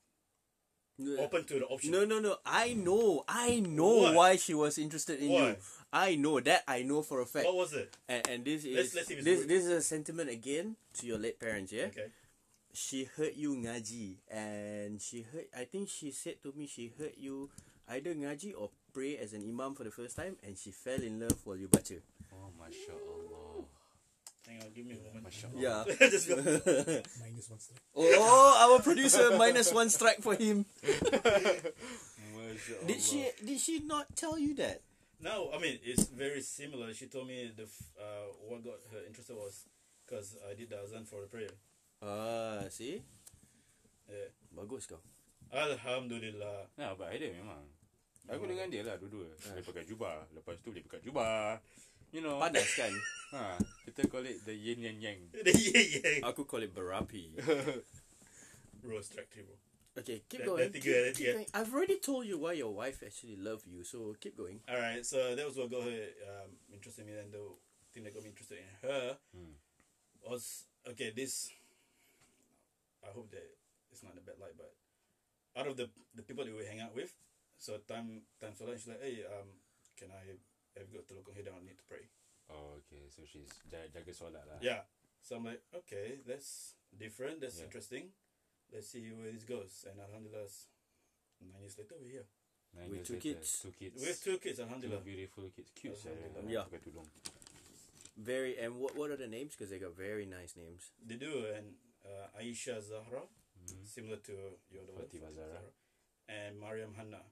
open 1.19 1.45
to 1.45 1.59
the 1.61 1.67
option. 1.67 1.91
No, 1.91 2.05
no, 2.05 2.21
no. 2.21 2.37
I 2.45 2.75
know. 2.75 3.25
I 3.29 3.61
know 3.61 3.97
What? 4.11 4.15
why 4.15 4.37
she 4.37 4.55
was 4.55 4.79
interested 4.79 5.21
in 5.21 5.31
you. 5.31 5.57
I 5.93 6.17
know 6.17 6.41
that. 6.41 6.63
I 6.67 6.83
know 6.83 7.03
for 7.03 7.21
a 7.21 7.27
fact. 7.27 7.45
What 7.47 7.57
was 7.57 7.73
it? 7.75 7.97
And, 8.09 8.27
and 8.29 8.45
this 8.45 8.65
is 8.65 8.77
Let's- 8.77 8.95
let's 8.95 9.09
see 9.09 9.15
this 9.21 9.41
good. 9.41 9.49
this 9.49 9.65
is 9.65 9.71
a 9.71 9.83
sentiment 9.83 10.31
again 10.31 10.77
to 10.99 11.07
your 11.07 11.19
late 11.19 11.39
parents. 11.39 11.73
Yeah. 11.73 11.93
Okay. 11.93 12.09
She 12.73 13.05
heard 13.05 13.37
you 13.37 13.53
ngaji, 13.57 14.17
and 14.33 14.97
she 15.01 15.21
heard. 15.29 15.45
I 15.55 15.65
think 15.69 15.91
she 15.91 16.11
said 16.11 16.41
to 16.43 16.53
me 16.57 16.67
she 16.67 16.89
heard 16.99 17.13
you 17.21 17.51
either 17.89 18.15
ngaji 18.15 18.55
or 18.57 18.71
pray 18.95 19.19
as 19.19 19.35
an 19.35 19.43
imam 19.45 19.75
for 19.75 19.85
the 19.85 19.91
first 19.93 20.17
time, 20.17 20.37
and 20.43 20.57
she 20.57 20.71
fell 20.71 20.97
in 21.03 21.21
love 21.21 21.37
while 21.45 21.57
you 21.61 21.69
baca. 21.69 22.01
oh 22.33 22.49
masya 22.57 22.97
Allah 22.97 23.52
Hang 24.49 24.59
on, 24.61 24.71
give 24.75 24.85
me 24.87 24.99
a 24.99 25.03
moment. 25.15 25.31
Yeah. 25.55 25.85
Just 26.11 26.27
go. 26.29 26.37
Minus 27.23 27.47
one 27.49 27.61
strike. 27.63 27.81
oh, 27.95 28.51
our 28.59 28.83
producer 28.83 29.39
minus 29.39 29.73
one 29.73 29.89
strike 29.89 30.19
for 30.21 30.35
him. 30.35 30.67
Did 32.87 33.01
she? 33.01 33.27
Did 33.45 33.59
she 33.61 33.81
not 33.87 34.15
tell 34.17 34.39
you 34.39 34.55
that? 34.59 34.83
No, 35.23 35.51
I 35.55 35.59
mean 35.63 35.79
it's 35.87 36.11
very 36.11 36.43
similar. 36.43 36.91
She 36.93 37.07
told 37.07 37.31
me 37.31 37.51
the 37.55 37.65
f- 37.71 37.95
uh, 37.95 38.27
what 38.51 38.65
got 38.67 38.83
her 38.91 39.07
interested 39.07 39.39
was 39.39 39.67
because 40.05 40.35
I 40.43 40.55
did 40.59 40.71
the 40.71 40.83
azan 40.83 41.07
for 41.07 41.23
the 41.23 41.31
prayer. 41.31 41.55
Ah, 42.03 42.67
see, 42.69 42.99
Yeah. 44.11 44.35
bagus 44.51 44.91
kau. 44.91 44.99
Alhamdulillah. 45.55 46.75
Nah, 46.75 46.99
but 46.99 47.13
idea 47.15 47.31
memang 47.37 47.63
Aku 48.31 48.47
dengan 48.49 48.71
dia 48.73 48.81
lah 48.87 48.97
dua-dua 48.97 49.29
Dia 49.37 49.61
pakai 49.61 49.85
jubah 49.85 50.25
Lepas 50.33 50.63
tu 50.65 50.73
dia 50.73 50.81
pakai 50.81 51.03
jubah 51.05 51.59
You 52.13 52.21
know 52.21 52.37
Panas 52.39 52.69
kan? 52.77 52.93
ha, 53.35 53.57
Kita 53.89 54.05
call 54.13 54.29
it 54.29 54.45
the 54.45 54.53
yin 54.53 54.85
and 54.85 55.01
yang 55.01 55.21
yeah, 55.49 55.81
yeah. 55.81 56.29
Aku 56.29 56.45
call 56.45 56.61
it 56.63 56.73
berapi. 56.77 57.33
Three, 58.83 59.01
bro. 59.49 59.57
Okay, 59.93 60.25
keep 60.29 60.41
That- 60.41 60.49
going. 60.49 60.69
Keep, 60.73 61.17
keep 61.17 61.33
going. 61.37 61.49
I've 61.53 61.73
already 61.73 62.01
told 62.01 62.25
you 62.29 62.37
why 62.41 62.53
your 62.57 62.73
wife 62.73 63.01
actually 63.05 63.37
love 63.37 63.61
you, 63.69 63.85
so 63.85 64.17
keep 64.21 64.37
going. 64.37 64.61
All 64.69 64.77
right, 64.81 65.05
so 65.05 65.37
that 65.37 65.45
was 65.45 65.57
what 65.57 65.69
got 65.71 65.85
her 65.85 66.05
um, 66.29 66.51
interested 66.73 67.05
in 67.05 67.13
me, 67.13 67.21
and 67.21 67.33
the 67.33 67.45
thing 67.93 68.05
that 68.05 68.13
got 68.13 68.25
me 68.25 68.33
interested 68.33 68.59
in 68.61 68.69
her 68.89 69.17
Hmm. 69.37 69.57
was 70.25 70.65
okay. 70.89 71.13
This 71.17 71.49
I 73.05 73.13
hope 73.13 73.29
that 73.33 73.45
it's 73.93 74.01
not 74.05 74.13
in 74.17 74.21
a 74.21 74.25
bad 74.25 74.37
light, 74.41 74.57
but 74.57 74.73
out 75.57 75.69
of 75.69 75.77
the 75.77 75.89
the 76.17 76.25
people 76.25 76.45
that 76.45 76.53
we 76.57 76.65
hang 76.65 76.81
out 76.81 76.97
with, 76.97 77.13
so 77.61 77.77
time 77.85 78.25
time 78.41 78.57
solat, 78.57 78.81
she's 78.81 78.89
like, 78.89 79.01
hey, 79.05 79.25
um, 79.29 79.49
can 79.97 80.09
I 80.13 80.41
have 80.77 80.89
you 80.91 80.99
got 80.99 81.07
to 81.09 81.15
look 81.15 81.29
on 81.29 81.35
here 81.35 81.45
down? 81.45 81.61
I 81.61 81.65
need 81.67 81.79
to 81.79 81.89
pray. 81.89 82.05
Oh 82.51 82.81
okay 82.85 83.07
So 83.09 83.23
she's 83.25 83.49
jaga, 83.71 83.89
jaga 83.93 84.13
solat 84.13 84.45
lah 84.49 84.59
Yeah. 84.61 84.83
So 85.23 85.37
I'm 85.39 85.45
like, 85.47 85.63
okay, 85.87 86.19
that's 86.27 86.75
different. 86.91 87.39
That's 87.41 87.59
Yeah. 87.63 87.71
interesting. 87.71 88.11
Let's 88.75 88.89
see 88.91 89.07
where 89.15 89.31
this 89.31 89.45
goes. 89.47 89.85
And 89.87 90.01
alhamdulillah, 90.03 90.51
s- 90.51 90.67
nine 91.39 91.63
years 91.63 91.79
later, 91.79 91.95
we're 92.01 92.11
here. 92.23 92.29
Nine 92.75 92.89
With 92.91 93.05
years 93.05 93.09
two 93.09 93.19
later, 93.21 93.29
kids. 93.39 93.49
Two 93.63 93.71
kids 93.77 93.97
We 94.01 94.09
have 94.11 94.19
two 94.21 94.39
kids, 94.43 94.57
Two 94.59 94.65
alhamdulillah. 94.67 95.05
beautiful 95.05 95.45
kids 95.55 95.71
Cute 95.77 95.95
saya 95.95 96.17
Alhamdulillah. 96.19 96.51
Yeah. 96.51 96.65
Pakai 96.67 96.81
tudung 96.83 97.07
Very 98.17 98.59
and 98.61 98.77
what 98.77 98.93
what 98.97 99.09
are 99.13 99.17
the 99.21 99.29
names? 99.31 99.55
Because 99.57 99.71
they 99.73 99.79
got 99.81 99.95
very 99.97 100.27
nice 100.29 100.53
names. 100.57 100.93
They 101.01 101.17
do, 101.17 101.49
and 101.49 101.77
uh, 102.05 102.29
Aisha 102.37 102.77
Zahra, 102.83 103.25
Hmm. 103.63 103.85
similar 103.87 104.19
to 104.27 104.59
your 104.75 104.83
other 104.83 104.93
one, 104.99 105.07
Fatima 105.07 105.31
Fatima 105.31 105.39
Zahra. 105.39 105.61
and 106.29 106.59
Mariam 106.59 106.93
Hanna. 106.99 107.23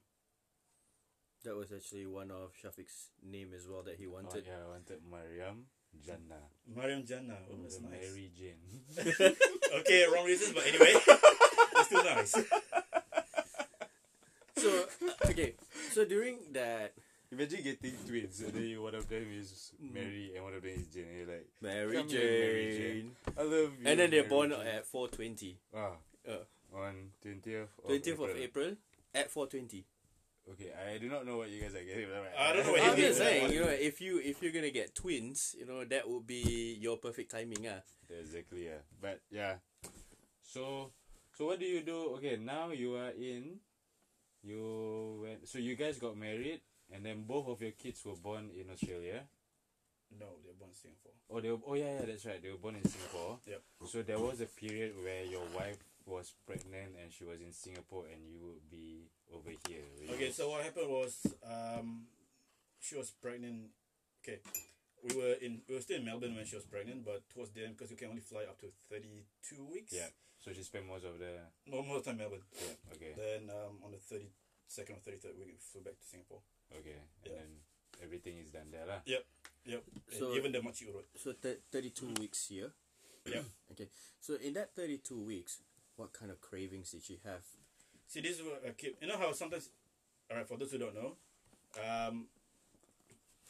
That 1.43 1.55
was 1.55 1.71
actually 1.71 2.05
one 2.05 2.29
of 2.29 2.51
Shafiq's 2.61 3.09
name 3.23 3.49
as 3.55 3.67
well 3.67 3.81
that 3.83 3.95
he 3.97 4.05
Oh, 4.05 4.11
wanted. 4.11 4.45
yeah, 4.45 4.61
I 4.63 4.67
wanted 4.69 4.99
Mariam 5.09 5.65
Jannah. 6.05 6.45
Mariam 6.75 7.03
Jannah. 7.05 7.37
Oh, 7.51 7.55
that's 7.61 7.81
nice. 7.81 7.91
Mary 7.91 8.31
Jane. 8.37 9.35
Okay, 9.79 10.05
wrong 10.13 10.25
reasons, 10.25 10.53
but 10.53 10.67
anyway, 10.67 10.93
it's 11.77 11.85
still 11.87 12.03
nice. 12.03 12.35
So 14.57 14.69
uh, 14.69 15.29
okay, 15.31 15.55
so 15.91 16.05
during 16.05 16.37
that 16.51 16.93
Imagine 17.31 17.63
getting 17.63 17.95
twins 18.05 18.41
and 18.41 18.51
then 18.51 18.81
one 18.83 18.93
of 18.93 19.07
them 19.07 19.23
is 19.31 19.71
Mary 19.79 20.33
and 20.35 20.43
one 20.43 20.53
of 20.53 20.61
them 20.61 20.73
is 20.75 20.87
Jane. 20.87 21.07
You're 21.17 21.27
like, 21.27 21.47
Mary 21.61 21.95
Come 21.95 22.09
here, 22.09 22.19
Mary 22.19 22.77
Jane, 22.77 23.11
I 23.37 23.41
love 23.43 23.71
you. 23.79 23.85
and 23.87 23.99
then 23.99 24.09
they're 24.11 24.27
Mary 24.27 24.27
born 24.29 24.49
Jane." 24.51 24.67
at 24.67 24.85
four 24.85 25.07
twenty. 25.07 25.57
Ah, 25.73 25.95
Uh, 26.27 26.43
on 26.75 27.11
20th 27.25 27.63
of 27.79 27.85
twentieth 27.87 28.19
of 28.19 28.29
April. 28.29 28.43
April 28.43 28.71
at 29.15 29.31
four 29.31 29.47
twenty. 29.47 29.85
Okay, 30.49 30.71
I 30.73 30.97
do 30.97 31.07
not 31.07 31.25
know 31.25 31.37
what 31.37 31.49
you 31.49 31.61
guys 31.61 31.75
are 31.75 31.83
getting. 31.83 32.07
but 32.09 32.33
I 32.39 32.53
don't 32.53 32.65
know 32.65 32.71
what 32.73 32.81
I'm 32.81 32.97
you 32.97 33.07
just 33.07 33.19
mean. 33.19 33.29
saying, 33.29 33.53
you 33.53 33.61
know, 33.61 33.69
if 33.69 34.01
you 34.01 34.17
if 34.19 34.41
you're 34.41 34.51
gonna 34.51 34.71
get 34.71 34.95
twins, 34.95 35.55
you 35.57 35.65
know, 35.65 35.85
that 35.85 36.09
would 36.09 36.25
be 36.25 36.77
your 36.81 36.97
perfect 36.97 37.31
timing, 37.31 37.67
ah. 37.69 37.81
Exactly, 38.09 38.65
yeah. 38.65 38.81
But 38.99 39.21
yeah. 39.29 39.55
So, 40.43 40.91
so 41.37 41.45
what 41.45 41.59
do 41.59 41.65
you 41.65 41.81
do? 41.81 42.17
Okay, 42.17 42.37
now 42.41 42.71
you 42.71 42.95
are 42.95 43.11
in. 43.11 43.59
You 44.43 45.21
went. 45.21 45.47
So 45.47 45.59
you 45.59 45.75
guys 45.75 45.99
got 45.99 46.17
married, 46.17 46.61
and 46.91 47.05
then 47.05 47.23
both 47.23 47.47
of 47.47 47.61
your 47.61 47.71
kids 47.71 48.03
were 48.03 48.15
born 48.17 48.49
in 48.57 48.69
Australia. 48.73 49.23
No, 50.19 50.25
they 50.43 50.49
were 50.49 50.57
born 50.59 50.71
in 50.71 50.75
Singapore. 50.75 51.13
Oh, 51.29 51.39
they 51.39 51.51
were, 51.51 51.59
oh 51.65 51.75
yeah, 51.75 51.99
yeah, 51.99 52.05
that's 52.05 52.25
right. 52.25 52.41
They 52.41 52.49
were 52.49 52.57
born 52.57 52.75
in 52.75 52.83
Singapore. 52.83 53.39
Yep. 53.47 53.61
So 53.87 54.01
there 54.01 54.19
was 54.19 54.41
a 54.41 54.45
period 54.47 54.93
where 55.01 55.23
your 55.23 55.43
wife 55.55 55.77
was 56.05 56.33
pregnant 56.45 56.95
and 57.01 57.11
she 57.11 57.23
was 57.23 57.39
in 57.41 57.51
Singapore, 57.53 58.05
and 58.11 58.25
you 58.27 58.39
would 58.41 58.69
be 58.69 59.09
over 59.33 59.49
here. 59.67 59.83
were 59.97 60.05
you? 60.05 60.13
Okay, 60.15 60.31
so 60.31 60.49
what 60.49 60.63
happened 60.63 60.89
was, 60.89 61.17
um, 61.45 62.07
she 62.79 62.95
was 62.95 63.11
pregnant. 63.11 63.69
Okay, 64.23 64.39
we 65.03 65.15
were 65.17 65.33
in 65.41 65.61
we 65.67 65.75
were 65.75 65.81
still 65.81 65.97
in 65.97 66.05
Melbourne 66.05 66.35
when 66.35 66.45
she 66.45 66.55
was 66.55 66.65
pregnant, 66.65 67.05
but 67.05 67.27
towards 67.29 67.51
the 67.51 67.63
end, 67.65 67.77
because 67.77 67.89
you 67.91 67.97
can 67.97 68.09
only 68.09 68.21
fly 68.21 68.43
up 68.43 68.59
to 68.61 68.67
thirty 68.89 69.25
two 69.41 69.63
weeks. 69.71 69.93
Yeah. 69.93 70.09
So 70.41 70.51
she 70.53 70.63
spent 70.63 70.87
most 70.87 71.05
of 71.05 71.19
the. 71.19 71.37
No, 71.69 71.81
most 71.83 71.97
of 72.01 72.03
the 72.05 72.09
time 72.11 72.17
Melbourne. 72.17 72.41
Yeah. 72.57 72.93
Okay. 72.97 73.13
Then 73.17 73.49
um, 73.53 73.77
on 73.85 73.91
the 73.91 73.97
thirty 74.01 74.29
second 74.67 74.95
or 74.97 74.99
thirty 75.05 75.17
third 75.17 75.37
week, 75.37 75.47
we 75.53 75.57
flew 75.59 75.81
back 75.81 75.97
to 75.99 76.05
Singapore. 76.05 76.41
Okay. 76.73 76.97
And 76.97 77.25
Yeah. 77.25 77.31
then 77.37 77.49
everything 78.01 78.37
is 78.41 78.49
done 78.49 78.69
there, 78.71 78.85
lah. 78.89 79.01
Yep. 79.05 79.23
Yep. 79.65 79.83
So- 80.17 80.19
So 80.19 80.35
even 80.35 80.51
the 80.51 80.61
Machi 80.61 80.85
Road. 80.89 81.05
So 81.15 81.33
th- 81.33 81.61
thirty 81.71 81.89
two 81.91 82.09
weeks 82.19 82.47
here. 82.49 82.73
yeah. 83.25 83.45
Okay. 83.71 83.89
So 84.19 84.33
in 84.41 84.53
that 84.57 84.73
thirty 84.73 84.97
two 84.97 85.21
weeks, 85.21 85.61
what 86.01 86.13
kind 86.13 86.31
of 86.31 86.41
cravings 86.41 86.89
did 86.91 87.03
she 87.03 87.19
have? 87.23 87.45
See, 88.07 88.21
this 88.21 88.39
is 88.39 88.43
what 88.43 88.63
I 88.67 88.71
keep. 88.71 88.97
You 89.01 89.07
know 89.07 89.17
how 89.17 89.31
sometimes, 89.33 89.69
all 90.29 90.37
right, 90.37 90.47
for 90.47 90.57
those 90.57 90.71
who 90.71 90.79
don't 90.79 90.95
know, 90.95 91.13
um, 91.77 92.25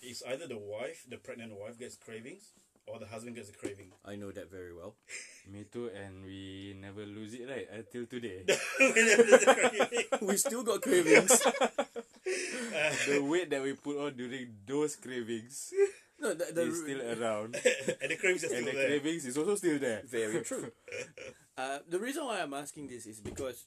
it's 0.02 0.22
either 0.28 0.48
the 0.48 0.58
wife, 0.58 1.06
the 1.10 1.16
pregnant 1.16 1.54
wife, 1.58 1.80
gets 1.80 1.96
cravings, 1.96 2.52
or 2.86 3.00
the 3.00 3.08
husband 3.08 3.38
gets 3.38 3.50
a 3.50 3.54
craving. 3.54 3.92
I 4.04 4.18
know 4.18 4.32
that 4.32 4.52
very 4.52 4.76
well. 4.76 4.96
Me 5.52 5.64
too, 5.72 5.90
and 5.96 6.26
we 6.26 6.76
never 6.80 7.06
lose 7.06 7.34
it 7.34 7.48
right 7.48 7.68
until 7.72 8.06
today. 8.06 8.44
we 10.22 10.36
still 10.36 10.64
got 10.64 10.82
cravings. 10.82 11.40
the 13.08 13.24
weight 13.24 13.50
that 13.50 13.64
we 13.64 13.74
put 13.74 13.98
on 13.98 14.14
during 14.18 14.54
those 14.68 14.98
cravings 14.98 15.74
no, 16.22 16.36
the, 16.36 16.54
the 16.54 16.62
is 16.62 16.82
still 16.82 17.02
around, 17.02 17.56
and 17.56 18.12
the 18.12 18.16
cravings 18.16 18.44
are 18.44 18.54
and 18.54 18.68
the 18.68 18.72
there. 18.72 18.88
cravings 18.88 19.26
is 19.26 19.38
also 19.38 19.56
still 19.56 19.80
there. 19.80 20.04
Very 20.06 20.42
true. 20.44 20.72
Uh, 21.58 21.80
the 21.88 22.00
reason 22.00 22.26
why 22.26 22.40
I'm 22.42 22.54
asking 22.54 22.88
this 22.88 23.06
is 23.06 23.20
because 23.20 23.66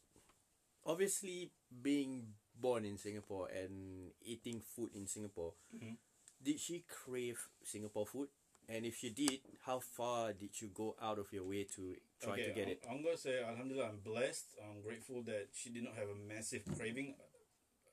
obviously 0.87 1.51
being 1.83 2.35
born 2.59 2.85
in 2.85 2.97
Singapore 2.99 3.49
and 3.49 4.11
eating 4.25 4.61
food 4.61 4.91
in 4.95 5.07
Singapore, 5.07 5.55
Mhm. 5.75 5.97
did 6.43 6.59
she 6.61 6.81
crave 6.89 7.49
Singapore 7.65 8.07
food? 8.07 8.29
And 8.67 8.87
if 8.87 8.97
she 8.97 9.11
did, 9.11 9.43
how 9.69 9.79
far 9.81 10.33
did 10.33 10.59
you 10.63 10.69
go 10.69 10.97
out 10.99 11.19
of 11.19 11.31
your 11.33 11.45
way 11.45 11.65
to 11.77 12.01
try 12.19 12.41
to 12.41 12.53
get 12.55 12.65
I'm, 12.65 12.73
it? 12.73 12.83
I'm 12.89 13.03
gonna 13.03 13.19
say, 13.21 13.43
Alhamdulillah, 13.45 13.89
I'm 13.93 14.01
blessed. 14.01 14.57
I'm 14.65 14.81
grateful 14.81 15.21
that 15.25 15.49
she 15.53 15.69
did 15.69 15.85
not 15.85 15.95
have 15.97 16.09
a 16.09 16.15
massive 16.15 16.65
craving, 16.65 17.15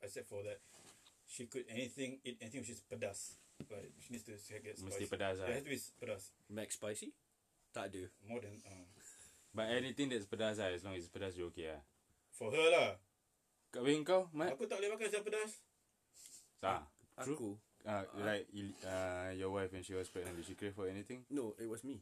except 0.00 0.28
for 0.28 0.42
that 0.44 0.60
she 1.28 1.44
could 1.46 1.66
anything 1.68 2.20
eat 2.24 2.38
anything 2.40 2.60
which 2.64 2.70
is 2.70 2.80
pedas. 2.80 3.36
Like 3.70 3.92
she 4.00 4.14
needs 4.16 4.24
to 4.24 4.32
get 4.60 4.80
Mesti 4.80 5.04
spicy. 5.04 5.06
pedas 5.12 5.36
It 5.36 5.40
lah. 5.40 5.46
has 5.52 5.62
to 5.62 5.68
be 5.68 5.80
pedas. 6.00 6.22
Mac 6.48 6.72
spicy? 6.72 7.12
Tak 7.74 7.92
ada. 7.92 8.08
More 8.24 8.40
than 8.40 8.56
uh, 8.64 8.84
But 9.52 9.68
anything 9.68 10.08
that's 10.08 10.24
pedas 10.24 10.56
lah, 10.56 10.72
as 10.72 10.80
long 10.82 10.96
as 10.96 11.04
it's 11.04 11.12
pedas, 11.12 11.36
you 11.36 11.52
okay 11.52 11.76
lah. 11.76 11.82
for 12.32 12.48
her 12.48 12.66
lah. 12.72 12.96
Kahwin 13.68 14.00
kau, 14.04 14.28
Mat? 14.32 14.56
Aku 14.56 14.64
tak 14.64 14.80
boleh 14.80 14.92
makan 14.96 15.08
siapa 15.12 15.24
pedas. 15.28 15.60
Ah, 16.64 16.88
true. 17.20 17.36
Aku. 17.36 17.50
Uh, 17.82 18.06
like 18.22 18.46
il- 18.54 18.78
uh, 18.86 19.34
your 19.34 19.50
wife 19.50 19.68
when 19.74 19.82
she 19.82 19.92
was 19.92 20.06
pregnant, 20.08 20.38
did 20.38 20.46
she 20.46 20.54
crave 20.54 20.72
for 20.72 20.86
anything? 20.86 21.26
No, 21.28 21.52
it 21.58 21.66
was 21.66 21.82
me. 21.82 21.98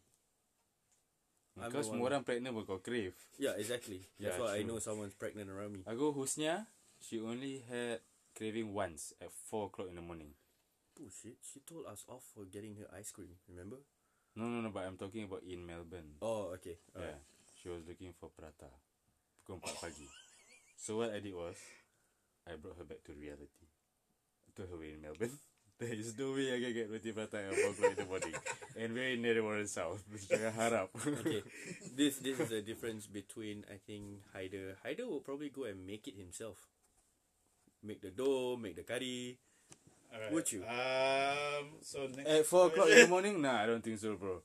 I'm 1.59 1.72
Kau 1.72 1.82
the 1.82 1.88
semua 1.90 2.07
one- 2.07 2.09
orang 2.14 2.22
pregnant 2.22 2.53
pun 2.55 2.64
kau 2.64 2.78
crave. 2.78 3.16
Yeah, 3.40 3.57
exactly. 3.59 4.07
That's 4.20 4.38
Yeah, 4.38 4.44
why 4.44 4.51
I 4.55 4.62
true. 4.62 4.68
know 4.70 4.78
someone's 4.78 5.16
pregnant 5.18 5.51
around 5.51 5.74
me. 5.74 5.82
Aku 5.88 6.14
Husnia, 6.14 6.68
she 7.03 7.18
only 7.18 7.64
had 7.66 8.05
craving 8.38 8.70
once 8.70 9.11
at 9.18 9.32
4 9.51 9.66
o'clock 9.72 9.90
in 9.90 9.96
the 9.98 10.05
morning. 10.05 10.36
Bullshit. 10.94 11.40
She 11.42 11.59
told 11.66 11.88
us 11.90 12.05
off 12.07 12.22
for 12.30 12.44
getting 12.46 12.76
her 12.78 12.86
ice 12.94 13.11
cream. 13.11 13.40
Remember? 13.51 13.80
No, 14.38 14.46
no, 14.46 14.62
no, 14.62 14.70
but 14.70 14.86
I'm 14.86 14.94
talking 14.96 15.26
about 15.26 15.42
in 15.42 15.64
Melbourne. 15.66 16.20
Oh, 16.22 16.55
okay. 16.55 16.78
Yeah, 16.94 17.18
Alright. 17.18 17.24
She 17.62 17.68
was 17.68 17.84
looking 17.86 18.12
for 18.18 18.30
prata. 18.32 18.72
Pukul 19.44 19.61
4 19.61 19.88
pagi. 19.90 20.08
So 20.76 20.96
what 20.96 21.12
I 21.12 21.20
did 21.20 21.34
was, 21.34 21.56
I 22.48 22.56
brought 22.56 22.78
her 22.78 22.84
back 22.84 23.04
to 23.04 23.12
reality. 23.12 23.68
To 24.56 24.62
her 24.62 24.78
way 24.78 24.96
in 24.96 25.02
Melbourne. 25.02 25.38
There 25.80 25.96
is 25.96 26.12
no 26.18 26.32
way 26.36 26.52
I 26.52 26.61
can 26.61 26.74
get 26.74 26.90
roti 26.92 27.11
prata 27.11 27.38
at 27.40 27.54
4 27.56 27.70
o'clock 27.72 27.90
in 27.92 27.96
the 27.96 28.04
morning. 28.04 28.34
And 28.76 28.92
very 28.92 29.16
near 29.16 29.32
the 29.32 29.40
Warren 29.40 29.66
South. 29.66 30.04
Jangan 30.12 30.52
harap. 30.52 30.88
okay. 31.24 31.40
This 31.96 32.20
this 32.20 32.36
is 32.36 32.52
the 32.52 32.61
difference 32.61 33.08
between 33.08 33.64
I 33.64 33.80
think 33.80 34.28
Haider. 34.36 34.76
Haider 34.84 35.08
will 35.08 35.24
probably 35.24 35.48
go 35.48 35.64
and 35.64 35.80
make 35.88 36.04
it 36.04 36.20
himself. 36.20 36.68
Make 37.80 38.04
the 38.04 38.12
dough, 38.12 38.61
make 38.61 38.76
the 38.76 38.84
curry. 38.84 39.40
Alright. 40.12 40.28
Would 40.36 40.52
you? 40.52 40.68
Um. 40.68 41.80
So 41.80 42.12
next. 42.12 42.28
At 42.28 42.44
4 42.44 42.66
o'clock 42.76 42.88
in 42.92 43.00
the 43.00 43.08
morning? 43.08 43.40
Nah, 43.40 43.64
I 43.64 43.64
don't 43.64 43.80
think 43.80 43.96
so, 43.96 44.20
bro. 44.20 44.44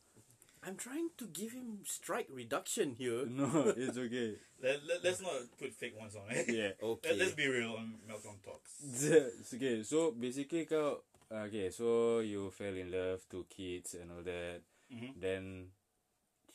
I'm 0.65 0.75
trying 0.75 1.09
to 1.17 1.25
give 1.27 1.51
him 1.53 1.79
strike 1.85 2.27
reduction 2.31 2.95
here. 2.97 3.25
No, 3.29 3.73
it's 3.77 3.97
okay. 3.97 4.35
Let, 4.63 4.81
let, 4.87 5.03
let's 5.03 5.21
not 5.21 5.33
put 5.59 5.73
fake 5.73 5.93
ones 5.99 6.15
on 6.15 6.23
it. 6.31 6.47
Yeah. 6.49 6.71
Okay. 6.81 7.09
Let, 7.13 7.19
let's 7.19 7.35
be 7.35 7.47
real 7.47 7.75
on 7.77 7.95
MelbKonzTalk. 8.09 9.53
okay, 9.53 9.83
so 9.83 10.11
basically 10.11 10.65
kau 10.65 11.03
okay, 11.29 11.69
so 11.69 12.19
you 12.19 12.49
fell 12.49 12.73
in 12.73 12.89
love, 12.89 13.21
two 13.29 13.45
kids 13.51 13.93
and 13.93 14.09
all 14.09 14.23
that. 14.23 14.63
Mhm. 14.89 15.11
Then 15.19 15.43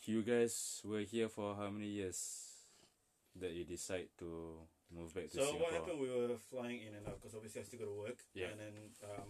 you 0.08 0.22
guys 0.22 0.80
were 0.82 1.04
here 1.06 1.28
for 1.28 1.54
how 1.54 1.70
many 1.70 1.86
years 2.02 2.50
that 3.36 3.52
you 3.52 3.62
decide 3.64 4.08
to 4.18 4.58
move 4.90 5.14
back 5.14 5.30
to 5.30 5.38
So 5.38 5.44
Singapore? 5.44 5.54
So 5.54 5.62
what 5.62 5.72
happened? 5.76 6.00
We 6.00 6.10
were 6.10 6.34
flying 6.50 6.80
in 6.82 6.94
and 6.98 7.06
out 7.06 7.20
because 7.20 7.36
obviously 7.36 7.60
I 7.60 7.64
still 7.64 7.78
got 7.78 7.90
to 7.94 7.98
work. 8.00 8.18
Yeah. 8.34 8.50
And 8.50 8.58
then 8.58 8.74
um, 9.06 9.28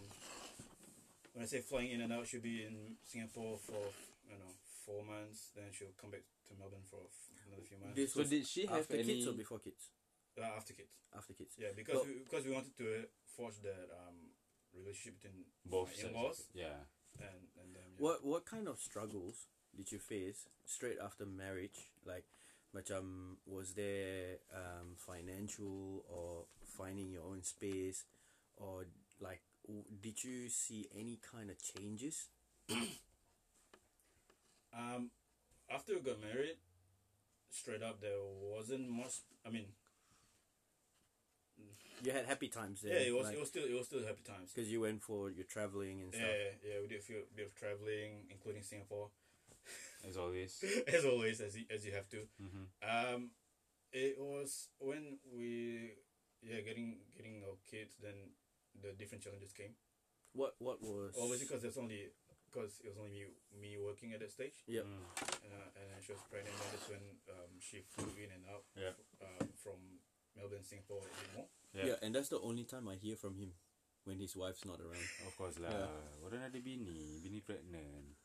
when 1.33 1.43
I 1.43 1.47
say 1.47 1.59
flying 1.61 1.91
in 1.91 2.01
and 2.01 2.11
out, 2.13 2.25
she'll 2.25 2.41
be 2.41 2.63
in 2.65 2.97
Singapore 3.05 3.59
for 3.61 3.77
you 4.25 4.39
know 4.39 4.51
four 4.85 5.05
months. 5.05 5.51
Then 5.55 5.69
she'll 5.71 5.95
come 5.99 6.11
back 6.11 6.25
to 6.47 6.55
Melbourne 6.57 6.85
for 6.89 7.05
another 7.47 7.63
few 7.63 7.77
months. 7.77 7.95
This 7.95 8.13
So 8.13 8.23
did 8.23 8.45
she 8.47 8.65
have 8.67 8.81
after 8.85 8.95
any 8.97 9.03
kids 9.05 9.27
or 9.27 9.33
before 9.33 9.59
kids? 9.59 9.89
Uh, 10.37 10.47
after 10.57 10.73
kids. 10.73 10.93
After 11.15 11.33
kids. 11.33 11.55
Yeah, 11.57 11.73
because 11.75 11.95
Well- 12.01 12.05
we, 12.07 12.23
because 12.23 12.43
we 12.45 12.51
wanted 12.51 12.75
to 12.77 12.87
forge 13.35 13.59
that 13.61 13.89
um, 13.91 14.31
relationship 14.73 15.21
between 15.21 15.45
both 15.65 15.89
my 15.89 15.95
sides? 15.95 16.07
in-laws 16.07 16.39
Yeah. 16.53 16.79
and 17.19 17.41
and 17.59 17.69
them. 17.75 17.89
Yeah. 17.95 17.99
What 17.99 18.23
what 18.23 18.43
kind 18.45 18.67
of 18.67 18.79
struggles 18.79 19.47
did 19.75 19.91
you 19.91 19.99
face 19.99 20.47
straight 20.65 20.99
after 20.99 21.25
marriage? 21.25 21.91
Like, 22.07 22.25
macam 22.71 23.35
was 23.45 23.75
there 23.75 24.39
um, 24.55 24.95
financial 24.95 26.03
or 26.07 26.47
finding 26.63 27.11
your 27.11 27.27
own 27.27 27.43
space, 27.43 28.07
or 28.55 28.87
like 29.19 29.43
w- 29.67 29.83
did 29.99 30.23
you 30.23 30.47
see 30.47 30.87
any 30.95 31.19
kind 31.19 31.51
of 31.51 31.59
changes? 31.59 32.31
Um, 34.77 35.11
after 35.73 35.93
we 35.93 36.01
got 36.01 36.19
married, 36.21 36.57
straight 37.49 37.83
up 37.83 38.01
there 38.01 38.19
wasn't 38.21 38.89
much. 38.89 39.21
I 39.45 39.49
mean, 39.49 39.65
You 42.03 42.11
had 42.11 42.25
happy 42.25 42.47
times 42.47 42.81
there. 42.81 42.93
yeah, 42.93 43.07
it 43.07 43.15
was 43.15 43.29
it 43.29 43.39
was 43.39 43.49
still 43.49 43.63
it 43.63 43.73
was 43.77 43.85
still 43.85 44.03
happy 44.03 44.23
times. 44.25 44.51
because 44.53 44.71
you 44.71 44.81
went 44.81 45.01
for 45.03 45.29
your 45.29 45.45
traveling 45.45 46.01
and 46.01 46.13
Yeah, 46.13 46.19
stuff. 46.19 46.29
yeah, 46.63 46.69
yeah, 46.73 46.81
we 46.81 46.87
did 46.87 46.99
a 46.99 47.03
few 47.03 47.21
bit 47.35 47.45
of 47.45 47.53
traveling, 47.55 48.25
including 48.31 48.63
Singapore, 48.63 49.09
As 50.07 50.17
always. 50.17 50.63
as 50.87 51.05
always, 51.05 51.39
as 51.41 51.55
you, 51.55 51.65
as 51.69 51.85
you 51.85 51.91
have 51.93 52.09
to. 52.09 52.25
mm-hmm. 52.41 52.65
Um, 53.15 53.29
it 53.93 54.15
was 54.17 54.69
when 54.79 55.19
we 55.31 55.91
yeah 56.41 56.61
getting 56.61 56.97
getting 57.15 57.43
our 57.45 57.57
kids, 57.69 57.93
then 58.01 58.15
the 58.81 58.93
different 58.97 59.23
challenges 59.23 59.53
came. 59.53 59.75
What 60.33 60.55
what 60.57 60.81
was? 60.81 61.13
Obviously, 61.21 61.45
because 61.45 61.61
there's 61.61 61.77
only 61.77 62.07
because 62.51 62.83
it 62.83 62.91
was 62.91 62.99
only 62.99 63.23
me 63.23 63.31
me 63.55 63.79
working 63.79 64.11
at 64.11 64.19
that 64.19 64.27
stage, 64.29 64.59
Yep. 64.67 64.83
Mm. 64.83 65.07
uh, 65.47 65.67
and 65.79 65.85
then 65.87 65.99
she 66.03 66.11
was 66.11 66.19
pregnant. 66.27 66.51
And 66.51 66.67
that's 66.75 66.87
when 66.91 67.03
um, 67.31 67.51
she 67.63 67.79
flew 67.87 68.11
in 68.19 68.27
and 68.35 68.43
out 68.51 68.67
Yeah. 68.75 68.91
um, 69.23 69.47
from 69.55 69.79
Melbourne, 70.35 70.67
Singapore, 70.67 70.99
a 70.99 71.07
bit 71.07 71.31
more. 71.31 71.47
Yeah. 71.71 71.95
Yeah. 71.95 71.97
and 72.03 72.11
that's 72.11 72.27
the 72.27 72.43
only 72.43 72.67
time 72.67 72.91
I 72.91 72.99
hear 72.99 73.15
from 73.15 73.39
him. 73.39 73.55
when 74.03 74.17
his 74.17 74.33
wife's 74.33 74.65
not 74.65 74.81
around. 74.81 75.05
Of 75.29 75.37
course 75.37 75.61
lah. 75.61 75.69
Yeah. 75.69 76.25
Orang 76.25 76.41
ada 76.41 76.57
bini, 76.57 77.21
bini 77.21 77.37
pregnant. 77.37 78.17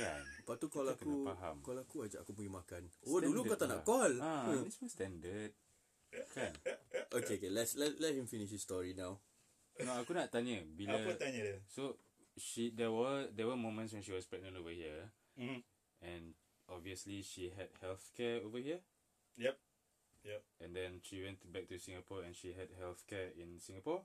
Kan? 0.00 0.24
Lepas 0.40 0.56
tu 0.56 0.72
kena 0.72 0.96
aku 0.96 1.20
faham. 1.20 1.60
kalau 1.60 1.84
aku 1.84 2.08
ajak 2.08 2.24
aku 2.24 2.32
pergi 2.32 2.48
makan. 2.48 2.82
Oh 3.04 3.20
dulu 3.20 3.44
kau 3.44 3.60
tak 3.60 3.68
Standard 3.68 3.76
nak 3.76 3.76
lah. 3.76 3.84
call. 3.84 4.12
Ah, 4.24 4.44
Hmm. 4.48 4.64
ni 4.64 4.72
semua 4.72 4.88
standard. 4.88 5.52
Kan? 6.32 6.52
Okay, 7.12 7.36
okay. 7.36 7.50
Let's 7.52 7.76
let 7.76 8.00
let 8.00 8.16
him 8.16 8.24
finish 8.24 8.48
his 8.48 8.64
story 8.64 8.96
now. 8.96 9.20
No, 9.84 10.00
aku 10.00 10.16
nak 10.16 10.32
tanya 10.32 10.64
bila 10.64 10.96
Apa 10.96 11.12
tanya 11.20 11.44
dia? 11.44 11.60
So 11.68 12.00
she 12.38 12.70
there 12.70 12.92
were 12.92 13.26
there 13.34 13.46
were 13.46 13.56
moments 13.56 13.92
when 13.92 14.02
she 14.02 14.12
was 14.12 14.26
pregnant 14.26 14.56
over 14.56 14.70
here 14.70 15.10
Mm-hmm. 15.40 15.60
and 16.00 16.32
obviously 16.72 17.20
she 17.22 17.52
had 17.56 17.68
healthcare 17.84 18.44
over 18.44 18.58
here 18.58 18.80
Yep. 19.36 19.58
Yep. 20.24 20.42
and 20.64 20.74
then 20.74 21.00
she 21.02 21.22
went 21.22 21.40
back 21.52 21.68
to 21.68 21.78
Singapore 21.78 22.22
and 22.24 22.34
she 22.34 22.48
had 22.56 22.68
healthcare 22.80 23.30
in 23.36 23.60
Singapore. 23.60 24.00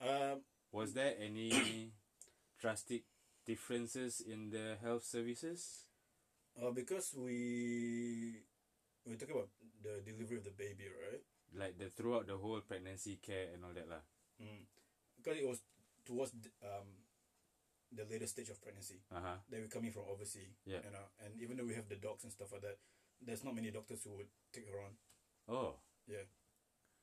Um, 0.00 0.40
Was 0.72 0.94
there 0.94 1.14
any 1.20 1.92
drastic 2.60 3.04
differences 3.46 4.20
in 4.20 4.50
the 4.50 4.76
health 4.82 5.04
services? 5.04 5.84
uh, 6.60 6.70
because 6.70 7.14
we 7.14 8.42
we're 9.06 9.16
talking 9.16 9.36
about 9.36 9.48
the 9.82 10.00
delivery 10.04 10.36
of 10.38 10.44
the 10.44 10.50
baby, 10.56 10.88
right? 10.90 11.22
Like 11.54 11.78
the 11.78 11.88
throughout 11.88 12.26
the 12.26 12.36
whole 12.36 12.60
pregnancy 12.60 13.16
care 13.22 13.52
and 13.54 13.64
all 13.64 13.72
that 13.74 13.88
lah. 13.88 14.02
Mm. 14.42 14.66
Because 15.22 15.38
it 15.38 15.46
was 15.46 15.60
towards 16.04 16.32
um 16.64 16.88
the 17.92 18.04
later 18.10 18.26
stage 18.26 18.48
of 18.50 18.60
pregnancy. 18.60 19.00
Uh 19.14 19.20
huh. 19.20 19.36
They 19.50 19.60
were 19.60 19.68
coming 19.72 19.90
from 19.92 20.04
overseas. 20.10 20.56
Yeah. 20.66 20.84
You 20.84 20.92
know, 20.92 21.06
and 21.24 21.32
even 21.40 21.56
though 21.56 21.64
we 21.64 21.74
have 21.74 21.88
the 21.88 21.96
dogs 21.96 22.24
and 22.24 22.32
stuff 22.32 22.52
like 22.52 22.62
that, 22.62 22.78
there's 23.24 23.44
not 23.44 23.54
many 23.54 23.70
doctors 23.70 24.04
who 24.04 24.16
would 24.16 24.30
take 24.52 24.68
her 24.68 24.78
on. 24.78 24.92
Oh, 25.48 25.74
Yeah. 26.06 26.24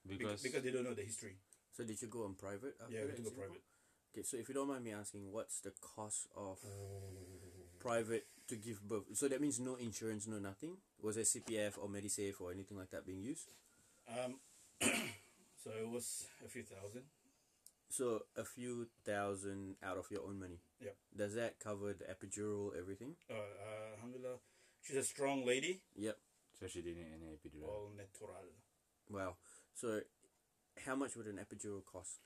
Bec- 0.05 0.19
because 0.19 0.41
because 0.43 0.63
they 0.63 0.71
don't 0.71 0.83
know 0.83 0.93
the 0.93 1.01
history. 1.03 1.38
So 1.71 1.83
did 1.83 1.99
you 2.01 2.07
go 2.07 2.23
on 2.25 2.36
private? 2.36 2.77
After 2.79 2.93
Yeah, 2.93 3.01
we 3.01 3.07
that 3.07 3.17
had 3.17 3.25
to 3.25 3.31
go 3.31 3.36
private. 3.36 3.63
Okay, 4.13 4.23
so 4.23 4.38
if 4.38 4.47
you 4.47 4.55
don't 4.55 4.67
mind 4.69 4.83
me 4.86 4.93
asking, 4.93 5.31
what's 5.33 5.59
the 5.59 5.73
cost 5.81 6.27
of 6.38 6.59
private 7.79 8.27
to 8.47 8.55
give 8.55 8.81
birth? 8.88 9.03
So 9.13 9.27
that 9.27 9.41
means 9.41 9.59
no 9.59 9.75
insurance, 9.75 10.27
no 10.27 10.39
nothing. 10.39 10.77
Was 11.01 11.15
there 11.15 11.25
CPF 11.25 11.77
or 11.77 11.89
MediSave 11.89 12.39
or 12.39 12.51
anything 12.51 12.77
like 12.77 12.91
that 12.91 13.05
being 13.05 13.21
used? 13.21 13.51
Um, 14.07 14.39
so 14.81 15.71
it 15.71 15.89
was 15.89 16.27
a 16.45 16.49
few 16.49 16.63
thousand. 16.63 17.03
So 17.89 18.21
a 18.38 18.43
few 18.43 18.88
thousand 19.05 19.75
out 19.83 19.97
of 19.97 20.05
your 20.09 20.21
own 20.21 20.39
money. 20.39 20.59
Yep. 20.82 20.95
Does 21.15 21.34
that 21.36 21.59
cover 21.59 21.93
the 21.93 22.05
epidural, 22.05 22.78
everything? 22.78 23.15
Uh, 23.30 23.34
uh, 23.34 23.95
alhamdulillah, 23.95 24.38
she's 24.82 24.97
a 24.97 25.03
strong 25.03 25.45
lady. 25.45 25.82
Yep. 25.95 26.17
so 26.59 26.67
she 26.67 26.82
didn't 26.82 26.97
need 26.97 27.13
any 27.15 27.32
epidural. 27.32 27.67
All 27.67 27.91
natural. 27.95 28.36
Wow. 29.09 29.36
So 29.73 30.01
how 30.86 30.95
much 30.95 31.15
would 31.15 31.28
an 31.28 31.39
epidural 31.39 31.84
cost? 31.86 32.19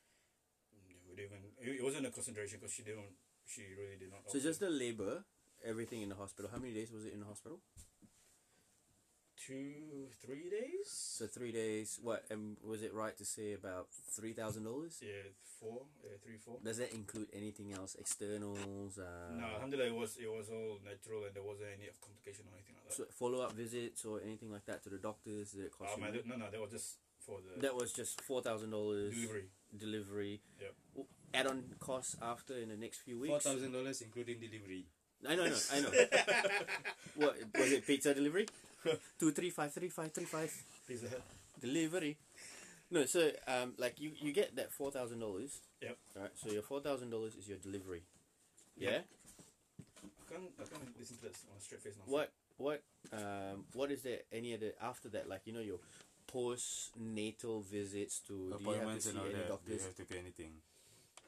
We 1.10 1.16
didn't 1.16 1.32
even. 1.32 1.74
It 1.74 1.80
it 1.80 1.84
wasn't 1.84 2.08
a 2.08 2.12
concentration 2.12 2.60
because 2.60 2.74
she 2.74 2.84
didn't. 2.84 3.18
She 3.46 3.62
really 3.78 3.98
did 3.98 4.12
not. 4.12 4.30
So 4.30 4.40
just 4.40 4.60
the 4.60 4.70
labor, 4.70 5.26
everything 5.66 6.02
in 6.02 6.10
the 6.10 6.16
hospital. 6.16 6.50
How 6.52 6.60
many 6.60 6.74
days 6.74 6.92
was 6.92 7.06
it 7.06 7.14
in 7.14 7.20
the 7.20 7.26
hospital? 7.26 7.60
Two, 9.46 10.08
three 10.26 10.50
days. 10.50 10.88
So 10.88 11.28
three 11.28 11.52
days. 11.52 12.00
What? 12.02 12.26
And 12.30 12.58
was 12.64 12.84
it 12.84 12.94
right 12.94 13.16
to 13.18 13.26
say 13.26 13.54
about 13.54 13.88
three 14.12 14.34
thousand 14.34 14.64
dollars? 14.64 15.00
Yeah, 15.02 15.32
four, 15.60 15.82
yeah, 16.04 16.18
three, 16.24 16.38
four. 16.38 16.58
Does 16.64 16.78
that 16.78 16.94
include 16.94 17.28
anything 17.34 17.74
else? 17.74 17.96
Externals? 18.00 18.98
Uh, 18.98 19.36
no, 19.40 19.46
alhamdulillah, 19.56 19.90
it 19.90 19.96
was 19.96 20.18
it 20.18 20.30
was 20.30 20.50
all 20.50 20.80
natural 20.84 21.26
and 21.26 21.34
there 21.34 21.44
wasn't 21.44 21.70
any 21.78 21.90
complication 22.02 22.46
or 22.52 22.56
anything 22.56 22.76
like 22.76 22.90
that. 22.90 22.96
So 22.96 23.04
follow 23.12 23.42
up 23.42 23.54
visits 23.54 24.06
or 24.06 24.22
anything 24.24 24.52
like 24.52 24.66
that 24.66 24.84
to 24.84 24.90
the 24.90 24.98
doctors? 24.98 25.52
Did 25.52 25.66
it 25.66 25.72
cost 25.72 25.96
um, 25.96 26.02
you? 26.02 26.08
I 26.08 26.28
no, 26.28 26.36
no, 26.46 26.52
that 26.52 26.60
was 26.60 26.72
just 26.72 26.98
for 27.26 27.40
the 27.40 27.62
That 27.62 27.76
was 27.76 27.94
just 27.94 28.22
four 28.22 28.42
thousand 28.42 28.72
dollars 28.72 29.14
delivery. 29.14 29.46
Delivery. 29.78 30.42
Yep. 30.60 31.06
Add 31.32 31.48
on 31.48 31.64
costs 31.80 32.16
after 32.22 32.58
in 32.58 32.70
the 32.70 32.78
next 32.78 33.00
few 33.00 33.20
weeks. 33.20 33.44
Four 33.44 33.54
thousand 33.54 33.72
dollars 33.72 34.02
including 34.02 34.40
delivery. 34.40 34.86
I 35.28 35.36
know, 35.36 35.44
I 35.44 35.50
know, 35.50 35.58
I 35.74 35.80
know. 35.82 35.90
what 37.16 37.36
was 37.58 37.72
it? 37.74 37.86
Pizza 37.86 38.14
delivery? 38.14 38.48
Two 39.20 39.32
three 39.32 39.50
five 39.50 39.74
three 39.74 39.90
five 39.90 40.12
three 40.12 40.26
five 40.26 40.54
Pizza 40.88 41.10
Hut. 41.10 41.22
delivery. 41.62 42.18
No, 42.92 43.06
so 43.06 43.32
um, 43.48 43.74
like 43.78 44.00
you 44.00 44.12
you 44.20 44.32
get 44.32 44.56
that 44.56 44.72
four 44.72 44.92
thousand 44.92 45.20
dollars. 45.20 45.60
Yep. 45.82 45.98
Right. 46.16 46.30
So 46.36 46.52
your 46.52 46.64
four 46.64 46.80
thousand 46.82 47.10
dollars 47.12 47.36
is 47.36 47.48
your 47.48 47.58
delivery. 47.58 48.04
Yeah. 48.78 48.90
Yep. 48.92 49.06
I 50.02 50.34
can't, 50.34 50.44
I 50.60 50.64
can't 50.64 51.00
listen 51.00 51.18
to 51.18 51.24
this 51.24 51.46
on 51.52 51.58
a 51.58 51.62
straight 51.62 51.82
face 51.82 51.94
now. 51.98 52.12
What 52.12 52.32
what 52.58 52.84
um 53.14 53.66
what 53.74 53.92
is 53.92 54.02
there 54.02 54.20
any 54.32 54.54
other 54.54 54.72
after 54.82 55.10
that 55.10 55.30
like 55.30 55.42
you 55.46 55.54
know 55.54 55.60
your 55.62 55.80
postnatal 56.32 57.64
visits 57.66 58.20
to 58.28 58.34
do 58.34 58.36
you 58.36 58.50
have 58.52 58.60
to 58.60 58.70
Appointments 58.70 59.06
see 59.06 59.10
and 59.12 59.20
all 59.20 59.26
any 59.26 59.34
that. 59.34 59.66
Do 59.66 59.74
you 59.74 59.80
have 59.80 59.96
to 59.96 60.06
pay 60.06 60.20
anything? 60.20 60.52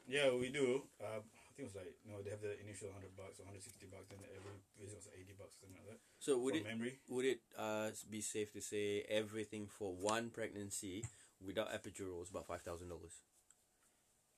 Yeah, 0.08 0.30
we 0.34 0.48
do. 0.48 0.82
Uh, 1.00 1.20
I 1.52 1.54
think 1.54 1.68
it 1.68 1.76
was 1.76 1.80
like 1.84 1.92
no, 2.08 2.24
they 2.24 2.32
have 2.32 2.40
the 2.40 2.56
initial 2.64 2.88
hundred 2.96 3.12
bucks 3.12 3.36
hundred 3.44 3.60
sixty 3.60 3.84
bucks, 3.84 4.08
and 4.08 4.24
every 4.32 4.56
visit 4.80 4.96
was 4.96 5.12
eighty 5.12 5.36
bucks, 5.36 5.60
something 5.60 5.76
like 5.84 5.84
that. 5.92 6.00
So 6.16 6.40
would 6.40 6.56
it 6.56 6.64
memory. 6.64 6.96
would 7.12 7.28
it 7.28 7.44
uh 7.60 7.92
be 8.08 8.24
safe 8.24 8.56
to 8.56 8.64
say 8.64 9.04
everything 9.04 9.68
for 9.68 9.92
one 9.92 10.32
pregnancy 10.32 11.04
without 11.44 11.68
epidural 11.76 12.24
is 12.24 12.32
about 12.32 12.48
five 12.48 12.64
thousand 12.64 12.88
dollars? 12.88 13.20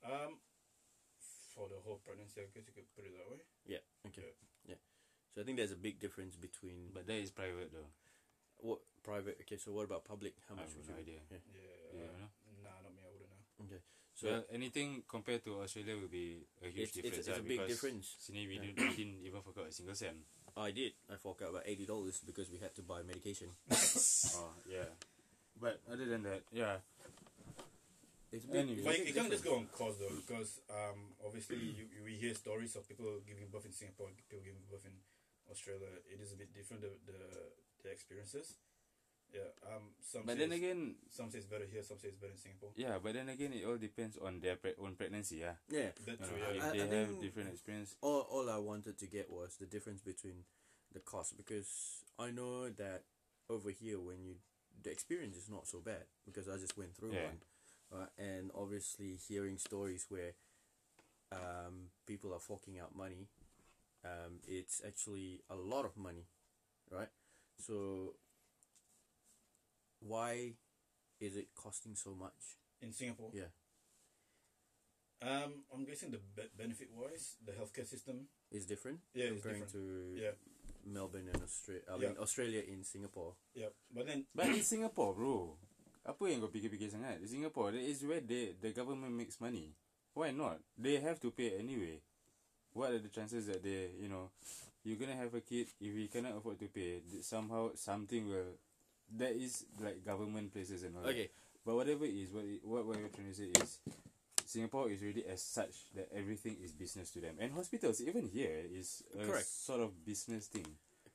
Um, 0.03 0.43
for 1.55 1.71
the 1.71 1.79
whole 1.79 2.03
pregnancy, 2.03 2.43
I 2.43 2.51
guess 2.51 2.67
you 2.67 2.75
could 2.75 2.91
put 2.99 3.07
it 3.07 3.15
that 3.15 3.31
way. 3.31 3.39
Yeah. 3.63 3.79
Okay. 4.11 4.35
Yeah. 4.67 4.75
So 5.31 5.39
I 5.39 5.47
think 5.47 5.55
there's 5.55 5.71
a 5.71 5.79
big 5.79 6.03
difference 6.03 6.35
between 6.35 6.91
But 6.91 7.07
that 7.07 7.15
is 7.15 7.31
private 7.31 7.71
though. 7.71 7.87
what 8.59 8.83
private. 9.07 9.39
Okay. 9.47 9.55
So 9.55 9.71
what 9.71 9.87
about 9.87 10.03
public? 10.03 10.35
How 10.51 10.59
I 10.59 10.67
much 10.67 10.75
have 10.75 10.83
would 10.83 10.91
no 10.91 10.99
you? 10.99 11.03
idea. 11.07 11.19
Yeah. 11.31 11.39
Yeah. 11.47 11.63
Yeah, 11.95 12.11
uh, 12.11 12.19
no? 12.19 12.27
Nah, 12.59 12.75
not 12.83 12.91
me. 12.91 13.07
I 13.07 13.11
wouldn't 13.15 13.31
know. 13.31 13.71
Okay. 13.71 13.79
So 14.15 14.27
So 14.27 14.31
well, 14.31 14.43
anything 14.51 15.03
compared 15.11 15.43
to 15.43 15.59
Australia 15.59 15.99
will 15.99 16.07
be 16.07 16.39
a 16.63 16.71
huge 16.71 16.95
It's- 16.95 16.97
it's- 16.97 17.03
difference. 17.03 17.27
it's 17.27 17.37
ah, 17.37 17.41
a 17.41 17.43
big 17.43 17.67
difference. 17.67 18.15
Sini 18.23 18.47
we, 18.47 18.55
Yeah. 18.55 18.61
didn't, 18.71 18.79
we 18.89 18.95
didn't 18.95 19.19
even 19.27 19.41
fork 19.43 19.57
out 19.59 19.67
a 19.67 19.71
single 19.75 19.95
cent. 19.95 20.23
I 20.55 20.71
did. 20.71 20.93
I 21.11 21.17
fork 21.19 21.41
out 21.43 21.49
about 21.51 21.67
eighty 21.67 21.85
dollars 21.85 22.23
because 22.23 22.47
we 22.49 22.57
had 22.59 22.73
to 22.79 22.81
buy 22.81 23.03
medication. 23.03 23.51
oh 24.39 24.55
yeah. 24.71 24.87
But 25.59 25.83
other 25.91 26.05
than 26.07 26.23
that, 26.23 26.43
yeah. 26.51 26.79
It's 28.31 28.45
a 28.45 28.47
big, 28.47 28.55
Anyway. 28.63 28.83
But 28.83 28.95
big 28.95 29.07
you 29.07 29.13
can't 29.13 29.31
just 29.31 29.43
go 29.43 29.55
on 29.59 29.67
cause 29.67 29.97
though, 29.99 30.15
because 30.15 30.59
um, 30.71 31.11
obviously 31.23 31.57
you, 31.59 31.83
you, 31.91 32.03
we 32.03 32.15
hear 32.15 32.33
stories 32.35 32.75
of 32.75 32.87
people 32.87 33.19
giving 33.27 33.47
birth 33.51 33.65
in 33.67 33.71
Singapore, 33.75 34.07
people 34.15 34.39
giving 34.43 34.63
birth 34.71 34.85
in 34.87 34.95
Australia. 35.51 35.91
It 36.07 36.19
is 36.23 36.31
a 36.31 36.37
bit 36.39 36.53
different 36.55 36.83
the 36.87 36.91
the, 37.05 37.19
the 37.83 37.89
experiences. 37.91 38.55
Yeah. 39.33 39.51
Um. 39.67 39.91
Some 39.99 40.23
But 40.25 40.33
say 40.37 40.39
then 40.47 40.51
again, 40.53 40.95
some 41.09 41.29
say 41.31 41.39
it's 41.39 41.47
better 41.47 41.65
here, 41.65 41.83
some 41.83 41.97
say 41.99 42.07
it's 42.09 42.17
better 42.17 42.31
in 42.33 42.37
Singapore. 42.39 42.71
yeah. 42.75 42.97
But 43.01 43.13
then 43.13 43.29
again, 43.29 43.51
it 43.53 43.65
all 43.65 43.77
depends 43.77 44.17
on 44.17 44.39
their 44.39 44.55
pre- 44.55 44.75
own 44.81 44.95
pregnancy. 44.95 45.37
Yeah. 45.37 45.55
Yeah. 45.69 45.89
That's 46.05 46.29
true. 46.29 46.37
Yeah. 46.39 46.55
if 46.55 46.63
I- 46.63 46.71
they 46.71 46.81
I 46.83 46.99
have 47.01 47.19
different 47.19 47.49
experience. 47.49 47.95
all, 48.01 48.21
all 48.31 48.49
I 48.49 48.57
wanted 48.57 48.97
to 48.99 49.07
get 49.07 49.29
was 49.29 49.57
the 49.57 49.65
difference 49.65 50.01
between 50.01 50.45
the 50.93 50.99
cost 51.01 51.35
because 51.35 52.03
I 52.17 52.31
know 52.31 52.69
that 52.69 53.03
over 53.49 53.69
here 53.69 53.99
when 53.99 54.23
you 54.23 54.35
the 54.83 54.91
experience 54.91 55.35
is 55.35 55.49
not 55.49 55.67
so 55.67 55.79
bad 55.79 56.05
because 56.25 56.47
I 56.47 56.57
just 56.57 56.77
went 56.77 56.95
through 56.95 57.13
Yeah. 57.13 57.25
one 57.25 57.39
uh, 57.93 58.07
and 58.17 58.51
obviously 58.55 59.15
hearing 59.27 59.57
stories 59.57 60.05
where 60.09 60.33
um, 61.31 61.89
people 62.05 62.33
are 62.33 62.39
forking 62.39 62.79
out 62.79 62.95
money 62.95 63.27
um, 64.05 64.39
it's 64.47 64.81
actually 64.87 65.41
a 65.49 65.55
lot 65.55 65.83
of 65.85 65.97
money 65.97 66.27
right 66.91 67.09
so 67.59 68.13
why 70.05 70.53
is 71.17 71.33
it 71.35 71.49
costing 71.57 71.97
so 71.97 72.13
much 72.13 72.61
in 72.81 72.93
Singapore. 72.93 73.33
yeah 73.33 73.49
Um, 75.25 75.63
I'm 75.73 75.85
guessing 75.85 76.11
the 76.11 76.19
be- 76.19 76.51
benefit 76.53 76.89
wise, 76.93 77.37
the 77.41 77.51
healthcare 77.55 77.87
system. 77.87 78.27
is 78.51 78.65
different 78.67 78.99
Yeah, 79.15 79.31
it's 79.33 79.41
comparing 79.41 79.63
different. 79.65 80.13
to 80.13 80.21
Yeah. 80.21 80.35
Melbourne 80.85 81.27
and 81.33 81.41
Australia 81.41 81.81
I 81.89 81.95
Yeah. 81.97 82.13
Australia 82.21 82.61
in 82.61 82.83
Singapore 82.83 83.33
Yeah. 83.57 83.71
But 83.89 84.05
then 84.05 84.27
But 84.35 84.53
in 84.53 84.61
Singapore, 84.61 85.15
bro, 85.15 85.57
apa 86.05 86.21
yang 86.29 86.45
kau 86.45 86.51
fikir-fikir 86.51 86.93
sangat? 86.93 87.17
In 87.23 87.27
Singapore, 87.31 87.73
that 87.73 87.81
is 87.81 88.05
where 88.05 88.21
they, 88.21 88.53
the 88.53 88.69
government 88.69 89.17
makes 89.17 89.41
money. 89.41 89.73
Why 90.13 90.29
not? 90.29 90.61
They 90.77 91.01
have 91.01 91.17
to 91.25 91.31
pay 91.33 91.57
anyway. 91.57 92.03
What 92.75 92.93
are 92.93 93.01
the 93.01 93.09
chances 93.09 93.47
that 93.49 93.63
they, 93.65 93.95
you 93.97 94.11
know, 94.11 94.29
you're 94.85 94.99
gonna 94.99 95.17
have 95.17 95.33
a 95.33 95.41
kid 95.41 95.71
if 95.81 95.91
you 95.95 96.05
cannot 96.11 96.37
afford 96.37 96.59
to 96.61 96.69
pay, 96.69 97.01
somehow 97.25 97.73
something 97.73 98.29
will. 98.29 98.59
That 99.17 99.31
is 99.31 99.65
like 99.79 100.03
government 100.03 100.53
places 100.53 100.83
and 100.83 100.95
all. 100.97 101.03
that. 101.03 101.09
okay 101.09 101.29
But 101.65 101.75
whatever 101.75 102.05
it 102.05 102.13
is, 102.13 102.31
what 102.31 102.45
it, 102.45 102.61
what 102.63 102.85
what 102.85 102.99
you're 102.99 103.09
trying 103.09 103.27
to 103.27 103.33
say 103.33 103.49
is, 103.61 103.79
Singapore 104.45 104.89
is 104.89 105.01
really 105.01 105.25
as 105.25 105.41
such 105.41 105.89
that 105.95 106.09
everything 106.13 106.57
is 106.63 106.71
business 106.71 107.09
to 107.11 107.19
them, 107.21 107.35
and 107.39 107.53
hospitals 107.53 108.01
even 108.01 108.29
here 108.31 108.61
is 108.71 109.03
a 109.13 109.25
Correct. 109.25 109.47
sort 109.47 109.81
of 109.81 110.05
business 110.05 110.47
thing. 110.47 110.65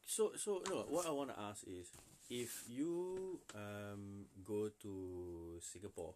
So 0.06 0.32
so 0.36 0.62
no, 0.68 0.86
what 0.88 1.06
I 1.06 1.10
want 1.10 1.30
to 1.30 1.38
ask 1.38 1.62
is 1.66 1.86
if 2.28 2.64
you 2.68 3.40
um 3.54 4.26
go 4.44 4.70
to 4.82 5.58
Singapore 5.60 6.14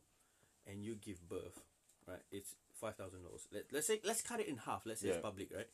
and 0.67 0.83
you 0.83 0.97
give 0.97 1.23
birth, 1.29 1.61
right? 2.07 2.23
It's 2.31 2.55
five 2.73 2.97
thousand 2.97 3.23
dollars. 3.23 3.47
Let 3.53 3.65
let's 3.73 3.87
say 3.87 4.01
let's 4.05 4.23
cut 4.23 4.41
it 4.41 4.49
in 4.49 4.57
half. 4.59 4.83
Let's 4.87 5.01
say 5.01 5.09
it's 5.09 5.23
public, 5.23 5.51
right? 5.55 5.69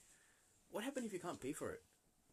What 0.70 0.84
happens 0.84 1.06
if 1.06 1.12
you 1.12 1.18
can't 1.20 1.40
pay 1.40 1.52
for 1.52 1.70
it? 1.70 1.82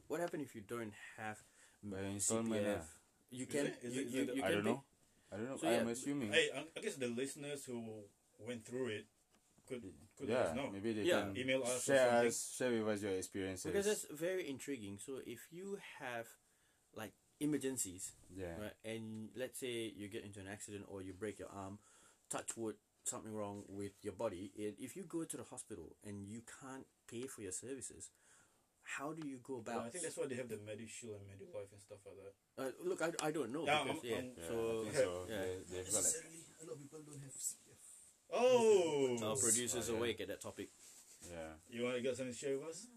What 0.08 0.20
happens 0.20 0.44
if 0.44 0.56
you 0.56 0.62
don't 0.62 0.94
have 1.18 1.38
By 1.84 2.00
installment 2.02 2.66
CPF? 2.66 2.84
You 3.32 3.46
Is 3.46 3.52
can 3.54 3.66
it- 3.68 3.80
is 3.84 3.96
you, 3.96 4.02
it- 4.02 4.08
you, 4.10 4.22
it- 4.24 4.36
you 4.36 4.44
I 4.44 4.48
can 4.48 4.56
don't 4.56 4.64
pay. 4.64 4.70
know. 4.72 4.84
I 5.32 5.36
don't 5.38 5.50
know. 5.50 5.58
So, 5.58 5.70
yeah, 5.70 5.78
I'm 5.82 5.88
assuming. 5.90 6.32
Hey, 6.32 6.50
I 6.56 6.60
I 6.78 6.80
guess 6.82 6.96
the 6.96 7.08
listeners 7.08 7.66
who 7.66 7.84
went 8.40 8.66
through 8.66 8.88
it, 8.88 9.06
could 9.68 9.84
could 10.18 10.30
yeah, 10.30 10.44
let 10.48 10.56
know. 10.56 10.70
maybe 10.72 10.94
they 10.94 11.04
Yeah. 11.04 11.22
can 11.28 11.38
Email 11.38 11.64
us 11.64 11.84
share 11.84 12.10
us, 12.26 12.56
share 12.58 12.72
with 12.72 12.88
us 12.88 13.02
your 13.04 13.12
experiences. 13.12 13.66
Because 13.72 13.86
that's 13.86 14.06
very 14.12 14.48
intriguing. 14.50 14.98
So 14.98 15.20
if 15.26 15.48
you 15.52 15.78
have 16.00 16.28
like 16.96 17.12
emergencies, 17.40 18.14
yeah, 18.36 18.56
right, 18.60 18.74
and 18.86 19.30
let's 19.36 19.60
say 19.60 19.92
you 19.96 20.08
get 20.08 20.24
into 20.24 20.40
an 20.40 20.48
accident 20.48 20.86
or 20.88 21.02
you 21.02 21.14
break 21.14 21.38
your 21.40 21.50
arm, 21.52 21.80
touch 22.30 22.56
wood, 22.56 22.76
something 23.04 23.34
wrong 23.36 23.64
with 23.68 23.92
your 24.02 24.14
body, 24.14 24.52
and 24.58 24.74
if 24.80 24.96
you 24.96 25.04
go 25.04 25.24
to 25.26 25.38
the 25.38 25.44
hospital 25.44 25.96
and 26.04 26.26
you 26.26 26.42
can't 26.62 26.88
pay 27.08 27.28
for 27.28 27.42
your 27.42 27.52
services, 27.52 28.10
how 28.96 29.12
do 29.12 29.28
you 29.28 29.38
go 29.44 29.56
Yeah, 29.66 29.74
about? 29.74 29.86
I 29.86 29.90
think 29.90 30.04
that's 30.06 30.18
why 30.18 30.28
they 30.28 30.36
have 30.36 30.48
the 30.50 30.56
MediShield 30.56 31.20
and 31.20 31.28
MediLife 31.28 31.72
and 31.76 31.82
stuff 31.82 32.00
like 32.08 32.16
that. 32.24 32.34
Uh, 32.64 32.72
look, 32.88 33.02
I, 33.02 33.28
I 33.28 33.32
don't 33.32 33.52
know. 33.52 33.66
Yeah, 33.66 33.84
because, 33.84 33.98
I'm- 33.98 34.10
yeah, 34.10 34.16
I'm- 34.16 34.32
yeah, 34.38 34.48
so 34.48 34.56
I 34.80 34.84
think 34.84 34.96
so. 34.96 35.26
yeah. 35.30 35.36
They, 35.42 35.56
they've 35.76 35.92
got 35.94 36.04
like 36.04 36.14
a 36.62 36.64
lot 36.66 36.74
of 36.74 36.80
people 36.80 37.00
don't 37.06 37.22
have 37.22 37.36
CPF. 37.36 37.82
Oh, 38.34 39.18
our 39.30 39.36
producers 39.36 39.90
Oh, 39.90 39.94
yeah. 39.94 39.98
awake 40.00 40.20
at 40.22 40.28
that 40.30 40.42
topic. 40.42 40.70
Yeah. 41.30 41.54
you 41.70 41.84
want 41.84 41.96
to 41.96 42.02
get 42.02 42.16
something 42.16 42.34
to 42.34 42.40
share 42.40 42.58
with 42.58 42.68
us? 42.70 42.88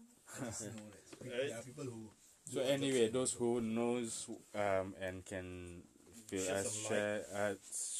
there 1.21 1.57
are 1.57 1.61
people 1.63 1.83
who. 1.85 2.09
So 2.51 2.61
anyway, 2.61 3.09
those 3.09 3.33
who 3.33 3.61
knows 3.61 4.29
um 4.55 4.95
and 5.01 5.25
can 5.25 5.83
feel 6.27 6.47
us 6.51 6.87
share 6.87 7.23
uh, 7.35 7.53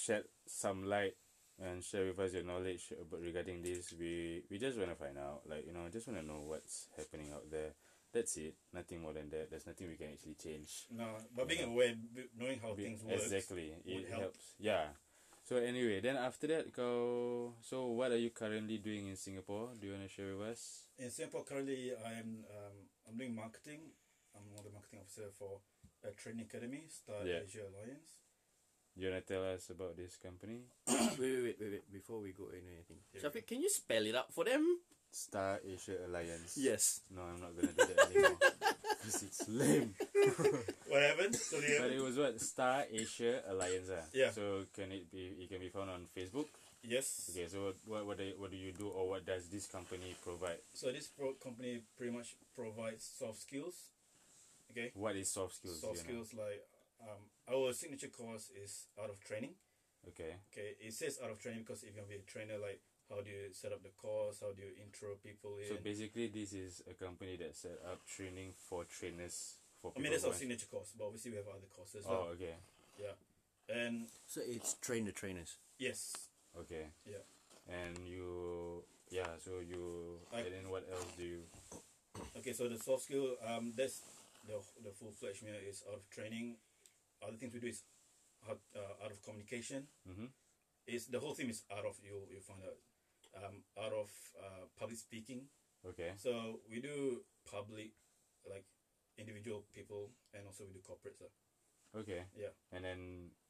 shed 0.04 0.24
some 0.48 0.86
light 0.86 1.14
and 1.62 1.84
share 1.84 2.05
with 2.07 2.20
us 2.20 2.34
your 2.34 2.43
knowledge 2.43 2.93
about 2.99 3.22
regarding 3.22 3.62
this. 3.62 3.93
We 3.97 4.43
we 4.49 4.57
just 4.57 4.78
wanna 4.78 4.95
find 4.95 5.18
out, 5.18 5.41
like 5.47 5.66
you 5.66 5.74
know, 5.74 5.86
I 5.86 5.89
just 5.89 6.07
wanna 6.07 6.24
know 6.24 6.41
what's 6.45 6.88
happening 6.97 7.32
out 7.34 7.49
there. 7.51 7.74
That's 8.14 8.36
it. 8.38 8.55
Nothing 8.74 9.01
more 9.01 9.14
than 9.14 9.30
that. 9.30 9.49
There's 9.49 9.66
nothing 9.68 9.88
we 9.88 9.95
can 9.95 10.12
actually 10.12 10.36
change. 10.36 10.88
No, 10.91 11.16
but 11.36 11.47
being 11.47 11.62
Yeah. 11.62 11.68
aware, 11.74 11.95
b- 11.95 12.28
knowing 12.36 12.59
how 12.59 12.74
Be- 12.74 12.84
things 12.84 13.03
work. 13.03 13.14
exactly. 13.22 13.72
It 13.86 14.09
help. 14.09 14.22
helps. 14.22 14.55
Yeah. 14.59 14.89
So 15.43 15.55
anyway, 15.57 16.01
then 16.01 16.18
after 16.18 16.47
that, 16.47 16.72
go. 16.74 17.55
So 17.62 17.88
what 17.88 18.12
are 18.12 18.18
you 18.18 18.30
currently 18.32 18.78
doing 18.80 19.07
in 19.07 19.16
Singapore? 19.16 19.74
Do 19.80 19.88
you 19.88 19.93
wanna 19.93 20.07
share 20.09 20.36
with 20.36 20.47
us? 20.47 20.88
In 20.97 21.09
Singapore, 21.09 21.43
currently, 21.45 21.95
I'm 21.95 22.43
um, 22.49 22.78
I'm 23.07 23.18
doing 23.18 23.34
marketing. 23.36 23.91
I'm 24.36 24.49
one 24.49 24.59
of 24.59 24.66
the 24.66 24.72
marketing 24.72 24.99
officer 24.99 25.30
for 25.32 25.62
a 26.03 26.12
training 26.12 26.45
academy, 26.45 26.88
Star 26.89 27.26
Yeah. 27.26 27.41
Asia 27.43 27.64
Alliance. 27.68 28.18
You 28.98 29.08
wanna 29.08 29.22
tell 29.22 29.44
us 29.46 29.70
about 29.70 29.96
this 29.96 30.18
company? 30.18 30.60
wait, 30.88 31.20
wait, 31.20 31.44
wait, 31.44 31.58
wait, 31.60 31.72
wait. 31.72 31.94
Before 31.94 32.20
we 32.20 32.32
go 32.34 32.46
into 32.52 32.68
anything, 32.72 32.98
Yeah. 33.14 33.22
Shafiq, 33.22 33.48
can 33.48 33.62
you 33.62 33.70
spell 33.70 34.06
it 34.06 34.16
out 34.16 34.34
for 34.34 34.44
them? 34.44 34.80
Star 35.12 35.60
Asia 35.66 35.98
Alliance. 36.08 36.56
Yes. 36.58 37.02
No, 37.14 37.22
I'm 37.24 37.39
not 37.39 37.56
gonna 37.56 37.74
do 37.74 37.86
that 37.86 38.12
anymore. 38.12 38.38
Because 39.02 39.24
it's 39.24 39.50
lame. 39.50 39.96
What 40.88 41.02
happened? 41.02 41.36
So 41.36 41.58
But 41.58 41.89
they, 41.89 41.96
it 41.96 42.04
was 42.04 42.18
what 42.18 42.39
Star 42.39 42.86
Asia 42.92 43.42
Alliance. 43.50 43.89
Ah. 43.92 44.06
Yeah. 44.14 44.30
So 44.30 44.66
can 44.76 44.92
it 44.92 45.10
be? 45.12 45.42
It 45.42 45.50
can 45.50 45.60
be 45.60 45.70
found 45.70 45.89
on 45.89 46.06
Facebook. 46.16 46.48
yes. 46.84 47.32
Okay. 47.34 47.48
So 47.48 47.74
what 47.88 48.06
what 48.06 48.18
do 48.20 48.24
you, 48.26 48.36
what 48.38 48.52
do 48.52 48.58
you 48.58 48.72
do 48.72 48.89
or 48.89 49.10
what 49.10 49.26
does 49.26 49.48
this 49.48 49.66
company 49.68 50.16
provide? 50.22 50.60
So 50.74 50.92
this 50.92 51.08
pro- 51.08 51.34
company 51.34 51.82
pretty 51.98 52.14
much 52.14 52.36
provides 52.54 53.04
soft 53.04 53.42
skills. 53.42 53.89
Okay. 54.70 54.92
What 54.94 55.16
is 55.16 55.32
soft 55.32 55.56
skills? 55.56 55.82
soft 55.82 55.98
you 55.98 56.04
know? 56.04 56.24
skills 56.24 56.30
like 56.38 56.62
um, 57.04 57.22
our 57.54 57.74
signature 57.74 58.08
course 58.08 58.49
is 58.56 58.86
art 58.99 59.10
of 59.10 59.20
training. 59.24 59.56
Okay. 60.08 60.36
Okay, 60.52 60.76
it 60.82 60.93
says 60.93 61.20
art 61.22 61.32
of 61.32 61.39
training 61.39 61.62
because 61.64 61.84
if 61.84 61.93
you're 61.93 62.04
gonna 62.04 62.10
be 62.10 62.16
a 62.22 62.26
trainer, 62.26 62.58
like 62.62 62.82
how 63.10 63.22
do 63.22 63.30
you 63.30 63.52
set 63.54 63.72
up 63.72 63.84
the 63.84 63.89
course? 64.02 64.39
How 64.41 64.52
do 64.54 64.62
you 64.62 64.72
intro 64.82 65.16
people 65.24 65.58
in? 65.62 65.68
So 65.70 65.76
basically, 65.84 66.28
this 66.28 66.54
is 66.54 66.82
a 66.89 66.93
company 66.93 67.38
that 67.38 67.56
set 67.56 67.78
up 67.86 67.99
training 68.08 68.54
for 68.58 68.86
trainers 68.86 69.56
for 69.82 69.91
I 69.95 69.99
mean, 69.99 70.12
that's 70.12 70.24
who 70.24 70.30
our 70.30 70.36
signature 70.36 70.66
course, 70.72 70.93
but 70.97 71.06
obviously 71.06 71.32
we 71.32 71.38
have 71.38 71.47
other 71.49 71.68
courses. 71.76 72.06
Oh, 72.08 72.14
lah. 72.14 72.34
okay. 72.38 72.56
Yeah, 72.97 73.18
and 73.74 74.06
So 74.28 74.41
it's 74.45 74.76
train 74.76 75.06
the 75.06 75.12
trainers. 75.12 75.58
yes, 75.78 76.14
Okay. 76.58 76.86
yeah. 77.06 77.22
And 77.70 77.97
you, 78.06 78.84
yeah. 79.10 79.28
So 79.39 79.60
you, 79.62 80.20
I- 80.34 80.39
and 80.41 80.54
then 80.54 80.70
what 80.70 80.86
else 80.91 81.06
do 81.18 81.24
you? 81.24 81.41
Okay, 82.38 82.54
so 82.54 82.68
the 82.68 82.78
soft 82.78 83.04
skill, 83.04 83.38
um, 83.47 83.72
that's 83.76 84.02
the 84.47 84.58
the 84.84 84.91
full 84.91 85.12
fledged 85.12 85.43
meal 85.43 85.56
is 85.68 85.84
art 85.88 85.97
of 85.97 86.10
training. 86.10 86.56
Other 87.22 87.38
things 87.38 87.53
we 87.53 87.59
do 87.59 87.67
is 87.67 87.84
out, 88.49 88.59
uh, 88.76 89.03
art 89.03 89.11
of 89.11 89.22
communication. 89.22 89.88
Mm-hmm. 90.09 90.26
Is 90.88 91.07
the 91.07 91.19
whole 91.19 91.34
thing 91.36 91.49
is 91.49 91.63
out 91.72 91.86
of 91.86 91.97
you 92.03 92.26
you 92.30 92.39
find 92.41 92.61
out 92.65 92.80
um, 93.38 93.63
out 93.78 93.93
of 93.93 94.09
uh, 94.41 94.65
public 94.78 94.97
speaking. 94.97 95.45
Okay. 95.86 96.13
So 96.17 96.61
we 96.69 96.82
do 96.82 97.22
public, 97.49 97.93
like 98.49 98.65
individual 99.17 99.65
people, 99.74 100.11
and 100.34 100.45
also 100.47 100.65
we 100.65 100.74
do 100.74 100.82
corporates. 100.82 101.22
Uh. 101.22 101.99
Okay. 101.99 102.26
Yeah. 102.36 102.53
And 102.72 102.86
then, 102.86 103.01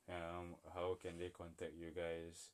um, 0.09 0.55
how 0.74 0.97
can 1.01 1.17
they 1.19 1.30
contact 1.30 1.74
you 1.76 1.91
guys? 1.91 2.49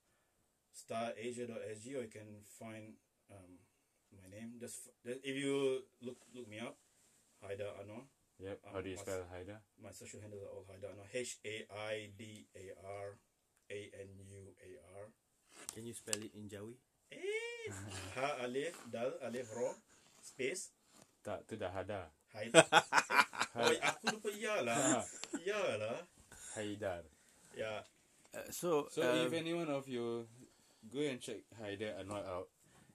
starasia.sg 0.77 1.85
or 1.97 2.01
you 2.05 2.11
can 2.11 2.45
find 2.45 2.93
um, 3.31 3.57
my 4.13 4.29
name. 4.29 4.53
Just 4.59 4.87
f- 4.87 4.93
just- 5.05 5.25
if 5.25 5.35
you 5.35 5.81
look 6.01 6.17
look 6.35 6.47
me 6.47 6.59
up, 6.59 6.77
Haidar 7.43 7.73
Anwar. 7.81 8.05
Yep. 8.37 8.57
How 8.69 8.77
Um, 8.77 8.83
do 8.83 8.89
you 8.89 8.95
what's- 8.97 9.09
spell 9.09 9.23
Haida? 9.33 9.57
My 9.81 9.91
social 9.91 10.21
handles 10.21 10.43
are 10.45 10.53
all 10.53 10.65
Haidar 10.69 10.93
Anwar. 10.93 11.07
H 11.09 11.39
A 11.45 11.55
I 11.73 12.11
D 12.13 12.45
A 12.53 12.65
R 12.85 13.17
A 13.73 13.79
N 13.97 14.11
U 14.21 14.43
A 14.61 14.69
R. 15.01 15.05
Can 15.73 15.83
you 15.85 15.93
spell 15.93 16.21
it 16.21 16.33
in 16.37 16.45
Jawi? 16.49 16.77
Eh, 17.11 17.69
Ha 18.15 18.45
Alif 18.45 18.77
Dal 18.91 19.17
Alif 19.25 19.49
Ro 19.55 19.73
Space 20.21 20.69
Tak, 21.25 21.43
tu 21.49 21.57
dah 21.59 21.71
Hada. 21.73 22.07
Haida. 22.31 22.61
oh, 23.57 23.67
aku 23.73 24.03
lupa 24.15 24.29
ya 24.31 24.61
lah. 24.63 25.01
Ya 25.43 25.59
lah. 25.75 25.99
Haidar. 26.55 27.03
Yeah. 27.57 27.83
Uh, 28.31 28.47
so, 28.53 28.85
So 28.87 29.01
um, 29.03 29.27
if 29.27 29.33
any 29.33 29.51
one 29.51 29.67
of 29.67 29.89
you 29.91 30.23
go 30.87 31.01
and 31.03 31.19
check 31.19 31.41
Haidar 31.59 31.99
Anwar 31.99 32.23
out, 32.23 32.47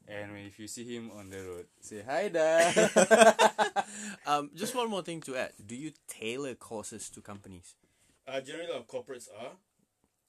and 0.08 0.36
if 0.46 0.58
you 0.58 0.66
see 0.68 0.84
him 0.96 1.10
on 1.16 1.30
the 1.30 1.38
road, 1.42 1.66
say 1.80 2.02
Haidar. 2.06 3.84
um, 4.26 4.50
just 4.54 4.74
one 4.74 4.90
more 4.90 5.02
thing 5.02 5.20
to 5.22 5.36
add. 5.36 5.52
Do 5.64 5.74
you 5.76 5.92
tailor 6.08 6.54
courses 6.54 7.08
to 7.10 7.20
companies? 7.20 7.74
Uh, 8.26 8.40
generally, 8.40 8.72
our 8.72 8.82
corporates 8.82 9.28
are 9.38 9.52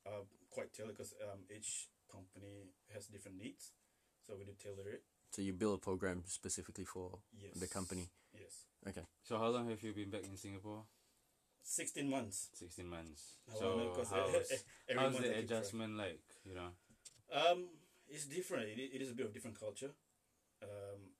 uh, 0.08 0.24
quite 0.52 0.74
tailored 0.74 0.98
because 0.98 1.14
um, 1.24 1.40
each 1.56 1.88
company 2.12 2.70
has 2.94 3.08
different 3.08 3.38
needs. 3.38 3.72
So 4.26 4.34
we 4.38 4.46
do 4.46 4.52
tailor 4.62 4.90
it. 4.90 5.04
So 5.32 5.42
you 5.42 5.54
build 5.54 5.76
a 5.76 5.82
program 5.82 6.24
specifically 6.26 6.86
for 6.86 7.20
Yes. 7.38 7.54
the 7.60 7.68
company. 7.68 8.10
Yes. 8.34 8.66
Okay. 8.88 9.06
so 9.24 9.38
how 9.38 9.48
long 9.48 9.70
have 9.70 9.82
you 9.84 9.94
been 9.94 10.10
back 10.10 10.24
in 10.26 10.38
Singapore? 10.38 10.84
16 11.66 12.10
months. 12.10 12.50
Sixteen 12.54 12.90
months. 12.90 13.38
How 13.50 13.58
So 13.60 13.76
long? 13.78 13.96
'Cause 13.96 14.10
how's, 14.12 14.64
how's 14.98 15.18
the 15.18 15.38
adjustment 15.38 15.96
like? 15.98 16.20
You 16.44 16.56
know. 16.56 16.70
Um, 17.32 17.68
it's 18.14 18.26
different. 18.26 18.70
It, 18.70 18.94
it 18.94 19.02
is 19.02 19.10
a 19.10 19.18
bit 19.18 19.26
of 19.26 19.34
different 19.34 19.60
culture. 19.60 19.92
Um, 20.62 21.18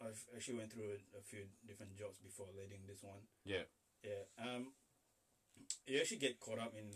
I've 0.00 0.22
actually 0.34 0.58
went 0.58 0.72
through 0.72 0.94
a, 0.94 1.18
a 1.18 1.22
few 1.22 1.50
different 1.66 1.98
jobs 1.98 2.18
before 2.22 2.46
leading 2.54 2.86
this 2.86 3.02
one. 3.02 3.26
Yeah. 3.44 3.66
Yeah. 4.06 4.24
Um, 4.38 4.72
you 5.86 5.98
actually 5.98 6.22
get 6.22 6.38
caught 6.38 6.60
up 6.60 6.72
in 6.78 6.86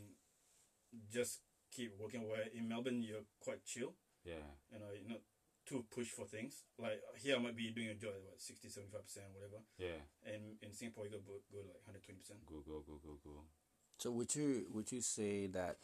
just 1.13 1.41
keep 1.75 1.91
working. 1.99 2.23
Where 2.29 2.47
in 2.55 2.69
Melbourne 2.69 3.03
you're 3.03 3.27
quite 3.41 3.67
chill. 3.67 3.95
Yeah. 4.25 4.47
You 4.71 4.79
know, 4.79 4.95
you're 4.95 5.11
not 5.11 5.27
too 5.67 5.85
push 5.91 6.09
for 6.09 6.25
things. 6.25 6.63
Like 6.79 7.03
here, 7.19 7.37
I 7.37 7.43
might 7.43 7.57
be 7.57 7.71
doing 7.71 7.89
a 7.89 7.95
job 7.95 8.15
at 8.15 8.23
what 8.23 8.41
60, 8.41 8.69
75 8.69 9.03
percent, 9.03 9.27
whatever. 9.35 9.63
Yeah. 9.79 9.99
And 10.23 10.63
in 10.63 10.73
Singapore, 10.73 11.07
you 11.07 11.11
go 11.11 11.19
go, 11.27 11.43
go 11.51 11.59
like 11.67 11.83
hundred 11.85 12.05
twenty 12.05 12.21
percent. 12.21 12.47
Go 12.47 12.63
go 12.63 12.85
go 12.87 13.01
go 13.03 13.19
go. 13.25 13.43
So 13.99 14.13
would 14.13 14.35
you 14.35 14.67
would 14.71 14.93
you 14.93 15.01
say 15.01 15.49
that 15.49 15.79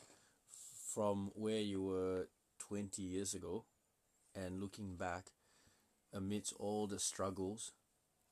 from 0.94 1.30
where 1.34 1.60
you 1.60 1.82
were 1.82 2.28
twenty 2.68 3.02
years 3.02 3.34
ago, 3.34 3.64
and 4.34 4.60
looking 4.60 4.96
back, 4.96 5.30
amidst 6.12 6.52
all 6.58 6.86
the 6.86 6.98
struggles, 6.98 7.72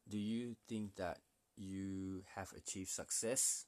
do 0.09 0.19
you 0.19 0.57
think 0.69 0.97
that 0.97 1.19
you 1.57 2.23
have 2.35 2.53
achieved 2.57 2.91
success? 2.91 3.67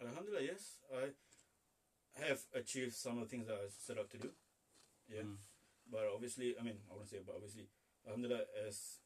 Alhamdulillah, 0.00 0.42
yes, 0.44 0.78
I 0.94 1.10
have 2.26 2.40
achieved 2.54 2.94
some 2.94 3.18
of 3.18 3.24
the 3.24 3.30
things 3.30 3.46
that 3.46 3.54
I 3.54 3.66
set 3.68 3.98
out 3.98 4.10
to 4.10 4.18
do. 4.18 4.30
Yeah. 5.08 5.22
Mm. 5.22 5.36
but 5.90 6.04
obviously, 6.14 6.54
I 6.58 6.62
mean, 6.62 6.76
I 6.88 6.92
wouldn't 6.94 7.10
say, 7.10 7.20
but 7.24 7.34
obviously, 7.36 7.68
alhamdulillah, 8.06 8.44
as 8.66 9.00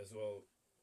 as 0.00 0.12
well, 0.12 0.42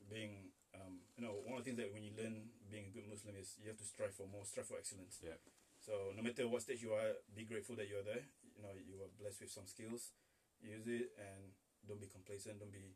being, 0.10 0.52
um, 0.76 1.04
you 1.18 1.24
know, 1.24 1.36
one 1.44 1.60
of 1.60 1.64
the 1.64 1.68
things 1.72 1.80
that 1.80 1.92
when 1.92 2.04
you 2.04 2.16
learn 2.16 2.50
being 2.72 2.88
a 2.88 2.94
good 2.96 3.08
Muslim 3.08 3.36
is 3.36 3.60
you 3.60 3.68
have 3.68 3.80
to 3.80 3.88
strive 3.88 4.16
for 4.16 4.28
more, 4.28 4.46
strive 4.48 4.68
for 4.68 4.80
excellence. 4.80 5.20
Yeah. 5.20 5.36
So 5.82 6.14
no 6.16 6.22
matter 6.22 6.48
what 6.48 6.62
stage 6.62 6.82
you 6.82 6.94
are, 6.94 7.18
be 7.36 7.44
grateful 7.44 7.76
that 7.76 7.90
you're 7.90 8.06
there. 8.06 8.24
You 8.56 8.62
know, 8.64 8.74
you 8.78 9.02
are 9.02 9.12
blessed 9.20 9.42
with 9.42 9.52
some 9.52 9.66
skills, 9.66 10.14
use 10.62 10.86
it, 10.86 11.12
and 11.18 11.52
don't 11.88 12.00
be 12.00 12.08
complacent. 12.08 12.62
Don't 12.62 12.72
be, 12.72 12.94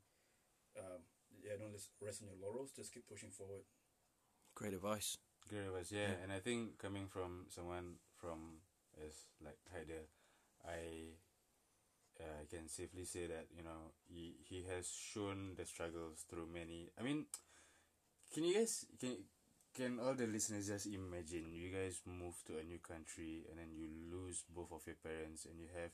um, 0.77 1.01
yeah, 1.41 1.57
don't 1.57 1.73
just 1.73 1.89
rest 1.99 2.21
on 2.21 2.29
your 2.29 2.39
laurels. 2.39 2.71
Just 2.71 2.93
keep 2.93 3.09
pushing 3.09 3.33
forward. 3.33 3.65
Great 4.53 4.73
advice. 4.73 5.17
Great 5.49 5.65
advice, 5.65 5.91
yeah. 5.91 6.13
Yeah. 6.13 6.23
And 6.23 6.31
I 6.31 6.39
think 6.39 6.77
coming 6.77 7.07
from 7.09 7.49
someone 7.49 7.97
from 8.15 8.61
as 9.01 9.27
like 9.43 9.57
Haider, 9.73 10.05
I 10.63 11.17
uh, 12.19 12.45
can 12.49 12.67
safely 12.67 13.03
say 13.03 13.27
that 13.27 13.47
you 13.55 13.63
know 13.63 13.91
he 14.07 14.35
he 14.39 14.63
has 14.69 14.87
shown 14.89 15.53
the 15.57 15.65
struggles 15.65 16.25
through 16.29 16.47
many. 16.53 16.89
I 16.99 17.03
mean, 17.03 17.25
can 18.33 18.43
you 18.43 18.53
guys 18.53 18.85
can 18.99 19.15
can 19.75 19.99
all 19.99 20.13
the 20.13 20.27
listeners 20.27 20.67
just 20.67 20.85
imagine 20.87 21.51
you 21.53 21.69
guys 21.69 22.01
move 22.05 22.35
to 22.47 22.57
a 22.57 22.63
new 22.63 22.79
country 22.79 23.43
and 23.49 23.59
then 23.59 23.71
you 23.75 23.87
lose 24.11 24.43
both 24.55 24.71
of 24.71 24.81
your 24.87 24.95
parents 25.03 25.45
and 25.45 25.59
you 25.59 25.67
have 25.75 25.91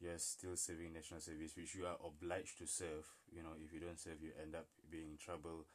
you're 0.00 0.18
still 0.18 0.56
serving 0.56 0.92
national 0.92 1.20
service 1.20 1.52
which 1.56 1.74
you 1.74 1.86
are 1.86 1.98
obliged 2.04 2.58
to 2.58 2.66
serve 2.66 3.06
you 3.30 3.42
know 3.42 3.54
if 3.64 3.72
you 3.72 3.80
don't 3.80 4.00
serve 4.00 4.20
you 4.22 4.30
end 4.40 4.54
up 4.54 4.66
being 4.90 5.10
in 5.12 5.16
trouble. 5.18 5.66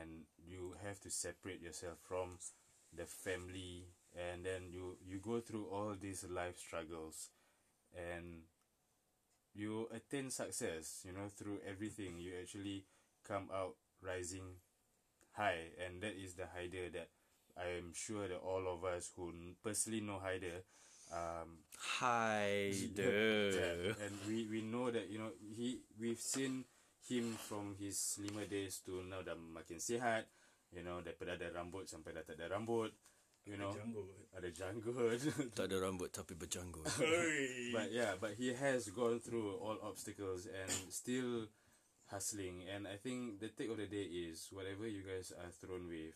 And 0.00 0.22
you 0.42 0.74
have 0.82 0.98
to 1.00 1.10
separate 1.10 1.60
yourself 1.60 1.98
from 2.08 2.38
the 2.96 3.04
family 3.04 3.84
and 4.16 4.42
then 4.42 4.62
you 4.70 4.96
you 5.04 5.18
go 5.18 5.40
through 5.40 5.66
all 5.66 5.94
these 6.00 6.24
life 6.30 6.56
struggles 6.58 7.28
and 7.94 8.44
you 9.54 9.88
attain 9.94 10.30
success 10.30 11.02
you 11.04 11.12
know 11.12 11.28
through 11.28 11.58
everything. 11.68 12.18
You 12.18 12.32
actually 12.40 12.84
come 13.26 13.48
out 13.54 13.76
rising 14.02 14.56
high 15.36 15.74
and 15.82 16.02
that 16.02 16.14
is 16.14 16.34
the 16.34 16.46
Haider 16.46 16.90
that 16.94 17.08
I 17.54 17.78
am 17.78 17.94
sure 17.94 18.26
that 18.26 18.38
all 18.42 18.66
of 18.66 18.82
us 18.86 19.10
who 19.14 19.30
personally 19.62 20.00
know 20.00 20.18
Haider 20.22 20.62
um 21.12 21.62
Hi 22.00 22.72
yeah, 22.96 23.94
and 24.02 24.14
we 24.26 24.46
we 24.50 24.62
know 24.62 24.90
that 24.90 25.10
you 25.10 25.18
know 25.18 25.30
he 25.54 25.82
we've 26.00 26.20
seen 26.22 26.64
him 27.04 27.36
from 27.36 27.76
his 27.78 28.16
lima 28.18 28.48
days 28.48 28.80
to 28.86 29.04
now 29.04 29.20
dah 29.20 29.36
makin 29.36 29.76
sihat 29.76 30.24
you 30.72 30.80
know 30.80 31.04
daripada 31.04 31.36
ada 31.36 31.52
rambut 31.52 31.84
sampai 31.84 32.16
dah 32.16 32.24
tak 32.24 32.40
ada 32.40 32.56
rambut 32.56 32.90
you 33.44 33.60
know 33.60 33.68
Janggut. 33.76 34.08
ada 34.32 34.48
janggut 34.48 35.20
Tak 35.56 35.68
ada 35.68 35.76
rambut 35.84 36.08
tapi 36.08 36.32
berjanggut. 36.32 36.88
but 37.76 37.92
yeah 37.92 38.16
but 38.16 38.32
he 38.40 38.56
has 38.56 38.88
gone 38.88 39.20
through 39.20 39.52
all 39.60 39.76
obstacles 39.84 40.48
and 40.48 40.72
still 40.88 41.44
hustling 42.10 42.62
and 42.72 42.86
i 42.86 42.96
think 42.96 43.40
the 43.40 43.48
take 43.48 43.70
of 43.70 43.76
the 43.76 43.86
day 43.86 44.02
is 44.04 44.48
whatever 44.52 44.86
you 44.86 45.02
guys 45.02 45.32
are 45.32 45.50
thrown 45.50 45.88
with 45.88 46.14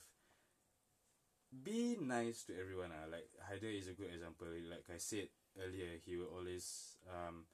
be 1.64 1.97
nice 2.01 2.45
to 2.45 2.53
everyone 2.61 2.91
ah. 2.93 3.09
like 3.11 3.28
Haider 3.49 3.72
is 3.72 3.89
a 3.89 3.97
good 3.97 4.12
example 4.12 4.49
like 4.68 4.84
i 4.93 4.99
said 4.99 5.28
earlier 5.57 5.97
he 6.05 6.16
will 6.16 6.28
always 6.36 6.97
um 7.09 7.45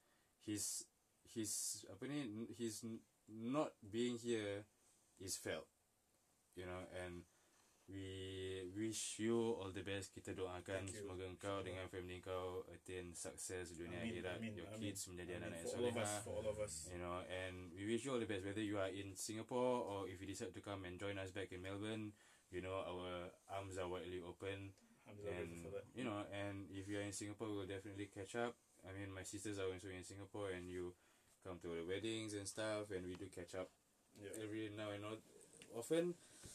his 0.44 0.84
his 1.34 1.84
ni 2.02 2.46
his 2.58 2.84
not 3.30 3.72
being 3.90 4.18
here 4.18 4.66
is 5.20 5.36
felt 5.36 5.66
you 6.56 6.66
know 6.66 6.82
and 7.06 7.22
we 7.88 8.64
wish 8.72 9.20
you 9.20 9.54
all 9.60 9.68
the 9.70 9.84
best 9.84 10.08
kita 10.10 10.32
doakan 10.32 10.88
Thank 10.88 10.96
you. 10.96 11.04
semoga 11.04 11.24
engkau 11.28 11.60
dengan 11.60 11.84
family 11.92 12.18
kau 12.18 12.64
attain 12.72 13.12
success 13.12 13.76
dunia 13.76 14.00
Amin, 14.00 14.18
akhirat 14.18 14.36
amin, 14.40 14.52
your 14.56 14.68
amin. 14.72 14.80
kids 14.80 15.04
menjadi 15.12 15.30
anak-anak 15.36 15.60
yang 15.60 15.68
solehah 15.68 16.12
for 16.24 16.32
all 16.40 16.48
of 16.48 16.56
us. 16.58 16.88
you 16.88 16.96
know 16.96 17.20
and 17.28 17.68
we 17.76 17.84
wish 17.84 18.02
you 18.02 18.10
all 18.10 18.20
the 18.20 18.28
best 18.28 18.42
whether 18.48 18.64
you 18.64 18.80
are 18.80 18.88
in 18.88 19.12
Singapore 19.12 19.84
or 19.84 19.98
if 20.08 20.16
you 20.16 20.26
decide 20.26 20.56
to 20.56 20.64
come 20.64 20.88
and 20.88 20.96
join 20.96 21.20
us 21.20 21.28
back 21.30 21.52
in 21.52 21.60
Melbourne 21.60 22.16
you 22.48 22.64
know 22.64 22.72
our 22.82 23.28
arms 23.52 23.76
are 23.76 23.86
widely 23.86 24.24
open 24.24 24.72
Alhamdulillah, 25.04 25.36
and 25.36 25.50
for 25.68 25.72
that. 25.76 25.84
you 25.92 26.04
know 26.08 26.24
and 26.32 26.64
if 26.72 26.88
you 26.88 26.96
are 26.96 27.04
in 27.04 27.12
Singapore 27.12 27.52
we'll 27.52 27.68
definitely 27.68 28.08
catch 28.08 28.32
up 28.34 28.56
I 28.88 28.96
mean 28.96 29.12
my 29.12 29.22
sisters 29.22 29.60
are 29.60 29.68
also 29.68 29.92
in 29.92 30.00
Singapore 30.00 30.56
and 30.56 30.64
you 30.66 30.96
come 31.44 31.60
to 31.60 31.68
the 31.68 31.84
weddings 31.84 32.32
and 32.32 32.48
stuff 32.48 32.88
and 32.88 33.04
we 33.04 33.12
do 33.20 33.28
catch 33.28 33.52
up 33.54 33.68
Yeah. 34.14 34.30
every 34.46 34.70
now 34.70 34.94
and 34.94 35.02
not 35.02 35.18
often 35.74 36.14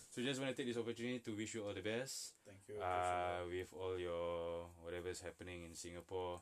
so 0.10 0.22
just 0.22 0.39
want 0.41 0.55
to 0.55 0.57
take 0.57 0.68
this 0.74 0.78
opportunity 0.82 1.20
to 1.20 1.32
wish 1.36 1.53
you 1.55 1.64
all 1.64 1.74
the 1.74 1.82
best 1.82 2.34
Thank 2.45 2.60
you. 2.68 2.82
uh, 2.84 3.45
with 3.47 3.72
all 3.74 3.97
your 3.97 4.66
whatever's 4.84 5.22
happening 5.22 5.64
in 5.64 5.74
Singapore 5.76 6.41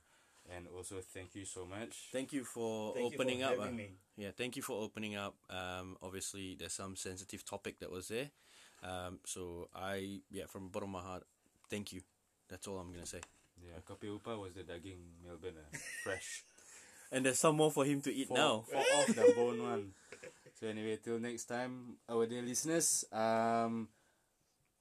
and 0.56 0.66
also 0.76 0.96
thank 1.14 1.36
you 1.36 1.44
so 1.46 1.66
much 1.66 2.08
Thank 2.12 2.32
you 2.34 2.44
for 2.46 2.94
Thank 2.94 3.12
you 3.12 3.18
opening 3.20 3.40
for 3.42 3.46
up. 3.54 3.60
having 3.60 3.76
me. 3.76 3.90
Yeah, 4.16 4.30
thank 4.36 4.56
you 4.56 4.62
for 4.64 4.82
opening 4.82 5.16
up. 5.16 5.36
Um, 5.50 5.98
obviously, 6.02 6.56
there's 6.58 6.74
some 6.74 6.96
sensitive 6.96 7.44
topic 7.46 7.80
that 7.82 7.92
was 7.92 8.08
there. 8.08 8.32
Um, 8.82 9.20
so 9.26 9.68
I, 9.76 10.22
yeah, 10.32 10.46
from 10.48 10.64
the 10.66 10.70
bottom 10.70 10.96
of 10.96 11.04
my 11.04 11.08
heart, 11.10 11.24
thank 11.70 11.92
you. 11.94 12.02
That's 12.50 12.66
all 12.68 12.78
I'm 12.80 12.92
gonna 12.94 13.06
say. 13.06 13.20
yeah 13.62 13.80
kopi 13.86 14.08
upa 14.08 14.38
was 14.38 14.54
the 14.54 14.62
daging 14.64 15.02
Melbourne 15.26 15.56
uh, 15.60 15.78
fresh 16.04 16.44
And 17.12 17.26
there's 17.26 17.40
some 17.40 17.56
more 17.58 17.72
for 17.72 17.86
him 17.86 18.02
to 18.02 18.14
eat 18.14 18.28
fall, 18.30 18.38
now. 18.38 18.66
fall 18.72 18.84
off 19.00 19.08
the 19.08 19.34
bone 19.36 19.62
one. 19.64 19.92
So 20.58 20.66
anyway, 20.66 20.98
till 20.98 21.22
next 21.22 21.46
time, 21.46 22.02
our 22.10 22.26
dear 22.26 22.42
listeners. 22.42 23.06
Um, 23.14 23.94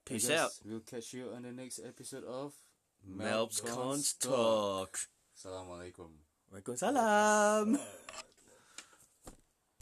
Peace 0.08 0.30
out. 0.32 0.56
We'll 0.64 0.80
catch 0.80 1.12
you 1.12 1.28
on 1.36 1.42
the 1.42 1.52
next 1.52 1.84
episode 1.84 2.24
of 2.24 2.56
MelbKonzTalk. 3.04 4.88
Assalamualaikum. 5.36 6.16
Waalaikumsalam. 6.48 7.76